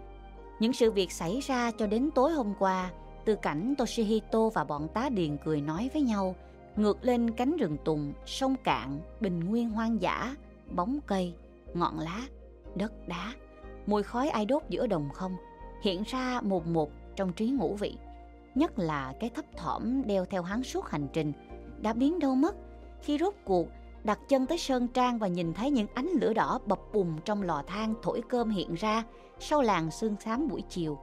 những 0.60 0.74
sự 0.74 0.92
việc 0.92 1.12
xảy 1.12 1.40
ra 1.40 1.72
cho 1.78 1.88
đến 1.88 2.10
tối 2.16 2.32
hôm 2.32 2.54
qua, 2.60 2.92
từ 3.26 3.36
cảnh 3.36 3.74
Toshihito 3.78 4.50
và 4.50 4.64
bọn 4.64 4.88
tá 4.94 5.10
điền 5.10 5.38
cười 5.46 5.62
nói 5.62 5.90
với 5.94 6.02
nhau, 6.02 6.36
ngược 6.76 7.06
lên 7.06 7.32
cánh 7.32 7.58
rừng 7.58 7.78
tùng, 7.86 8.14
sông 8.26 8.56
cạn, 8.64 9.00
bình 9.20 9.40
nguyên 9.40 9.70
hoang 9.70 10.02
dã, 10.02 10.36
bóng 10.76 11.00
cây, 11.08 11.34
ngọn 11.74 12.00
lá, 12.00 12.22
đất 12.76 13.08
đá, 13.08 13.34
mùi 13.86 14.04
khói 14.04 14.30
ai 14.30 14.46
đốt 14.46 14.64
giữa 14.70 14.88
đồng 14.88 15.10
không, 15.14 15.36
hiện 15.82 16.04
ra 16.08 16.42
một 16.42 16.68
một 16.68 16.92
trong 17.16 17.34
trí 17.34 17.50
ngũ 17.50 17.76
vị. 17.76 17.98
Nhất 18.56 18.80
là 18.80 19.14
cái 19.20 19.30
thấp 19.30 19.46
thỏm 19.58 20.02
đeo 20.06 20.26
theo 20.26 20.42
hắn 20.42 20.64
suốt 20.64 20.90
hành 20.90 21.08
trình, 21.14 21.34
đã 21.82 21.94
biến 21.94 22.20
đâu 22.20 22.36
mất 22.36 22.56
khi 23.02 23.18
rốt 23.18 23.34
cuộc 23.46 23.68
đặt 24.04 24.20
chân 24.30 24.46
tới 24.46 24.58
Sơn 24.58 24.88
Trang 24.88 25.20
và 25.20 25.28
nhìn 25.28 25.54
thấy 25.54 25.72
những 25.72 25.88
ánh 25.94 26.10
lửa 26.22 26.34
đỏ 26.34 26.60
bập 26.66 26.80
bùng 26.94 27.14
trong 27.26 27.44
lò 27.44 27.64
than 27.68 27.94
thổi 28.04 28.22
cơm 28.30 28.50
hiện 28.50 28.74
ra 28.74 29.04
sau 29.40 29.62
làng 29.62 29.92
sương 29.92 30.16
xám 30.20 30.48
buổi 30.48 30.64
chiều. 30.70 30.98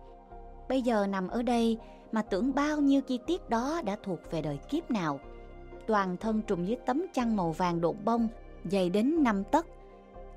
Bây 0.68 0.82
giờ 0.82 1.06
nằm 1.06 1.28
ở 1.28 1.42
đây 1.42 1.78
mà 2.12 2.22
tưởng 2.22 2.54
bao 2.54 2.80
nhiêu 2.80 3.00
chi 3.00 3.18
tiết 3.26 3.48
đó 3.48 3.82
đã 3.84 3.96
thuộc 4.02 4.18
về 4.30 4.42
đời 4.42 4.58
kiếp 4.70 4.90
nào. 4.90 5.20
Toàn 5.86 6.16
thân 6.16 6.42
trùm 6.42 6.64
dưới 6.64 6.76
tấm 6.86 7.06
chăn 7.12 7.36
màu 7.36 7.52
vàng 7.52 7.80
độn 7.80 7.96
bông, 8.04 8.28
dày 8.70 8.90
đến 8.90 9.22
năm 9.22 9.44
tấc, 9.44 9.66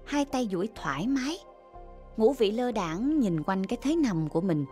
hai 0.05 0.25
tay 0.25 0.47
duỗi 0.51 0.69
thoải 0.75 1.07
mái. 1.07 1.37
Ngũ 2.17 2.33
vị 2.33 2.51
lơ 2.51 2.71
đảng 2.71 3.19
nhìn 3.19 3.43
quanh 3.43 3.65
cái 3.65 3.77
thế 3.81 3.95
nằm 3.95 4.29
của 4.29 4.41
mình. 4.41 4.65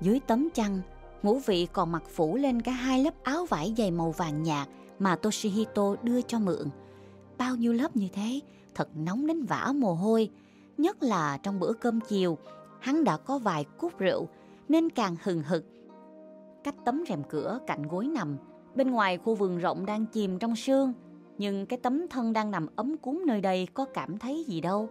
Dưới 0.00 0.20
tấm 0.26 0.48
chăn, 0.54 0.80
ngũ 1.22 1.38
vị 1.38 1.66
còn 1.72 1.92
mặc 1.92 2.02
phủ 2.14 2.36
lên 2.36 2.62
cả 2.62 2.72
hai 2.72 3.04
lớp 3.04 3.14
áo 3.22 3.46
vải 3.46 3.74
dày 3.78 3.90
màu 3.90 4.10
vàng 4.10 4.42
nhạt 4.42 4.68
mà 4.98 5.16
Toshihito 5.16 5.96
đưa 6.02 6.22
cho 6.22 6.38
mượn. 6.38 6.68
Bao 7.38 7.56
nhiêu 7.56 7.72
lớp 7.72 7.96
như 7.96 8.08
thế, 8.12 8.40
thật 8.74 8.88
nóng 8.94 9.26
đến 9.26 9.44
vã 9.44 9.72
mồ 9.76 9.94
hôi. 9.94 10.30
Nhất 10.78 11.02
là 11.02 11.38
trong 11.42 11.60
bữa 11.60 11.72
cơm 11.72 12.00
chiều, 12.00 12.38
hắn 12.80 13.04
đã 13.04 13.16
có 13.16 13.38
vài 13.38 13.64
cúp 13.78 13.98
rượu 13.98 14.28
nên 14.68 14.90
càng 14.90 15.16
hừng 15.22 15.42
hực. 15.42 15.64
Cách 16.64 16.74
tấm 16.84 17.04
rèm 17.08 17.22
cửa 17.28 17.58
cạnh 17.66 17.82
gối 17.82 18.06
nằm, 18.06 18.36
bên 18.74 18.90
ngoài 18.90 19.18
khu 19.18 19.34
vườn 19.34 19.58
rộng 19.58 19.86
đang 19.86 20.06
chìm 20.06 20.38
trong 20.38 20.56
sương, 20.56 20.92
nhưng 21.38 21.66
cái 21.66 21.78
tấm 21.82 22.08
thân 22.08 22.32
đang 22.32 22.50
nằm 22.50 22.66
ấm 22.76 22.96
cúng 22.96 23.22
nơi 23.26 23.40
đây 23.40 23.68
có 23.74 23.84
cảm 23.84 24.18
thấy 24.18 24.44
gì 24.48 24.60
đâu. 24.60 24.88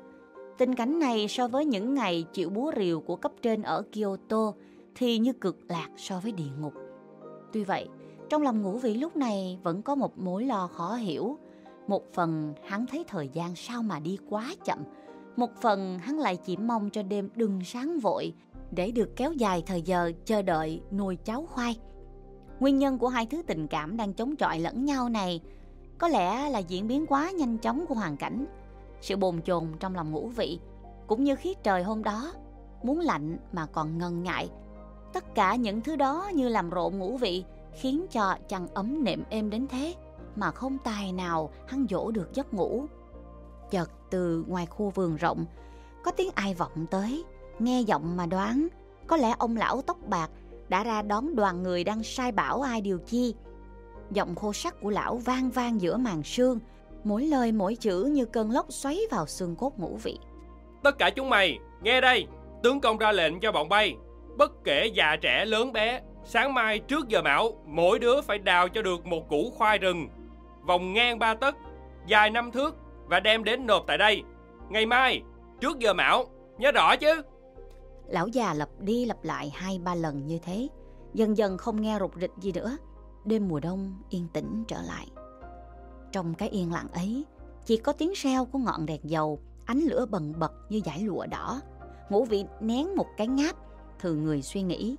Tình 0.57 0.75
cảnh 0.75 0.99
này 0.99 1.27
so 1.27 1.47
với 1.47 1.65
những 1.65 1.93
ngày 1.93 2.25
chịu 2.33 2.49
búa 2.49 2.71
rìu 2.77 3.01
của 3.01 3.15
cấp 3.15 3.31
trên 3.41 3.61
ở 3.61 3.83
Kyoto 3.93 4.51
thì 4.95 5.17
như 5.17 5.33
cực 5.33 5.57
lạc 5.67 5.89
so 5.97 6.19
với 6.19 6.31
địa 6.31 6.51
ngục. 6.59 6.73
Tuy 7.53 7.63
vậy, 7.63 7.87
trong 8.29 8.41
lòng 8.41 8.61
ngũ 8.61 8.77
vị 8.77 8.93
lúc 8.93 9.15
này 9.15 9.59
vẫn 9.63 9.81
có 9.81 9.95
một 9.95 10.19
mối 10.19 10.45
lo 10.45 10.67
khó 10.67 10.95
hiểu. 10.95 11.37
Một 11.87 12.13
phần 12.13 12.53
hắn 12.65 12.85
thấy 12.85 13.03
thời 13.07 13.29
gian 13.33 13.55
sao 13.55 13.83
mà 13.83 13.99
đi 13.99 14.17
quá 14.29 14.53
chậm, 14.65 14.79
một 15.35 15.49
phần 15.61 15.99
hắn 15.99 16.19
lại 16.19 16.37
chỉ 16.37 16.57
mong 16.57 16.89
cho 16.89 17.03
đêm 17.03 17.29
đừng 17.35 17.63
sáng 17.63 17.99
vội 17.99 18.33
để 18.71 18.91
được 18.91 19.15
kéo 19.15 19.33
dài 19.33 19.63
thời 19.65 19.81
giờ 19.81 20.11
chờ 20.25 20.41
đợi 20.41 20.81
nuôi 20.91 21.17
cháu 21.25 21.45
khoai. 21.45 21.77
Nguyên 22.59 22.77
nhân 22.77 22.97
của 22.97 23.07
hai 23.07 23.25
thứ 23.25 23.41
tình 23.47 23.67
cảm 23.67 23.97
đang 23.97 24.13
chống 24.13 24.35
chọi 24.35 24.59
lẫn 24.59 24.85
nhau 24.85 25.09
này 25.09 25.41
có 26.01 26.07
lẽ 26.07 26.49
là 26.49 26.59
diễn 26.59 26.87
biến 26.87 27.05
quá 27.07 27.31
nhanh 27.31 27.57
chóng 27.57 27.85
của 27.87 27.95
hoàn 27.95 28.17
cảnh. 28.17 28.45
Sự 29.01 29.15
bồn 29.15 29.41
chồn 29.41 29.67
trong 29.79 29.95
lòng 29.95 30.11
ngũ 30.11 30.27
vị 30.27 30.59
cũng 31.07 31.23
như 31.23 31.35
khí 31.35 31.55
trời 31.63 31.83
hôm 31.83 32.03
đó 32.03 32.33
muốn 32.83 32.99
lạnh 32.99 33.37
mà 33.51 33.65
còn 33.65 33.97
ngần 33.97 34.23
ngại. 34.23 34.49
Tất 35.13 35.35
cả 35.35 35.55
những 35.55 35.81
thứ 35.81 35.95
đó 35.95 36.31
như 36.33 36.49
làm 36.49 36.69
rộn 36.69 36.99
ngũ 36.99 37.17
vị 37.17 37.43
khiến 37.73 38.05
cho 38.11 38.37
chăn 38.47 38.67
ấm 38.67 39.03
nệm 39.03 39.23
êm 39.29 39.49
đến 39.49 39.67
thế 39.67 39.95
mà 40.35 40.51
không 40.51 40.77
tài 40.83 41.11
nào 41.11 41.49
hắn 41.67 41.85
dỗ 41.89 42.11
được 42.11 42.33
giấc 42.33 42.53
ngủ. 42.53 42.85
Chợt 43.71 43.91
từ 44.09 44.45
ngoài 44.47 44.65
khu 44.65 44.89
vườn 44.89 45.15
rộng 45.15 45.45
có 46.03 46.11
tiếng 46.11 46.29
ai 46.35 46.53
vọng 46.53 46.85
tới, 46.91 47.23
nghe 47.59 47.81
giọng 47.81 48.17
mà 48.17 48.25
đoán 48.25 48.67
có 49.07 49.17
lẽ 49.17 49.35
ông 49.37 49.57
lão 49.57 49.81
tóc 49.81 49.97
bạc 50.07 50.29
đã 50.69 50.83
ra 50.83 51.01
đón 51.01 51.35
đoàn 51.35 51.63
người 51.63 51.83
đang 51.83 52.03
sai 52.03 52.31
bảo 52.31 52.61
ai 52.61 52.81
điều 52.81 52.97
chi. 52.97 53.35
Giọng 54.11 54.35
khô 54.35 54.53
sắc 54.53 54.81
của 54.81 54.89
lão 54.89 55.17
vang 55.17 55.49
vang 55.49 55.81
giữa 55.81 55.97
màn 55.97 56.23
sương, 56.23 56.59
mỗi 57.03 57.23
lời 57.23 57.51
mỗi 57.51 57.75
chữ 57.75 58.03
như 58.03 58.25
cơn 58.25 58.51
lốc 58.51 58.65
xoáy 58.69 58.99
vào 59.11 59.25
xương 59.25 59.55
cốt 59.55 59.73
ngũ 59.77 59.95
vị. 59.95 60.19
Tất 60.83 60.97
cả 60.97 61.09
chúng 61.09 61.29
mày, 61.29 61.59
nghe 61.81 62.01
đây, 62.01 62.27
tướng 62.63 62.81
công 62.81 62.97
ra 62.97 63.11
lệnh 63.11 63.39
cho 63.39 63.51
bọn 63.51 63.69
bay, 63.69 63.95
bất 64.37 64.63
kể 64.63 64.91
già 64.93 65.15
trẻ 65.21 65.45
lớn 65.45 65.73
bé, 65.73 66.01
sáng 66.23 66.53
mai 66.53 66.79
trước 66.79 67.07
giờ 67.07 67.21
mão, 67.21 67.51
mỗi 67.65 67.99
đứa 67.99 68.21
phải 68.21 68.37
đào 68.37 68.69
cho 68.69 68.81
được 68.81 69.05
một 69.05 69.29
củ 69.29 69.51
khoai 69.57 69.77
rừng, 69.77 70.07
vòng 70.67 70.93
ngang 70.93 71.19
ba 71.19 71.33
tấc, 71.33 71.55
dài 72.07 72.29
năm 72.29 72.51
thước 72.51 72.75
và 73.05 73.19
đem 73.19 73.43
đến 73.43 73.65
nộp 73.65 73.83
tại 73.87 73.97
đây. 73.97 74.23
Ngày 74.69 74.85
mai, 74.85 75.21
trước 75.59 75.79
giờ 75.79 75.93
mão, 75.93 76.25
nhớ 76.57 76.71
rõ 76.71 76.95
chứ? 76.95 77.21
Lão 78.07 78.27
già 78.27 78.53
lặp 78.53 78.69
đi 78.79 79.05
lặp 79.05 79.23
lại 79.23 79.51
hai 79.55 79.79
ba 79.79 79.95
lần 79.95 80.27
như 80.27 80.39
thế, 80.43 80.67
dần 81.13 81.37
dần 81.37 81.57
không 81.57 81.81
nghe 81.81 81.97
rụt 81.99 82.11
rịch 82.21 82.31
gì 82.37 82.51
nữa. 82.51 82.77
Đêm 83.25 83.47
mùa 83.47 83.59
đông 83.59 83.93
yên 84.09 84.27
tĩnh 84.33 84.63
trở 84.67 84.81
lại. 84.81 85.07
Trong 86.11 86.33
cái 86.33 86.49
yên 86.49 86.71
lặng 86.71 86.87
ấy, 86.93 87.25
chỉ 87.65 87.77
có 87.77 87.93
tiếng 87.93 88.11
reo 88.15 88.45
của 88.45 88.59
ngọn 88.59 88.85
đèn 88.85 88.99
dầu, 89.03 89.39
ánh 89.65 89.79
lửa 89.79 90.05
bần 90.05 90.33
bật 90.39 90.51
như 90.69 90.81
dải 90.85 90.99
lụa 90.99 91.25
đỏ. 91.25 91.61
Ngũ 92.09 92.25
vị 92.25 92.45
nén 92.59 92.95
một 92.95 93.07
cái 93.17 93.27
ngáp, 93.27 93.55
thường 93.99 94.23
người 94.23 94.41
suy 94.41 94.61
nghĩ. 94.61 94.95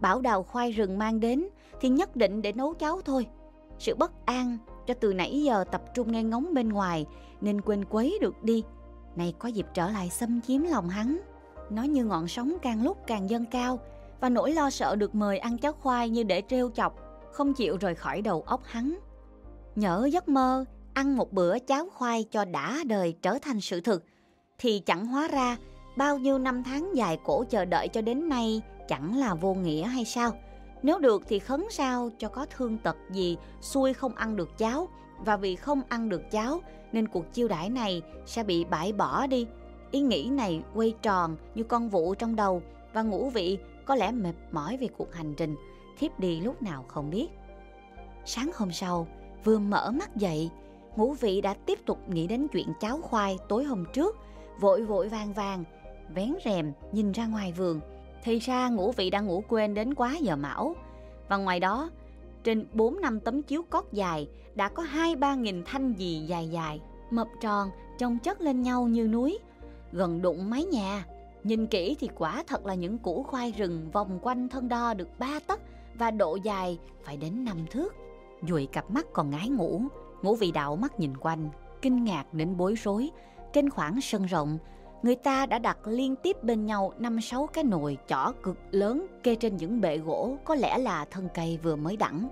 Bảo 0.00 0.20
đào 0.20 0.42
khoai 0.42 0.72
rừng 0.72 0.98
mang 0.98 1.20
đến 1.20 1.48
thì 1.80 1.88
nhất 1.88 2.16
định 2.16 2.42
để 2.42 2.52
nấu 2.52 2.74
cháo 2.74 3.00
thôi. 3.04 3.26
Sự 3.78 3.94
bất 3.94 4.26
an 4.26 4.58
cho 4.86 4.94
từ 4.94 5.14
nãy 5.14 5.42
giờ 5.42 5.64
tập 5.64 5.82
trung 5.94 6.12
nghe 6.12 6.22
ngóng 6.22 6.54
bên 6.54 6.68
ngoài 6.68 7.06
nên 7.40 7.60
quên 7.60 7.84
quấy 7.84 8.18
được 8.20 8.42
đi. 8.42 8.64
Này 9.16 9.34
có 9.38 9.48
dịp 9.48 9.66
trở 9.74 9.90
lại 9.90 10.10
xâm 10.10 10.40
chiếm 10.40 10.62
lòng 10.62 10.88
hắn. 10.88 11.20
Nó 11.70 11.82
như 11.82 12.04
ngọn 12.04 12.28
sóng 12.28 12.56
càng 12.62 12.82
lúc 12.82 12.98
càng 13.06 13.30
dâng 13.30 13.46
cao 13.46 13.78
và 14.20 14.28
nỗi 14.28 14.52
lo 14.52 14.70
sợ 14.70 14.96
được 14.96 15.14
mời 15.14 15.38
ăn 15.38 15.58
cháo 15.58 15.72
khoai 15.72 16.10
như 16.10 16.22
để 16.22 16.42
trêu 16.48 16.70
chọc, 16.70 16.96
không 17.32 17.54
chịu 17.54 17.76
rời 17.76 17.94
khỏi 17.94 18.22
đầu 18.22 18.42
óc 18.46 18.62
hắn. 18.64 18.98
Nhỡ 19.76 20.08
giấc 20.12 20.28
mơ 20.28 20.64
ăn 20.94 21.16
một 21.16 21.32
bữa 21.32 21.58
cháo 21.58 21.88
khoai 21.94 22.24
cho 22.30 22.44
đã 22.44 22.78
đời 22.86 23.14
trở 23.22 23.38
thành 23.42 23.60
sự 23.60 23.80
thực 23.80 24.04
thì 24.58 24.78
chẳng 24.78 25.06
hóa 25.06 25.28
ra 25.28 25.56
bao 25.96 26.18
nhiêu 26.18 26.38
năm 26.38 26.62
tháng 26.62 26.96
dài 26.96 27.18
cổ 27.24 27.44
chờ 27.44 27.64
đợi 27.64 27.88
cho 27.88 28.00
đến 28.00 28.28
nay 28.28 28.62
chẳng 28.88 29.18
là 29.18 29.34
vô 29.34 29.54
nghĩa 29.54 29.82
hay 29.82 30.04
sao? 30.04 30.32
Nếu 30.82 30.98
được 30.98 31.22
thì 31.28 31.38
khấn 31.38 31.66
sao 31.70 32.10
cho 32.18 32.28
có 32.28 32.46
thương 32.56 32.78
tật 32.78 32.96
gì 33.10 33.36
xui 33.60 33.92
không 33.92 34.14
ăn 34.14 34.36
được 34.36 34.58
cháo 34.58 34.88
và 35.18 35.36
vì 35.36 35.56
không 35.56 35.82
ăn 35.88 36.08
được 36.08 36.30
cháo 36.30 36.60
nên 36.92 37.08
cuộc 37.08 37.32
chiêu 37.32 37.48
đãi 37.48 37.70
này 37.70 38.02
sẽ 38.26 38.42
bị 38.44 38.64
bãi 38.64 38.92
bỏ 38.92 39.26
đi. 39.26 39.46
Ý 39.90 40.00
nghĩ 40.00 40.28
này 40.32 40.62
quay 40.74 40.94
tròn 41.02 41.36
như 41.54 41.64
con 41.64 41.88
vụ 41.88 42.14
trong 42.14 42.36
đầu 42.36 42.62
và 42.92 43.02
ngũ 43.02 43.30
vị 43.30 43.58
có 43.84 43.94
lẽ 43.94 44.12
mệt 44.12 44.34
mỏi 44.52 44.76
về 44.76 44.88
cuộc 44.96 45.14
hành 45.14 45.34
trình, 45.36 45.56
thiếp 45.98 46.20
đi 46.20 46.40
lúc 46.40 46.62
nào 46.62 46.84
không 46.88 47.10
biết. 47.10 47.28
Sáng 48.24 48.50
hôm 48.54 48.72
sau, 48.72 49.06
vừa 49.44 49.58
mở 49.58 49.90
mắt 49.90 50.16
dậy, 50.16 50.50
ngũ 50.96 51.12
vị 51.12 51.40
đã 51.40 51.54
tiếp 51.54 51.78
tục 51.86 51.98
nghĩ 52.08 52.26
đến 52.26 52.48
chuyện 52.52 52.68
cháo 52.80 53.00
khoai 53.02 53.36
tối 53.48 53.64
hôm 53.64 53.84
trước, 53.92 54.16
vội 54.60 54.84
vội 54.84 55.08
vàng 55.08 55.32
vàng, 55.32 55.64
vén 56.14 56.34
rèm 56.44 56.72
nhìn 56.92 57.12
ra 57.12 57.26
ngoài 57.26 57.52
vườn. 57.52 57.80
Thì 58.24 58.38
ra 58.38 58.68
ngũ 58.68 58.92
vị 58.92 59.10
đã 59.10 59.20
ngủ 59.20 59.44
quên 59.48 59.74
đến 59.74 59.94
quá 59.94 60.16
giờ 60.20 60.36
mão. 60.36 60.76
Và 61.28 61.36
ngoài 61.36 61.60
đó, 61.60 61.90
trên 62.44 62.66
4 62.72 63.00
năm 63.00 63.20
tấm 63.20 63.42
chiếu 63.42 63.62
cót 63.70 63.84
dài 63.92 64.28
đã 64.54 64.68
có 64.68 64.82
hai 64.82 65.16
ba 65.16 65.34
nghìn 65.34 65.62
thanh 65.66 65.94
dì 65.98 66.18
dài 66.26 66.48
dài, 66.48 66.80
mập 67.10 67.28
tròn, 67.40 67.70
trông 67.98 68.18
chất 68.18 68.40
lên 68.40 68.62
nhau 68.62 68.88
như 68.88 69.08
núi, 69.08 69.38
gần 69.92 70.22
đụng 70.22 70.50
mái 70.50 70.64
nhà. 70.64 71.04
Nhìn 71.44 71.66
kỹ 71.66 71.96
thì 72.00 72.08
quả 72.14 72.44
thật 72.46 72.66
là 72.66 72.74
những 72.74 72.98
củ 72.98 73.22
khoai 73.22 73.52
rừng 73.52 73.90
vòng 73.92 74.18
quanh 74.22 74.48
thân 74.48 74.68
đo 74.68 74.94
được 74.94 75.08
ba 75.18 75.38
tấc 75.46 75.60
và 75.98 76.10
độ 76.10 76.38
dài 76.42 76.78
phải 77.02 77.16
đến 77.16 77.44
năm 77.44 77.56
thước. 77.70 77.94
Dùi 78.48 78.66
cặp 78.66 78.90
mắt 78.90 79.06
còn 79.12 79.30
ngái 79.30 79.48
ngủ, 79.48 79.82
ngũ 80.22 80.34
vị 80.34 80.52
đạo 80.52 80.76
mắt 80.76 81.00
nhìn 81.00 81.16
quanh, 81.16 81.50
kinh 81.82 82.04
ngạc 82.04 82.34
đến 82.34 82.56
bối 82.56 82.74
rối. 82.74 83.10
Trên 83.52 83.70
khoảng 83.70 84.00
sân 84.00 84.26
rộng, 84.26 84.58
người 85.02 85.14
ta 85.14 85.46
đã 85.46 85.58
đặt 85.58 85.78
liên 85.86 86.16
tiếp 86.16 86.42
bên 86.42 86.66
nhau 86.66 86.92
năm 86.98 87.20
sáu 87.20 87.46
cái 87.46 87.64
nồi 87.64 87.98
chỏ 88.06 88.32
cực 88.42 88.58
lớn 88.70 89.06
kê 89.22 89.34
trên 89.34 89.56
những 89.56 89.80
bệ 89.80 89.98
gỗ 89.98 90.36
có 90.44 90.54
lẽ 90.54 90.78
là 90.78 91.04
thân 91.04 91.28
cây 91.34 91.58
vừa 91.62 91.76
mới 91.76 91.96
đẳng. 91.96 92.28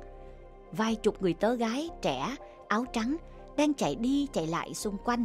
Vài 0.73 0.95
chục 0.95 1.23
người 1.23 1.35
tớ 1.35 1.55
gái 1.55 1.91
trẻ, 2.03 2.37
áo 2.69 2.85
trắng 2.93 3.17
đang 3.57 3.75
chạy 3.75 3.95
đi 3.95 4.27
chạy 4.33 4.47
lại 4.47 4.75
xung 4.75 4.97
quanh, 5.05 5.25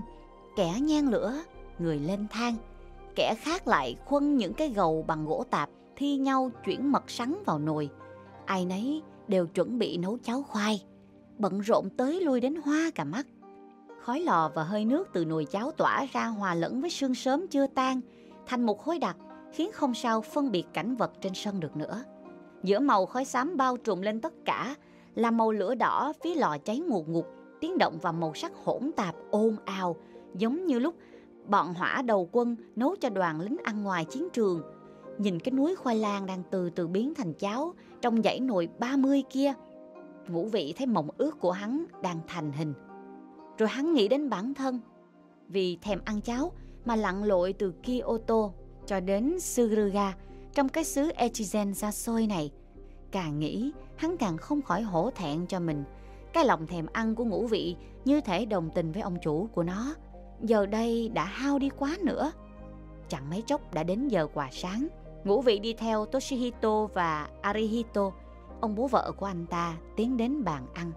kẻ 0.55 0.73
nhan 0.81 1.05
lửa, 1.05 1.33
người 1.79 1.99
lên 1.99 2.27
thang, 2.29 2.55
kẻ 3.15 3.35
khác 3.39 3.67
lại 3.67 3.95
khuân 4.05 4.37
những 4.37 4.53
cái 4.53 4.69
gầu 4.69 5.03
bằng 5.07 5.25
gỗ 5.25 5.45
tạp 5.49 5.69
thi 5.95 6.17
nhau 6.17 6.51
chuyển 6.65 6.91
mật 6.91 7.09
sắn 7.09 7.35
vào 7.45 7.59
nồi. 7.59 7.89
Ai 8.45 8.65
nấy 8.65 9.01
đều 9.27 9.47
chuẩn 9.47 9.79
bị 9.79 9.97
nấu 9.97 10.17
cháo 10.17 10.43
khoai. 10.43 10.83
bận 11.37 11.59
rộn 11.59 11.89
tới 11.97 12.21
lui 12.21 12.41
đến 12.41 12.55
hoa 12.55 12.91
cả 12.95 13.03
mắt. 13.03 13.27
Khói 14.01 14.19
lò 14.19 14.51
và 14.55 14.63
hơi 14.63 14.85
nước 14.85 15.09
từ 15.13 15.25
nồi 15.25 15.45
cháo 15.45 15.71
tỏa 15.71 16.05
ra 16.13 16.25
hòa 16.25 16.55
lẫn 16.55 16.81
với 16.81 16.89
sương 16.89 17.15
sớm 17.15 17.47
chưa 17.47 17.67
tan, 17.67 18.01
thành 18.45 18.65
một 18.65 18.79
khối 18.79 18.99
đặc, 18.99 19.17
khiến 19.51 19.71
không 19.73 19.93
sao 19.93 20.21
phân 20.21 20.51
biệt 20.51 20.63
cảnh 20.73 20.95
vật 20.95 21.11
trên 21.21 21.33
sân 21.35 21.59
được 21.59 21.77
nữa. 21.77 22.03
Giữa 22.63 22.79
màu 22.79 23.05
khói 23.05 23.25
xám 23.25 23.57
bao 23.57 23.77
trùm 23.77 24.01
lên 24.01 24.21
tất 24.21 24.33
cả 24.45 24.75
là 25.15 25.31
màu 25.31 25.51
lửa 25.51 25.75
đỏ 25.75 26.13
phía 26.23 26.35
lò 26.35 26.57
cháy 26.57 26.79
ngùn 26.79 27.11
ngụt, 27.11 27.25
tiếng 27.61 27.77
động 27.77 27.97
và 28.01 28.11
màu 28.11 28.33
sắc 28.33 28.51
hỗn 28.63 28.91
tạp 28.95 29.15
ồn 29.31 29.55
ào, 29.65 29.95
giống 30.37 30.65
như 30.65 30.79
lúc 30.79 30.95
bọn 31.47 31.73
hỏa 31.73 32.01
đầu 32.01 32.29
quân 32.31 32.55
nấu 32.75 32.95
cho 32.95 33.09
đoàn 33.09 33.41
lính 33.41 33.57
ăn 33.63 33.83
ngoài 33.83 34.05
chiến 34.05 34.27
trường. 34.33 34.61
Nhìn 35.17 35.39
cái 35.39 35.51
núi 35.51 35.75
khoai 35.75 35.95
lang 35.95 36.25
đang 36.25 36.43
từ 36.51 36.69
từ 36.69 36.87
biến 36.87 37.13
thành 37.15 37.33
cháo 37.33 37.73
trong 38.05 38.23
dãy 38.23 38.39
nồi 38.39 38.69
30 38.79 39.23
kia. 39.29 39.53
Ngũ 40.27 40.45
vị 40.45 40.73
thấy 40.77 40.87
mộng 40.87 41.09
ước 41.17 41.39
của 41.39 41.51
hắn 41.51 41.85
đang 42.01 42.19
thành 42.27 42.51
hình. 42.51 42.73
Rồi 43.57 43.69
hắn 43.69 43.93
nghĩ 43.93 44.07
đến 44.07 44.29
bản 44.29 44.53
thân. 44.53 44.79
Vì 45.47 45.77
thèm 45.81 46.01
ăn 46.05 46.21
cháo 46.21 46.51
mà 46.85 46.95
lặn 46.95 47.23
lội 47.23 47.53
từ 47.53 47.73
Kyoto 47.83 48.49
cho 48.85 48.99
đến 48.99 49.39
Suruga 49.39 50.15
trong 50.53 50.69
cái 50.69 50.83
xứ 50.83 51.11
Echizen 51.17 51.73
xa 51.73 51.91
xôi 51.91 52.27
này. 52.27 52.51
Càng 53.11 53.39
nghĩ, 53.39 53.71
hắn 53.95 54.17
càng 54.17 54.37
không 54.37 54.61
khỏi 54.61 54.81
hổ 54.81 55.11
thẹn 55.11 55.47
cho 55.47 55.59
mình. 55.59 55.83
Cái 56.33 56.45
lòng 56.45 56.67
thèm 56.67 56.85
ăn 56.93 57.15
của 57.15 57.25
ngũ 57.25 57.47
vị 57.47 57.75
như 58.05 58.21
thể 58.21 58.45
đồng 58.45 58.69
tình 58.75 58.91
với 58.91 59.01
ông 59.01 59.17
chủ 59.21 59.47
của 59.53 59.63
nó. 59.63 59.95
Giờ 60.41 60.65
đây 60.65 61.09
đã 61.09 61.25
hao 61.25 61.59
đi 61.59 61.69
quá 61.69 61.97
nữa. 62.03 62.31
Chẳng 63.09 63.29
mấy 63.29 63.41
chốc 63.41 63.73
đã 63.73 63.83
đến 63.83 64.07
giờ 64.07 64.27
quà 64.33 64.49
sáng. 64.51 64.87
Ngũ 65.25 65.41
vị 65.41 65.59
đi 65.59 65.73
theo 65.73 66.05
Toshihito 66.05 66.85
và 66.85 67.29
Arihito, 67.41 68.11
ông 68.61 68.75
bố 68.75 68.87
vợ 68.87 69.11
của 69.17 69.25
anh 69.25 69.45
ta, 69.45 69.77
tiến 69.95 70.17
đến 70.17 70.43
bàn 70.43 70.65
ăn. 70.73 70.91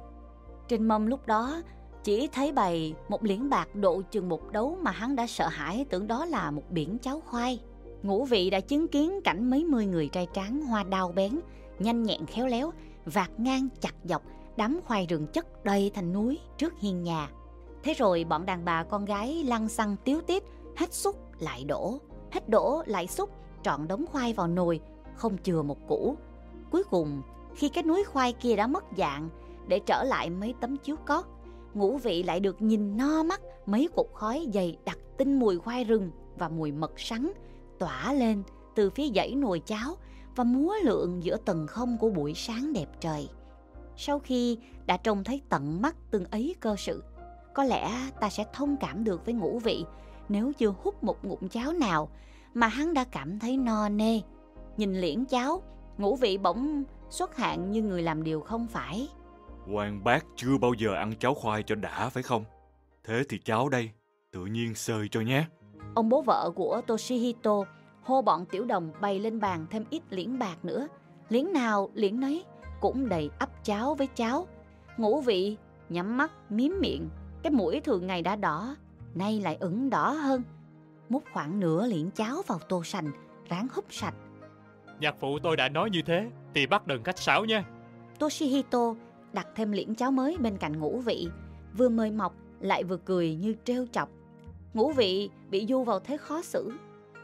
Trên 0.68 0.88
mâm 0.88 1.06
lúc 1.06 1.26
đó, 1.26 1.62
chỉ 2.04 2.28
thấy 2.32 2.52
bày 2.52 2.94
một 3.08 3.24
liễn 3.24 3.50
bạc 3.50 3.74
độ 3.74 4.02
chừng 4.10 4.28
một 4.28 4.52
đấu 4.52 4.78
mà 4.82 4.90
hắn 4.90 5.16
đã 5.16 5.26
sợ 5.26 5.48
hãi 5.48 5.86
tưởng 5.90 6.06
đó 6.06 6.24
là 6.24 6.50
một 6.50 6.62
biển 6.70 6.98
cháo 6.98 7.22
khoai. 7.26 7.60
Ngũ 8.02 8.24
vị 8.24 8.50
đã 8.50 8.60
chứng 8.60 8.88
kiến 8.88 9.20
cảnh 9.24 9.50
mấy 9.50 9.64
mươi 9.64 9.86
người 9.86 10.08
trai 10.08 10.28
tráng 10.34 10.62
hoa 10.62 10.82
đao 10.82 11.12
bén, 11.12 11.40
nhanh 11.78 12.02
nhẹn 12.02 12.26
khéo 12.26 12.46
léo, 12.46 12.72
vạt 13.04 13.30
ngang 13.40 13.68
chặt 13.80 13.94
dọc, 14.04 14.22
đám 14.56 14.80
khoai 14.84 15.06
rừng 15.06 15.26
chất 15.26 15.64
đầy 15.64 15.90
thành 15.94 16.12
núi 16.12 16.38
trước 16.58 16.74
hiên 16.80 17.02
nhà. 17.02 17.30
Thế 17.82 17.94
rồi 17.94 18.24
bọn 18.24 18.46
đàn 18.46 18.64
bà 18.64 18.82
con 18.82 19.04
gái 19.04 19.44
lăn 19.44 19.68
xăng 19.68 19.96
tiếu 20.04 20.20
tiết, 20.20 20.44
hết 20.76 20.94
xúc 20.94 21.16
lại 21.38 21.64
đổ, 21.64 21.98
hết 22.30 22.48
đổ 22.48 22.82
lại 22.86 23.06
xúc, 23.06 23.30
trọn 23.62 23.88
đống 23.88 24.06
khoai 24.06 24.32
vào 24.32 24.46
nồi, 24.46 24.80
không 25.14 25.36
chừa 25.42 25.62
một 25.62 25.88
củ. 25.88 26.16
Cuối 26.70 26.84
cùng, 26.90 27.22
khi 27.54 27.68
cái 27.68 27.84
núi 27.84 28.04
khoai 28.04 28.32
kia 28.32 28.56
đã 28.56 28.66
mất 28.66 28.84
dạng, 28.96 29.28
để 29.68 29.80
trở 29.86 30.04
lại 30.04 30.30
mấy 30.30 30.54
tấm 30.61 30.76
chiếu 30.76 30.96
cót, 30.96 31.24
ngũ 31.74 31.96
vị 31.96 32.22
lại 32.22 32.40
được 32.40 32.62
nhìn 32.62 32.96
no 32.96 33.22
mắt 33.22 33.40
mấy 33.66 33.88
cục 33.96 34.14
khói 34.14 34.46
dày 34.54 34.78
đặc 34.84 34.98
tinh 35.16 35.38
mùi 35.38 35.59
khoai 35.59 35.84
rừng 35.84 36.11
và 36.38 36.48
mùi 36.48 36.72
mật 36.72 37.00
sắn 37.00 37.32
tỏa 37.78 38.12
lên 38.12 38.42
từ 38.74 38.90
phía 38.90 39.09
dãy 39.14 39.34
nồi 39.34 39.61
cháo 39.66 39.96
và 40.36 40.44
múa 40.44 40.74
lượn 40.82 41.20
giữa 41.22 41.36
tầng 41.36 41.66
không 41.66 41.98
của 41.98 42.11
buổi 42.11 42.34
sáng 42.34 42.72
đẹp 42.72 42.88
trời. 43.00 43.28
Sau 43.96 44.18
khi 44.18 44.59
đã 44.86 44.96
trông 44.96 45.24
thấy 45.24 45.40
tận 45.48 45.82
mắt 45.82 45.96
từng 46.11 46.24
ấy 46.30 46.54
cơ 46.61 46.76
sự, 46.78 47.02
có 47.54 47.64
lẽ 47.64 48.11
ta 48.20 48.30
sẽ 48.30 48.44
thông 48.52 48.76
cảm 48.76 49.04
được 49.04 49.24
với 49.24 49.34
ngũ 49.34 49.59
vị 49.59 49.84
nếu 50.28 50.52
chưa 50.59 50.74
hút 50.82 51.04
một 51.04 51.24
ngụm 51.24 51.48
cháo 51.48 51.72
nào 51.72 52.09
mà 52.55 52.66
hắn 52.66 52.94
đã 52.94 53.05
cảm 53.05 53.38
thấy 53.38 53.57
no 53.57 53.88
nê. 53.88 54.20
Nhìn 54.76 54.94
liễn 54.94 55.24
cháo, 55.24 55.62
ngũ 55.99 56.16
vị 56.16 56.38
bỗng 56.38 56.84
xuất 57.11 57.36
hạn 57.36 57.70
như 57.70 57.82
người 57.82 58.03
làm 58.03 58.22
điều 58.22 58.40
không 58.40 58.66
phải. 58.66 59.09
Quan 59.74 60.05
bác 60.05 60.24
chưa 60.36 60.59
bao 60.59 60.72
giờ 60.74 60.94
ăn 60.94 61.12
cháo 61.20 61.34
khoai 61.34 61.62
cho 61.62 61.74
đã 61.74 62.09
phải 62.09 62.22
không? 62.22 62.44
Thế 63.05 63.22
thì 63.28 63.38
cháo 63.38 63.68
đây, 63.68 63.90
tự 64.32 64.46
nhiên 64.46 64.74
sơi 64.74 65.09
cho 65.11 65.20
nhé. 65.20 65.44
Ông 65.94 66.09
bố 66.09 66.22
vợ 66.22 66.51
của 66.55 66.80
Toshihito 66.86 67.64
hô 68.09 68.22
bọn 68.22 68.46
tiểu 68.46 68.64
đồng 68.64 68.92
bày 69.01 69.18
lên 69.18 69.40
bàn 69.40 69.66
thêm 69.70 69.84
ít 69.90 70.03
liễn 70.11 70.38
bạc 70.38 70.57
nữa. 70.62 70.88
Liễn 71.28 71.53
nào 71.53 71.90
liễn 71.94 72.20
nấy 72.20 72.44
cũng 72.80 73.09
đầy 73.09 73.30
ắp 73.38 73.64
cháo 73.64 73.94
với 73.94 74.07
cháo. 74.07 74.46
Ngũ 74.96 75.20
vị 75.20 75.57
nhắm 75.88 76.16
mắt 76.16 76.32
miếm 76.51 76.72
miệng, 76.80 77.09
cái 77.42 77.51
mũi 77.53 77.80
thường 77.80 78.07
ngày 78.07 78.22
đã 78.22 78.36
đỏ, 78.36 78.76
nay 79.14 79.40
lại 79.40 79.57
ửng 79.61 79.90
đỏ 79.90 80.11
hơn. 80.11 80.42
Múc 81.09 81.24
khoảng 81.32 81.61
nửa 81.61 81.86
liễn 81.86 82.11
cháo 82.11 82.42
vào 82.46 82.59
tô 82.59 82.84
sành, 82.84 83.11
ráng 83.48 83.68
húp 83.72 83.84
sạch. 83.90 84.14
Nhạc 85.00 85.16
phụ 85.20 85.38
tôi 85.42 85.56
đã 85.56 85.68
nói 85.68 85.90
như 85.90 86.02
thế 86.02 86.30
thì 86.54 86.66
bắt 86.66 86.86
đừng 86.86 87.02
cách 87.02 87.18
sáo 87.18 87.44
nha. 87.44 87.64
Toshihito 88.18 88.94
đặt 89.32 89.46
thêm 89.54 89.72
liễn 89.72 89.94
cháo 89.94 90.11
mới 90.11 90.36
bên 90.36 90.56
cạnh 90.56 90.80
ngũ 90.80 91.00
vị, 91.00 91.28
vừa 91.76 91.88
mời 91.88 92.11
mọc 92.11 92.34
lại 92.61 92.84
vừa 92.84 92.96
cười 92.96 93.34
như 93.34 93.54
trêu 93.64 93.86
chọc. 93.92 94.09
Ngũ 94.74 94.92
vị 94.92 95.30
bị 95.50 95.66
du 95.68 95.82
vào 95.82 96.00
thế 96.00 96.16
khó 96.16 96.42
xử. 96.42 96.72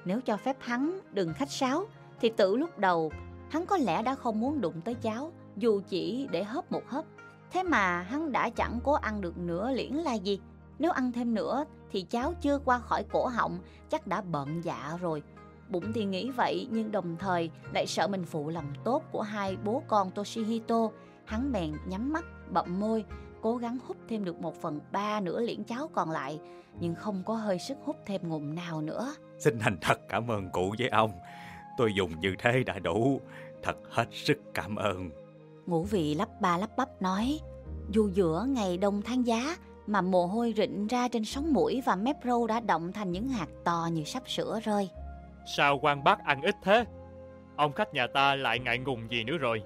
Nếu 0.05 0.21
cho 0.21 0.37
phép 0.37 0.57
hắn 0.61 0.99
đừng 1.13 1.33
khách 1.35 1.51
sáo, 1.51 1.87
thì 2.21 2.33
tự 2.37 2.57
lúc 2.57 2.79
đầu 2.79 3.13
hắn 3.51 3.67
có 3.67 3.77
lẽ 3.77 4.03
đã 4.03 4.15
không 4.15 4.41
muốn 4.41 4.61
đụng 4.61 4.81
tới 4.81 4.95
cháo, 4.95 5.33
dù 5.57 5.81
chỉ 5.89 6.29
để 6.31 6.45
hớp 6.45 6.73
một 6.73 6.83
hớp. 6.89 7.05
Thế 7.51 7.63
mà 7.63 8.03
hắn 8.03 8.33
đã 8.33 8.51
chẳng 8.51 8.79
cố 8.85 8.93
ăn 8.93 9.21
được 9.21 9.39
nửa 9.39 9.73
liễn 9.73 9.93
là 9.93 10.15
gì. 10.15 10.41
Nếu 10.79 10.91
ăn 10.91 11.13
thêm 11.13 11.35
nữa 11.35 11.65
thì 11.95 12.03
cháo 12.03 12.35
chưa 12.41 12.59
qua 12.59 12.79
khỏi 12.79 13.05
cổ 13.13 13.27
họng 13.27 13.59
chắc 13.91 14.07
đã 14.07 14.21
bận 14.21 14.65
dạ 14.65 14.99
rồi. 15.01 15.23
Bụng 15.69 15.93
thì 15.95 16.05
nghĩ 16.05 16.31
vậy 16.31 16.69
nhưng 16.71 16.93
đồng 16.93 17.17
thời 17.17 17.51
lại 17.73 17.87
sợ 17.87 18.09
mình 18.09 18.25
phụ 18.25 18.49
lòng 18.49 18.73
tốt 18.85 19.03
của 19.13 19.23
hai 19.23 19.57
bố 19.57 19.83
con 19.89 20.11
Toshihito. 20.11 20.89
Hắn 21.25 21.53
bèn 21.53 21.73
nhắm 21.87 22.13
mắt, 22.13 22.25
bậm 22.51 22.81
môi, 22.81 23.05
cố 23.43 23.57
gắng 23.57 23.79
hút 23.87 23.97
thêm 24.09 24.25
được 24.25 24.41
một 24.41 24.63
phần 24.63 24.81
ba 24.93 25.21
nửa 25.21 25.41
liễn 25.41 25.65
cháo 25.65 25.89
còn 25.93 26.11
lại, 26.11 26.41
nhưng 26.81 26.95
không 26.95 27.23
có 27.27 27.35
hơi 27.35 27.59
sức 27.59 27.79
hút 27.85 27.97
thêm 28.07 28.29
ngụm 28.29 28.55
nào 28.55 28.83
nữa. 28.83 29.15
Xin 29.39 29.59
thành 29.59 29.79
thật 29.81 30.01
cảm 30.09 30.31
ơn 30.31 30.51
cụ 30.53 30.75
với 30.79 30.89
ông. 30.89 31.13
Tôi 31.79 31.93
dùng 31.95 32.21
như 32.21 32.35
thế 32.39 32.63
đã 32.67 32.79
đủ. 32.79 33.21
Thật 33.63 33.77
hết 33.91 34.07
sức 34.11 34.39
cảm 34.55 34.77
ơn. 34.77 35.11
Ngũ 35.67 35.85
vị 35.85 36.15
lắp 36.15 36.41
ba 36.41 36.59
lắp 36.59 36.71
bắp 36.77 37.03
nói, 37.03 37.41
dù 37.91 38.09
giữa 38.15 38.47
ngày 38.49 38.79
đông 38.79 39.03
tháng 39.03 39.27
giá 39.27 39.57
mà 39.87 40.01
mồ 40.01 40.27
hôi 40.27 40.55
rịn 40.57 40.87
ra 40.87 41.09
trên 41.09 41.25
sống 41.25 41.53
mũi 41.53 41.83
và 41.87 41.97
mép 41.97 42.17
râu 42.25 42.47
đã 42.47 42.61
động 42.61 42.93
thành 42.93 43.13
những 43.13 43.29
hạt 43.29 43.49
to 43.65 43.89
như 43.93 44.05
sắp 44.05 44.23
sữa 44.29 44.61
rơi. 44.65 44.89
Sao 45.57 45.79
quan 45.83 46.05
bác 46.05 46.25
ăn 46.25 46.43
ít 46.43 46.55
thế? 46.63 46.85
Ông 47.57 47.73
khách 47.73 47.95
nhà 47.95 48.07
ta 48.07 48.35
lại 48.35 48.59
ngại 48.59 48.79
ngùng 48.79 49.11
gì 49.11 49.25
nữa 49.25 49.39
rồi? 49.39 49.63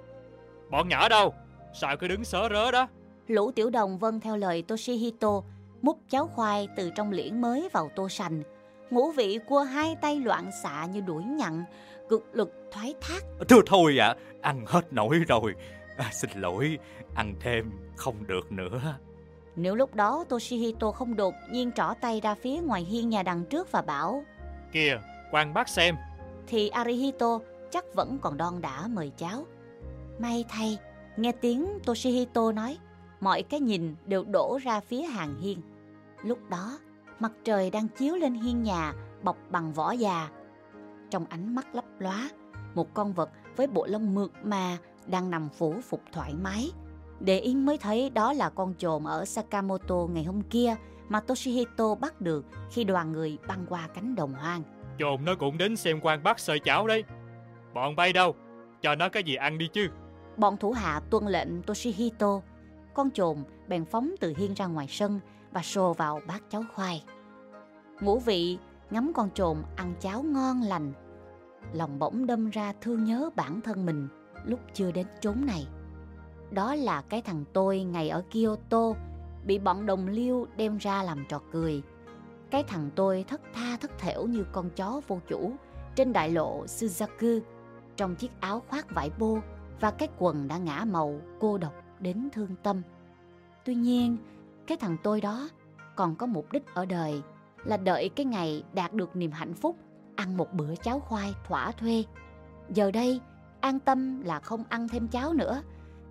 Bọn 0.71 0.89
nhỏ 0.89 1.09
đâu? 1.09 1.35
Sao 1.73 1.97
cứ 1.97 2.09
đứng 2.09 2.25
sớ 2.25 2.49
rớ 2.49 2.71
đó? 2.71 2.89
Lũ 3.27 3.51
tiểu 3.51 3.71
đồng 3.71 3.99
vâng 3.99 4.21
theo 4.21 4.37
lời 4.37 4.63
Toshihito, 4.63 5.43
múc 5.83 5.99
cháo 6.09 6.27
khoai 6.27 6.69
từ 6.77 6.91
trong 6.95 7.11
liễn 7.11 7.41
mới 7.41 7.69
vào 7.73 7.91
tô 7.97 8.09
sành. 8.09 8.43
Ngũ 8.91 9.11
vị 9.11 9.39
cua 9.49 9.63
hai 9.63 9.97
tay 10.01 10.21
loạn 10.21 10.51
xạ 10.63 10.87
như 10.93 11.01
đuổi 11.01 11.25
nhặn, 11.25 11.65
cực 12.09 12.25
lực 12.33 12.53
thoái 12.73 12.95
thác. 13.01 13.21
Thưa 13.49 13.61
thôi 13.67 13.99
ạ, 13.99 14.17
ăn 14.43 14.65
hết 14.67 14.93
nổi 14.93 15.19
rồi. 15.29 15.55
À, 15.97 16.11
xin 16.13 16.31
lỗi, 16.35 16.79
ăn 17.15 17.35
thêm 17.41 17.71
không 17.97 18.27
được 18.27 18.53
nữa. 18.53 18.95
Nếu 19.61 19.75
lúc 19.75 19.95
đó 19.95 20.25
Toshihito 20.29 20.93
không 20.93 21.17
đột 21.17 21.35
nhiên 21.51 21.73
trỏ 21.73 21.95
tay 22.01 22.21
ra 22.21 22.35
phía 22.35 22.61
ngoài 22.61 22.83
hiên 22.85 23.09
nhà 23.09 23.23
đằng 23.23 23.45
trước 23.45 23.73
và 23.73 23.83
bảo 23.83 24.25
Kìa, 24.73 25.01
quan 25.33 25.55
bác 25.55 25.69
xem. 25.69 25.97
thì 26.47 26.69
Arihito 26.69 27.39
chắc 27.71 27.85
vẫn 27.95 28.19
còn 28.23 28.37
đon 28.37 28.61
đã 28.61 28.87
mời 28.87 29.13
cháo. 29.17 29.47
May 30.19 30.45
thay, 30.49 30.79
nghe 31.17 31.33
tiếng 31.33 31.79
Toshihito 31.85 32.53
nói, 32.53 32.79
mọi 33.21 33.43
cái 33.43 33.61
nhìn 33.61 33.97
đều 34.07 34.25
đổ 34.25 34.59
ra 34.63 34.81
phía 34.81 35.03
hàng 35.03 35.41
hiên. 35.41 35.63
Lúc 36.23 36.39
đó, 36.51 36.79
mặt 37.19 37.33
trời 37.45 37.71
đang 37.71 37.89
chiếu 37.89 38.17
lên 38.17 38.35
hiên 38.35 38.63
nhà 38.63 38.93
bọc 39.23 39.37
bằng 39.51 39.73
vỏ 39.73 39.93
già. 39.93 40.29
Trong 41.11 41.27
ánh 41.27 41.55
mắt 41.55 41.75
lấp 41.75 41.85
lóa, 41.99 42.31
một 42.75 42.95
con 42.95 43.13
vật 43.13 43.31
với 43.57 43.67
bộ 43.67 43.87
lông 43.87 44.15
mượt 44.15 44.33
mà 44.43 44.77
đang 45.07 45.31
nằm 45.31 45.49
phủ 45.49 45.75
phục 45.83 46.03
thoải 46.13 46.35
mái. 46.35 46.71
Để 47.21 47.39
yên 47.39 47.67
mới 47.67 47.79
thấy 47.79 48.11
đó 48.11 48.33
là 48.33 48.51
con 48.51 48.75
trồn 48.79 49.05
ở 49.05 49.25
Sakamoto 49.25 50.07
ngày 50.11 50.25
hôm 50.25 50.43
kia 50.43 50.77
mà 51.09 51.21
Toshihito 51.21 51.95
bắt 51.95 52.21
được 52.21 52.47
khi 52.71 52.85
đoàn 52.85 53.13
người 53.13 53.39
băng 53.49 53.67
qua 53.69 53.89
cánh 53.95 54.15
đồng 54.15 54.33
hoang. 54.33 54.63
Chồn 54.99 55.25
nó 55.25 55.35
cũng 55.35 55.59
đến 55.59 55.77
xem 55.77 56.01
quan 56.03 56.23
bác 56.23 56.39
sơi 56.39 56.59
cháo 56.65 56.87
đấy. 56.87 57.05
Bọn 57.75 57.97
bay 57.97 58.13
đâu? 58.13 58.35
Cho 58.83 58.95
nó 58.95 59.09
cái 59.09 59.23
gì 59.23 59.35
ăn 59.35 59.59
đi 59.59 59.69
chứ. 59.73 59.89
Bọn 60.37 60.57
thủ 60.57 60.73
hạ 60.73 61.01
tuân 61.11 61.27
lệnh 61.27 61.63
Toshihito. 61.63 62.41
Con 62.95 63.11
trồn 63.11 63.37
bèn 63.69 63.85
phóng 63.85 64.15
từ 64.21 64.35
hiên 64.37 64.55
ra 64.55 64.67
ngoài 64.67 64.87
sân 64.89 65.21
và 65.53 65.63
xô 65.63 65.93
vào 65.93 66.21
bát 66.27 66.43
cháo 66.51 66.65
khoai. 66.75 67.05
Ngũ 68.01 68.19
vị 68.19 68.59
ngắm 68.91 69.13
con 69.15 69.31
trồn 69.35 69.57
ăn 69.77 69.95
cháo 70.01 70.23
ngon 70.23 70.61
lành. 70.61 70.93
Lòng 71.73 71.99
bỗng 71.99 72.27
đâm 72.27 72.51
ra 72.51 72.73
thương 72.81 73.05
nhớ 73.05 73.31
bản 73.37 73.61
thân 73.61 73.87
mình 73.87 74.09
lúc 74.45 74.61
chưa 74.75 74.93
đến 74.93 75.07
chốn 75.21 75.47
này. 75.47 75.67
Đó 76.51 76.75
là 76.75 77.03
cái 77.03 77.23
thằng 77.23 77.45
tôi 77.53 77.83
ngày 77.83 78.09
ở 78.09 78.23
Kyoto 78.31 78.93
bị 79.47 79.59
bọn 79.59 79.87
đồng 79.87 80.09
liêu 80.09 80.47
đem 80.57 80.79
ra 80.79 81.03
làm 81.03 81.25
trò 81.29 81.41
cười. 81.53 81.83
Cái 82.51 82.63
thằng 82.63 82.91
tôi 82.95 83.25
thất 83.29 83.41
tha 83.55 83.77
thất 83.81 83.99
thểu 83.99 84.27
như 84.27 84.45
con 84.53 84.71
chó 84.71 85.01
vô 85.09 85.21
chủ 85.29 85.53
trên 85.95 86.13
đại 86.13 86.31
lộ 86.31 86.65
Suzaku 86.65 87.41
trong 87.97 88.15
chiếc 88.15 88.31
áo 88.41 88.63
khoác 88.69 88.91
vải 88.91 89.11
bô 89.19 89.39
và 89.81 89.91
cái 89.91 90.09
quần 90.19 90.49
đã 90.49 90.59
ngã 90.59 90.85
màu 90.85 91.21
cô 91.41 91.59
độc 91.59 91.75
đến 92.01 92.29
thương 92.33 92.55
tâm. 92.63 92.83
Tuy 93.65 93.75
nhiên, 93.75 94.17
cái 94.67 94.77
thằng 94.77 94.97
tôi 95.03 95.21
đó 95.21 95.49
còn 95.97 96.17
có 96.17 96.27
mục 96.27 96.53
đích 96.53 96.75
ở 96.75 96.87
đời 96.87 97.23
là 97.65 97.77
đợi 97.77 98.09
cái 98.09 98.27
ngày 98.27 98.65
đạt 98.73 98.93
được 98.93 99.17
niềm 99.17 99.31
hạnh 99.31 99.55
phúc 99.55 99.77
ăn 100.17 100.37
một 100.37 100.55
bữa 100.55 100.75
cháo 100.75 101.01
khoai 101.01 101.35
thỏa 101.45 101.73
thuê. 101.73 102.05
Giờ 102.69 102.91
đây, 102.91 103.21
an 103.61 103.81
tâm 103.81 104.21
là 104.21 104.41
không 104.41 104.65
ăn 104.69 104.89
thêm 104.89 105.09
cháo 105.09 105.33
nữa, 105.33 105.63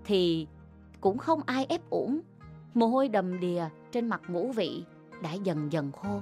thì 0.07 0.47
cũng 1.01 1.17
không 1.17 1.41
ai 1.45 1.65
ép 1.69 1.89
uổng. 1.89 2.19
Mồ 2.73 2.87
hôi 2.87 3.09
đầm 3.09 3.39
đìa 3.39 3.65
trên 3.91 4.07
mặt 4.07 4.21
ngũ 4.27 4.51
vị 4.51 4.83
đã 5.21 5.33
dần 5.33 5.71
dần 5.71 5.91
khô. 5.91 6.21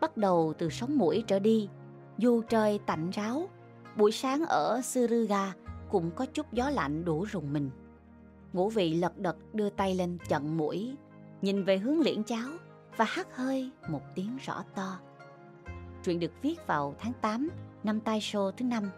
Bắt 0.00 0.16
đầu 0.16 0.54
từ 0.58 0.70
sống 0.70 0.98
mũi 0.98 1.24
trở 1.26 1.38
đi, 1.38 1.68
dù 2.18 2.42
trời 2.42 2.80
tạnh 2.86 3.10
ráo, 3.10 3.48
buổi 3.96 4.12
sáng 4.12 4.44
ở 4.46 4.80
Suruga 4.84 5.54
cũng 5.90 6.10
có 6.10 6.26
chút 6.26 6.52
gió 6.52 6.70
lạnh 6.70 7.04
đủ 7.04 7.24
rùng 7.24 7.52
mình. 7.52 7.70
Ngũ 8.52 8.68
vị 8.68 8.94
lật 8.94 9.18
đật 9.18 9.36
đưa 9.52 9.70
tay 9.70 9.94
lên 9.94 10.18
chận 10.28 10.56
mũi, 10.56 10.96
nhìn 11.42 11.64
về 11.64 11.78
hướng 11.78 12.00
liễn 12.00 12.24
cháo 12.24 12.48
và 12.96 13.04
hắt 13.04 13.36
hơi 13.36 13.70
một 13.88 14.02
tiếng 14.14 14.36
rõ 14.46 14.64
to. 14.74 14.98
Truyện 16.04 16.20
được 16.20 16.32
viết 16.42 16.66
vào 16.66 16.94
tháng 16.98 17.12
8 17.20 17.48
năm 17.84 18.00
Tai 18.00 18.20
show 18.20 18.50
thứ 18.50 18.64
năm 18.64 18.90